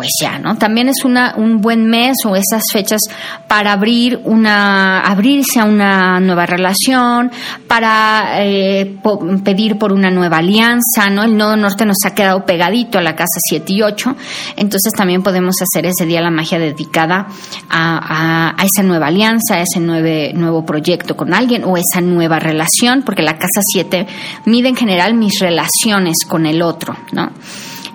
pues 0.00 0.12
ya, 0.18 0.38
¿no? 0.38 0.56
También 0.56 0.88
es 0.88 1.04
un 1.04 1.60
buen 1.60 1.84
mes 1.84 2.16
o 2.24 2.34
esas 2.34 2.62
fechas 2.72 3.02
para 3.46 3.72
abrir 3.72 4.18
una, 4.24 5.00
abrirse 5.00 5.60
a 5.60 5.66
una 5.66 6.18
nueva 6.20 6.46
relación, 6.46 7.30
para 7.68 8.42
eh, 8.42 8.96
pedir 9.44 9.76
por 9.76 9.92
una 9.92 10.10
nueva 10.10 10.38
alianza, 10.38 11.10
¿no? 11.10 11.22
El 11.22 11.36
nodo 11.36 11.54
norte 11.58 11.84
nos 11.84 11.98
ha 12.06 12.14
quedado 12.14 12.46
pegadito 12.46 12.96
a 12.96 13.02
la 13.02 13.14
casa 13.14 13.40
7 13.46 13.70
y 13.74 13.82
8, 13.82 14.16
entonces 14.56 14.90
también 14.96 15.22
podemos 15.22 15.56
hacer 15.60 15.84
ese 15.84 16.06
día 16.06 16.22
la 16.22 16.30
magia 16.30 16.58
dedicada 16.58 17.26
a, 17.68 18.54
a, 18.58 18.64
esa 18.64 18.82
nueva 18.82 19.08
alianza, 19.08 19.56
a 19.56 19.60
ese 19.60 19.80
nueve, 19.80 20.32
nuevo 20.34 20.64
proyecto 20.64 21.14
con 21.14 21.34
alguien 21.34 21.62
o 21.64 21.76
esa 21.76 22.00
nueva 22.00 22.38
relación, 22.38 23.02
porque 23.02 23.20
la 23.20 23.34
casa 23.36 23.60
7 23.70 24.06
mide 24.46 24.70
en 24.70 24.76
general 24.76 25.12
mis 25.12 25.38
relaciones 25.40 26.24
con 26.26 26.46
el 26.46 26.62
otro, 26.62 26.96
¿no? 27.12 27.32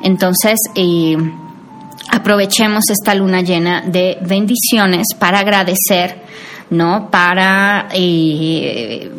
Entonces, 0.03 0.59
eh, 0.75 1.17
aprovechemos 2.15 2.85
esta 2.89 3.13
luna 3.13 3.41
llena 3.41 3.81
de 3.81 4.17
bendiciones 4.21 5.07
para 5.19 5.39
agradecer, 5.39 6.17
¿no? 6.69 7.09
Para 7.11 7.89
eh, 7.93 9.11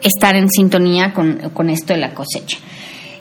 estar 0.00 0.36
en 0.36 0.48
sintonía 0.48 1.12
con, 1.12 1.70
esto 1.70 1.94
de 1.94 2.00
la 2.00 2.14
cosecha. 2.14 2.58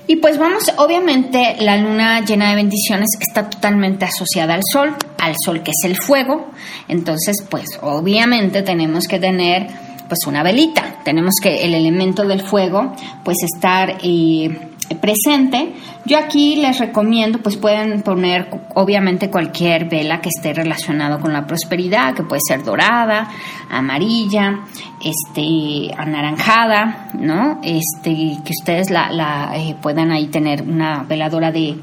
Y 0.05 0.17
pues 0.17 0.38
vamos, 0.38 0.71
obviamente 0.77 1.55
la 1.59 1.77
luna 1.77 2.21
llena 2.25 2.49
de 2.49 2.55
bendiciones 2.55 3.09
está 3.19 3.49
totalmente 3.49 4.05
asociada 4.05 4.53
al 4.53 4.61
sol, 4.69 4.93
al 5.17 5.34
sol 5.43 5.63
que 5.63 5.71
es 5.71 5.89
el 5.89 5.95
fuego, 5.95 6.51
entonces 6.89 7.38
pues 7.49 7.79
obviamente 7.81 8.63
tenemos 8.63 9.05
que 9.07 9.17
tener 9.17 9.67
pues 10.09 10.19
una 10.27 10.43
velita, 10.43 10.99
tenemos 11.05 11.36
que 11.41 11.63
el 11.63 11.73
elemento 11.73 12.23
del 12.25 12.41
fuego 12.41 12.93
pues 13.23 13.38
estar... 13.43 13.97
Eh, 14.03 14.69
presente. 14.99 15.73
Yo 16.05 16.17
aquí 16.17 16.55
les 16.55 16.79
recomiendo, 16.79 17.39
pues 17.39 17.57
pueden 17.57 18.01
poner 18.01 18.47
obviamente 18.75 19.29
cualquier 19.29 19.89
vela 19.89 20.21
que 20.21 20.29
esté 20.29 20.53
relacionado 20.53 21.19
con 21.19 21.34
la 21.34 21.47
prosperidad, 21.47 22.13
que 22.13 22.23
puede 22.23 22.41
ser 22.47 22.63
dorada, 22.63 23.29
amarilla, 23.69 24.61
este, 25.03 25.93
anaranjada, 25.95 27.09
¿no? 27.13 27.61
Este, 27.63 28.38
que 28.43 28.51
ustedes 28.51 28.89
la, 28.89 29.53
eh, 29.55 29.75
puedan 29.81 30.11
ahí 30.11 30.27
tener 30.27 30.61
una 30.63 31.03
veladora 31.03 31.51
de, 31.51 31.75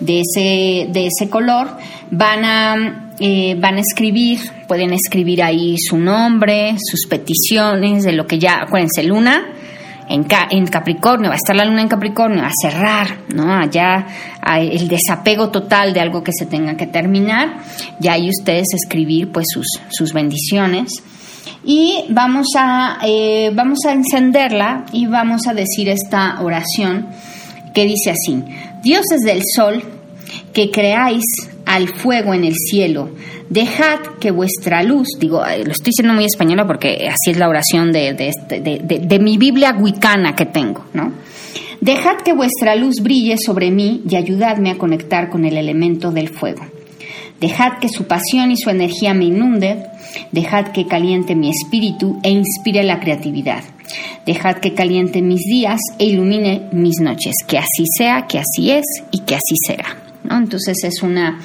de 0.00 0.20
ese, 0.20 0.88
de 0.90 1.06
ese 1.06 1.30
color. 1.30 1.76
Van 2.10 2.44
a, 2.44 3.14
eh, 3.18 3.56
van 3.58 3.76
a 3.76 3.80
escribir, 3.80 4.40
pueden 4.68 4.92
escribir 4.92 5.42
ahí 5.42 5.76
su 5.78 5.96
nombre, 5.96 6.76
sus 6.78 7.06
peticiones, 7.08 8.04
de 8.04 8.12
lo 8.12 8.26
que 8.26 8.38
ya, 8.38 8.62
acuérdense, 8.62 9.02
luna 9.02 9.46
en, 10.08 10.66
Capricornio, 10.66 11.28
va 11.28 11.34
a 11.34 11.36
estar 11.36 11.56
la 11.56 11.64
luna 11.64 11.82
en 11.82 11.88
Capricornio, 11.88 12.44
a 12.44 12.50
cerrar, 12.60 13.18
¿no? 13.34 13.52
Allá 13.52 14.06
el 14.58 14.88
desapego 14.88 15.50
total 15.50 15.94
de 15.94 16.00
algo 16.00 16.22
que 16.22 16.32
se 16.32 16.46
tenga 16.46 16.76
que 16.76 16.86
terminar, 16.86 17.58
ya 18.00 18.12
ahí 18.12 18.28
ustedes 18.28 18.66
escribir 18.74 19.32
pues 19.32 19.46
sus, 19.52 19.66
sus 19.90 20.12
bendiciones. 20.12 20.92
Y 21.64 22.04
vamos 22.10 22.48
a, 22.56 22.98
eh, 23.04 23.50
vamos 23.54 23.78
a 23.86 23.92
encenderla 23.92 24.84
y 24.92 25.06
vamos 25.06 25.46
a 25.46 25.54
decir 25.54 25.88
esta 25.88 26.40
oración 26.42 27.08
que 27.72 27.84
dice 27.84 28.10
así, 28.10 28.44
dioses 28.82 29.20
del 29.24 29.40
sol, 29.54 29.82
que 30.52 30.70
creáis 30.70 31.24
al 31.66 31.88
fuego 31.88 32.34
en 32.34 32.44
el 32.44 32.54
cielo, 32.54 33.10
dejad 33.48 34.00
que 34.20 34.30
vuestra 34.30 34.82
luz, 34.82 35.08
digo, 35.18 35.40
lo 35.40 35.72
estoy 35.72 35.86
diciendo 35.86 36.14
muy 36.14 36.24
española 36.24 36.66
porque 36.66 37.08
así 37.08 37.30
es 37.30 37.38
la 37.38 37.48
oración 37.48 37.92
de, 37.92 38.10
este, 38.18 38.60
de, 38.60 39.00
de, 39.00 39.18
mi 39.18 39.38
Biblia 39.38 39.76
wicana 39.78 40.34
que 40.34 40.46
tengo, 40.46 40.84
¿no? 40.92 41.12
Dejad 41.80 42.16
que 42.24 42.32
vuestra 42.32 42.76
luz 42.76 43.02
brille 43.02 43.36
sobre 43.36 43.70
mí 43.70 44.02
y 44.08 44.16
ayudadme 44.16 44.70
a 44.70 44.78
conectar 44.78 45.28
con 45.28 45.44
el 45.44 45.56
elemento 45.56 46.10
del 46.10 46.28
fuego. 46.28 46.64
Dejad 47.40 47.78
que 47.80 47.88
su 47.88 48.04
pasión 48.04 48.50
y 48.50 48.56
su 48.56 48.70
energía 48.70 49.12
me 49.12 49.26
inunde, 49.26 49.84
dejad 50.32 50.68
que 50.68 50.86
caliente 50.86 51.34
mi 51.34 51.50
espíritu 51.50 52.18
e 52.22 52.30
inspire 52.30 52.84
la 52.84 53.00
creatividad. 53.00 53.62
Dejad 54.24 54.56
que 54.56 54.72
caliente 54.72 55.20
mis 55.20 55.40
días 55.40 55.80
e 55.98 56.06
ilumine 56.06 56.68
mis 56.72 57.00
noches. 57.00 57.34
Que 57.46 57.58
así 57.58 57.84
sea, 57.98 58.26
que 58.26 58.38
así 58.38 58.70
es 58.70 58.84
y 59.10 59.18
que 59.20 59.34
así 59.34 59.54
será. 59.66 60.03
Entonces 60.28 60.82
es 60.84 61.02
una 61.02 61.38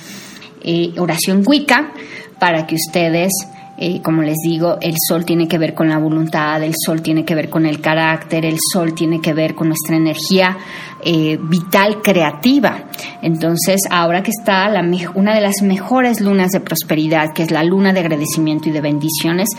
eh, 0.61 0.93
oración 0.97 1.43
Wicca 1.45 1.91
para 2.37 2.65
que 2.65 2.75
ustedes, 2.75 3.31
eh, 3.77 4.01
como 4.01 4.21
les 4.21 4.37
digo, 4.43 4.77
el 4.81 4.95
sol 5.07 5.25
tiene 5.25 5.47
que 5.47 5.57
ver 5.57 5.73
con 5.73 5.89
la 5.89 5.97
voluntad, 5.97 6.61
el 6.63 6.73
sol 6.77 7.01
tiene 7.01 7.23
que 7.23 7.35
ver 7.35 7.49
con 7.49 7.65
el 7.65 7.79
carácter, 7.79 8.45
el 8.45 8.57
sol 8.73 8.93
tiene 8.93 9.21
que 9.21 9.33
ver 9.33 9.55
con 9.55 9.69
nuestra 9.69 9.95
energía 9.95 10.57
eh, 11.03 11.37
vital 11.41 12.01
creativa. 12.01 12.85
Entonces, 13.21 13.81
ahora 13.89 14.21
que 14.21 14.31
está 14.31 14.69
una 15.15 15.33
de 15.33 15.41
las 15.41 15.61
mejores 15.61 16.19
lunas 16.19 16.51
de 16.51 16.59
prosperidad, 16.59 17.33
que 17.33 17.43
es 17.43 17.51
la 17.51 17.63
luna 17.63 17.93
de 17.93 18.01
agradecimiento 18.01 18.69
y 18.69 18.73
de 18.73 18.81
bendiciones, 18.81 19.49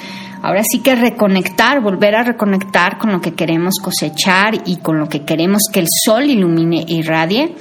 ahora 0.43 0.63
sí 0.71 0.81
que 0.81 0.95
reconectar, 0.95 1.81
volver 1.81 2.15
a 2.15 2.23
reconectar 2.23 2.99
con 2.99 3.13
lo 3.13 3.21
que 3.21 3.33
queremos 3.33 3.75
cosechar 3.83 4.55
y 4.67 4.77
con 4.77 4.99
lo 4.99 5.09
que 5.09 5.25
queremos 5.25 5.63
que 5.73 5.81
el 5.81 5.87
sol 6.05 6.25
ilumine 6.25 6.85
y 6.87 6.99
irradie 6.99 7.55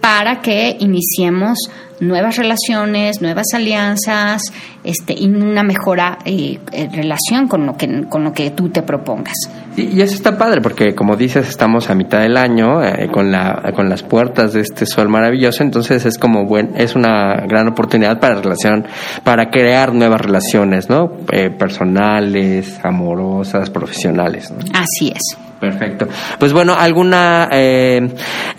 para 0.00 0.40
que 0.40 0.76
iniciemos 0.80 1.58
nuevas 2.00 2.36
relaciones, 2.36 3.20
nuevas 3.20 3.46
alianzas 3.54 4.42
este, 4.82 5.14
y 5.16 5.28
una 5.28 5.62
mejora 5.62 6.18
eh, 6.24 6.58
eh, 6.72 6.88
relación 6.92 7.46
con 7.46 7.66
lo, 7.66 7.76
que, 7.76 8.06
con 8.08 8.24
lo 8.24 8.32
que 8.32 8.50
tú 8.50 8.70
te 8.70 8.82
propongas. 8.82 9.34
Y, 9.76 10.00
eso 10.00 10.14
está 10.14 10.36
padre 10.36 10.60
porque, 10.62 10.94
como 10.94 11.16
dices, 11.16 11.48
estamos 11.48 11.90
a 11.90 11.94
mitad 11.94 12.20
del 12.20 12.36
año 12.36 12.82
eh, 12.82 13.08
con, 13.12 13.30
la, 13.30 13.72
con 13.74 13.88
las 13.88 14.02
puertas 14.02 14.54
de 14.54 14.62
este 14.62 14.86
sol 14.86 15.08
maravilloso, 15.08 15.62
entonces 15.62 16.06
es 16.06 16.18
como 16.18 16.46
buen, 16.46 16.72
es 16.76 16.96
una 16.96 17.34
gran 17.46 17.68
oportunidad 17.68 18.18
para 18.18 18.40
relación, 18.40 18.86
para 19.22 19.50
crear 19.50 19.94
nuevas 19.94 20.20
relaciones, 20.20 20.88
¿no? 20.88 21.10
personales, 21.58 22.80
amorosas, 22.82 23.70
profesionales. 23.70 24.52
Así 24.72 25.12
es. 25.14 25.49
Perfecto. 25.60 26.08
Pues 26.38 26.54
bueno, 26.54 26.74
¿alguna 26.74 27.48
eh, 27.52 28.16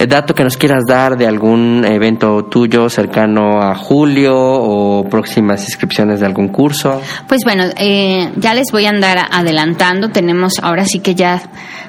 dato 0.08 0.36
que 0.36 0.44
nos 0.44 0.56
quieras 0.56 0.84
dar 0.88 1.18
de 1.18 1.26
algún 1.26 1.84
evento 1.84 2.46
tuyo 2.46 2.90
cercano 2.90 3.60
a 3.60 3.74
julio 3.74 4.36
o 4.38 5.10
próximas 5.10 5.64
inscripciones 5.64 6.20
de 6.20 6.28
algún 6.28 6.50
curso? 6.50 7.02
Pues 7.28 7.42
bueno, 7.44 7.64
eh, 7.78 8.32
ya 8.36 8.54
les 8.54 8.72
voy 8.72 8.86
a 8.86 8.90
andar 8.92 9.18
adelantando. 9.32 10.10
Tenemos 10.10 10.60
ahora 10.62 10.86
sí 10.86 11.00
que 11.00 11.16
ya 11.16 11.42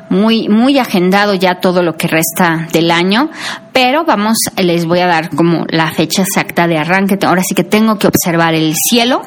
muy, 0.08 0.48
muy 0.48 0.78
agendado 0.78 1.34
ya 1.34 1.56
todo 1.56 1.82
lo 1.82 1.94
que 1.94 2.06
resta 2.06 2.66
del 2.72 2.90
año, 2.90 3.30
pero 3.72 4.04
vamos, 4.04 4.36
les 4.56 4.84
voy 4.84 5.00
a 5.00 5.06
dar 5.06 5.30
como 5.30 5.64
la 5.68 5.90
fecha 5.90 6.22
exacta 6.22 6.66
de 6.66 6.78
arranque. 6.78 7.18
Ahora 7.26 7.42
sí 7.42 7.54
que 7.54 7.64
tengo 7.64 7.98
que 7.98 8.06
observar 8.06 8.54
el 8.54 8.74
cielo, 8.76 9.22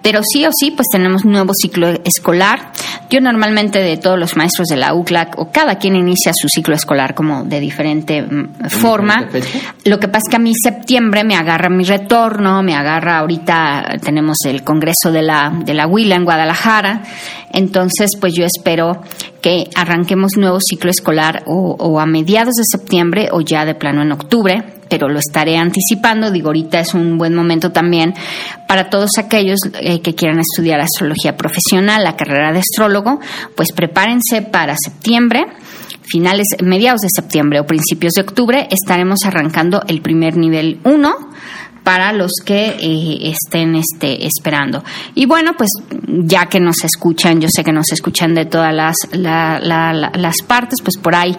pero 0.00 0.20
sí 0.22 0.44
o 0.46 0.50
sí, 0.52 0.70
pues 0.70 0.88
tenemos 0.90 1.24
nuevo 1.24 1.52
ciclo 1.54 1.88
escolar. 2.04 2.72
Yo 3.10 3.20
normalmente 3.20 3.78
de 3.80 3.98
todos 3.98 4.18
los 4.18 4.36
maestros 4.36 4.68
de 4.68 4.76
la 4.76 4.94
UCLAC, 4.94 5.38
o 5.38 5.50
cada 5.52 5.76
quien 5.76 5.96
inicia 5.96 6.32
su 6.34 6.48
ciclo 6.48 6.74
escolar 6.74 7.14
como 7.14 7.44
de 7.44 7.60
diferente 7.60 8.22
mm, 8.22 8.68
forma. 8.68 9.28
Lo 9.84 10.00
que 10.00 10.08
pasa 10.08 10.22
es 10.26 10.30
que 10.30 10.36
a 10.36 10.40
mí 10.40 10.54
septiembre 10.54 11.22
me 11.24 11.36
agarra 11.36 11.68
mi 11.68 11.84
retorno, 11.84 12.62
me 12.62 12.74
agarra 12.74 13.18
ahorita, 13.18 13.98
tenemos 14.02 14.38
el 14.46 14.64
Congreso 14.64 15.12
de 15.12 15.22
la, 15.22 15.52
de 15.64 15.74
la 15.74 15.86
Huila 15.86 16.16
en 16.16 16.24
Guadalajara, 16.24 17.02
entonces 17.52 18.12
pues 18.18 18.32
yo 18.34 18.44
espero 18.44 19.02
que 19.42 19.68
arranquemos 19.74 20.36
nuevo 20.36 20.58
ciclo 20.60 20.90
escolar 20.90 21.42
o, 21.46 22.00
a 22.00 22.06
mediados 22.06 22.54
de 22.54 22.62
septiembre 22.64 23.28
o 23.32 23.40
ya 23.40 23.64
de 23.64 23.74
plano 23.82 24.02
en 24.02 24.12
octubre, 24.12 24.62
pero 24.88 25.08
lo 25.08 25.18
estaré 25.18 25.56
anticipando. 25.56 26.30
Digo, 26.30 26.50
ahorita 26.50 26.78
es 26.78 26.94
un 26.94 27.18
buen 27.18 27.34
momento 27.34 27.72
también 27.72 28.14
para 28.68 28.88
todos 28.90 29.18
aquellos 29.18 29.58
eh, 29.74 30.00
que 30.00 30.14
quieran 30.14 30.38
estudiar 30.38 30.80
astrología 30.80 31.36
profesional, 31.36 32.04
la 32.04 32.14
carrera 32.14 32.52
de 32.52 32.60
astrólogo, 32.60 33.18
pues 33.56 33.72
prepárense 33.72 34.42
para 34.42 34.76
septiembre 34.76 35.46
finales, 36.04 36.46
mediados 36.62 37.00
de 37.00 37.08
septiembre 37.10 37.58
o 37.58 37.66
principios 37.66 38.12
de 38.12 38.22
octubre, 38.22 38.68
estaremos 38.70 39.24
arrancando 39.24 39.82
el 39.88 40.02
primer 40.02 40.36
nivel 40.36 40.78
1 40.84 41.14
para 41.84 42.12
los 42.12 42.32
que 42.44 42.76
eh, 42.78 43.32
estén 43.32 43.74
este, 43.74 44.26
esperando. 44.26 44.84
Y 45.14 45.26
bueno, 45.26 45.52
pues 45.56 45.70
ya 46.06 46.46
que 46.46 46.60
nos 46.60 46.84
escuchan, 46.84 47.40
yo 47.40 47.48
sé 47.50 47.64
que 47.64 47.72
nos 47.72 47.90
escuchan 47.92 48.34
de 48.34 48.44
todas 48.44 48.72
las, 48.74 48.96
las 49.12 50.42
partes, 50.46 50.78
pues 50.82 50.96
por 50.98 51.14
ahí 51.14 51.36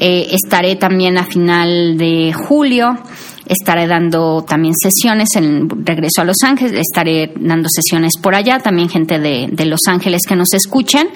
eh, 0.00 0.28
estaré 0.32 0.76
también 0.76 1.18
a 1.18 1.24
final 1.24 1.98
de 1.98 2.32
julio. 2.32 2.98
Estaré 3.46 3.86
dando 3.86 4.44
también 4.46 4.74
sesiones 4.74 5.28
en 5.34 5.68
regreso 5.84 6.20
a 6.20 6.24
Los 6.24 6.36
Ángeles, 6.44 6.72
estaré 6.72 7.32
dando 7.36 7.68
sesiones 7.68 8.12
por 8.16 8.34
allá, 8.34 8.60
también 8.60 8.88
gente 8.88 9.18
de, 9.18 9.48
de 9.50 9.64
Los 9.66 9.80
Ángeles 9.88 10.22
que 10.26 10.36
nos 10.36 10.54
escuchen. 10.54 11.08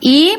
Y 0.00 0.32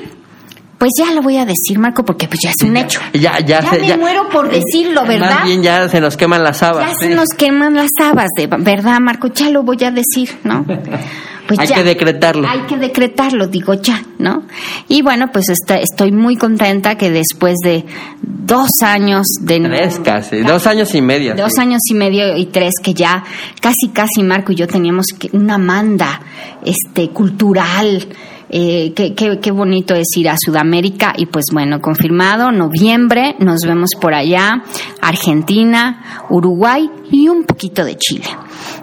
pues 0.77 0.91
ya 0.97 1.11
lo 1.11 1.21
voy 1.21 1.37
a 1.37 1.45
decir, 1.45 1.79
Marco, 1.79 2.05
porque 2.05 2.27
pues 2.27 2.39
ya 2.43 2.51
es 2.51 2.63
un 2.63 2.77
hecho. 2.77 2.99
Ya, 3.13 3.39
ya, 3.39 3.61
ya 3.61 3.71
me 3.79 3.97
muero 3.97 4.29
por 4.29 4.49
decirlo, 4.49 5.05
¿verdad? 5.05 5.35
Más 5.35 5.45
bien 5.45 5.61
ya 5.63 5.89
se 5.89 5.99
nos 5.99 6.15
queman 6.15 6.43
las 6.43 6.63
habas. 6.63 6.87
Ya 6.87 7.07
se 7.07 7.15
nos 7.15 7.29
queman 7.29 7.75
las 7.75 7.89
habas, 8.01 8.29
de, 8.37 8.47
¿verdad, 8.47 8.99
Marco? 8.99 9.27
Ya 9.27 9.49
lo 9.49 9.63
voy 9.63 9.83
a 9.83 9.91
decir, 9.91 10.29
¿no? 10.43 10.65
pues 11.47 11.59
hay 11.59 11.67
ya. 11.67 11.75
que 11.75 11.83
decretarlo. 11.83 12.47
Hay 12.47 12.61
que 12.61 12.77
decretarlo, 12.77 13.47
digo 13.47 13.73
ya, 13.75 14.03
¿no? 14.19 14.43
Y 14.87 15.01
bueno, 15.01 15.27
pues 15.31 15.49
está- 15.49 15.77
estoy 15.77 16.11
muy 16.11 16.35
contenta 16.35 16.95
que 16.95 17.09
después 17.09 17.55
de 17.63 17.85
dos 18.21 18.69
años 18.83 19.25
de... 19.41 19.59
Tres 19.61 19.99
casi, 20.03 20.37
dos 20.41 20.67
años 20.67 20.93
y 20.95 21.01
medio. 21.01 21.35
Dos 21.35 21.53
sí. 21.53 21.61
años 21.61 21.81
y 21.89 21.93
medio 21.93 22.37
y 22.37 22.45
tres 22.47 22.73
que 22.83 22.93
ya 22.93 23.23
casi 23.61 23.89
casi 23.93 24.23
Marco 24.23 24.51
y 24.51 24.55
yo 24.55 24.67
teníamos 24.67 25.07
que 25.17 25.29
una 25.33 25.57
manda 25.57 26.21
este 26.63 27.09
cultural 27.09 28.07
eh, 28.49 28.93
qué, 28.95 29.13
qué- 29.13 29.39
qué 29.41 29.51
bonito 29.51 29.93
es 29.93 30.07
ir 30.15 30.29
a 30.29 30.35
Sudamérica 30.39 31.13
y 31.17 31.25
pues 31.25 31.45
bueno 31.51 31.81
confirmado 31.81 32.49
noviembre 32.51 33.35
nos 33.39 33.59
vemos 33.61 33.89
por 33.99 34.13
allá 34.13 34.63
Argentina 35.01 36.23
Uruguay 36.29 36.89
y 37.11 37.27
un 37.27 37.43
poquito 37.43 37.83
de 37.83 37.97
Chile 37.97 38.25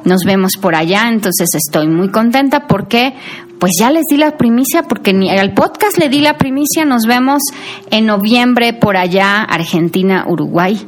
nos 0.05 0.25
vemos 0.25 0.53
por 0.61 0.75
allá 0.75 1.09
entonces 1.09 1.49
estoy 1.55 1.89
muy 1.89 2.11
contenta 2.11 2.67
porque 2.67 3.15
pues 3.59 3.73
ya 3.79 3.91
les 3.91 4.05
di 4.11 4.17
la 4.17 4.37
primicia 4.37 4.83
porque 4.83 5.13
ni 5.13 5.31
al 5.31 5.55
podcast 5.55 5.99
le 5.99 6.09
di 6.09 6.21
la 6.21 6.37
primicia 6.37 6.85
nos 6.85 7.07
vemos 7.07 7.43
en 7.91 8.07
noviembre 8.07 8.73
por 8.73 8.97
allá 8.97 9.43
Argentina 9.43 10.25
Uruguay 10.29 10.79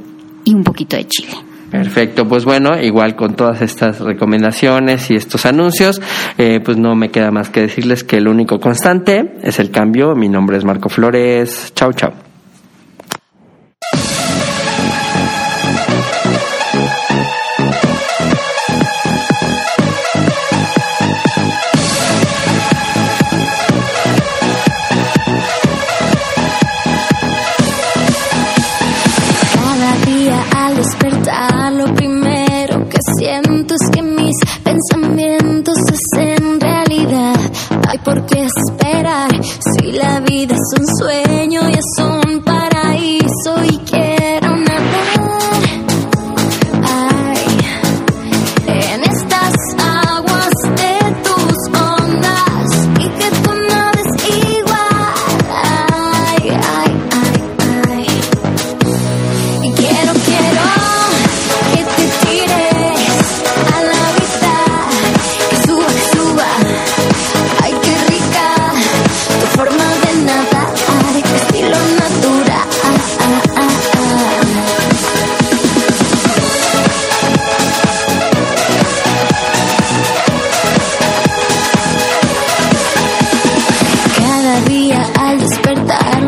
y 0.44 0.54
un 0.54 0.64
poquito 0.64 0.96
de 0.96 1.06
Chile 1.06 1.34
Perfecto, 1.70 2.28
pues 2.28 2.44
bueno, 2.44 2.80
igual 2.80 3.16
con 3.16 3.34
todas 3.34 3.60
estas 3.60 4.00
recomendaciones 4.00 5.10
y 5.10 5.16
estos 5.16 5.46
anuncios, 5.46 6.00
eh, 6.38 6.60
pues 6.64 6.76
no 6.76 6.94
me 6.94 7.10
queda 7.10 7.30
más 7.30 7.50
que 7.50 7.62
decirles 7.62 8.04
que 8.04 8.18
el 8.18 8.28
único 8.28 8.60
constante 8.60 9.34
es 9.42 9.58
el 9.58 9.70
cambio. 9.70 10.14
Mi 10.14 10.28
nombre 10.28 10.56
es 10.56 10.64
Marco 10.64 10.88
Flores. 10.88 11.72
Chau, 11.74 11.92
chau. 11.92 12.25
Qué 38.28 38.44
esperar. 38.44 39.30
Si 39.42 39.92
la 39.92 40.20
vida 40.20 40.54
es 40.54 40.80
un 40.80 40.86
sueño 40.98 41.25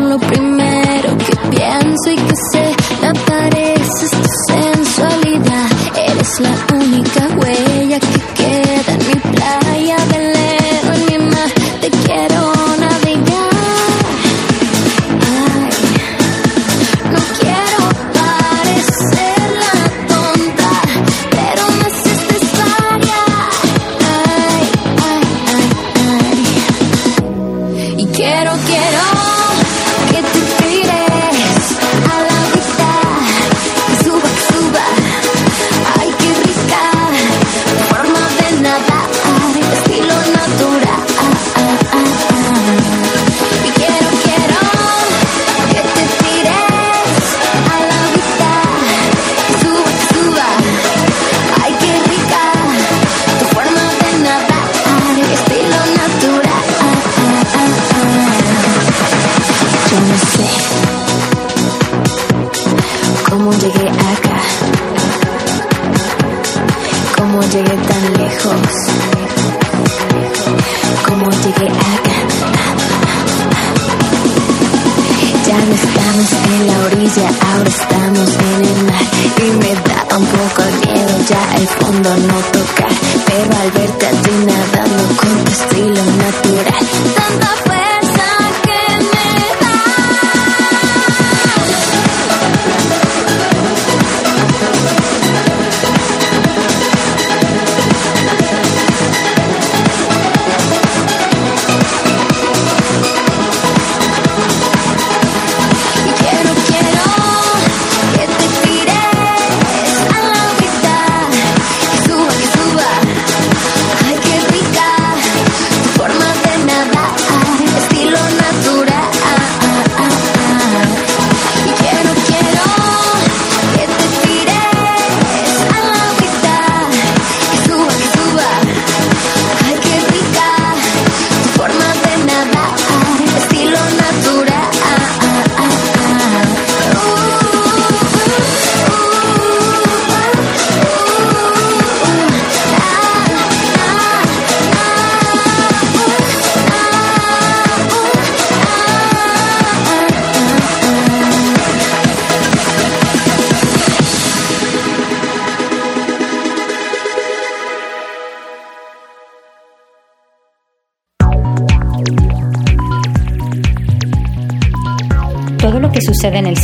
lo 0.09 0.17
primero 0.17 0.58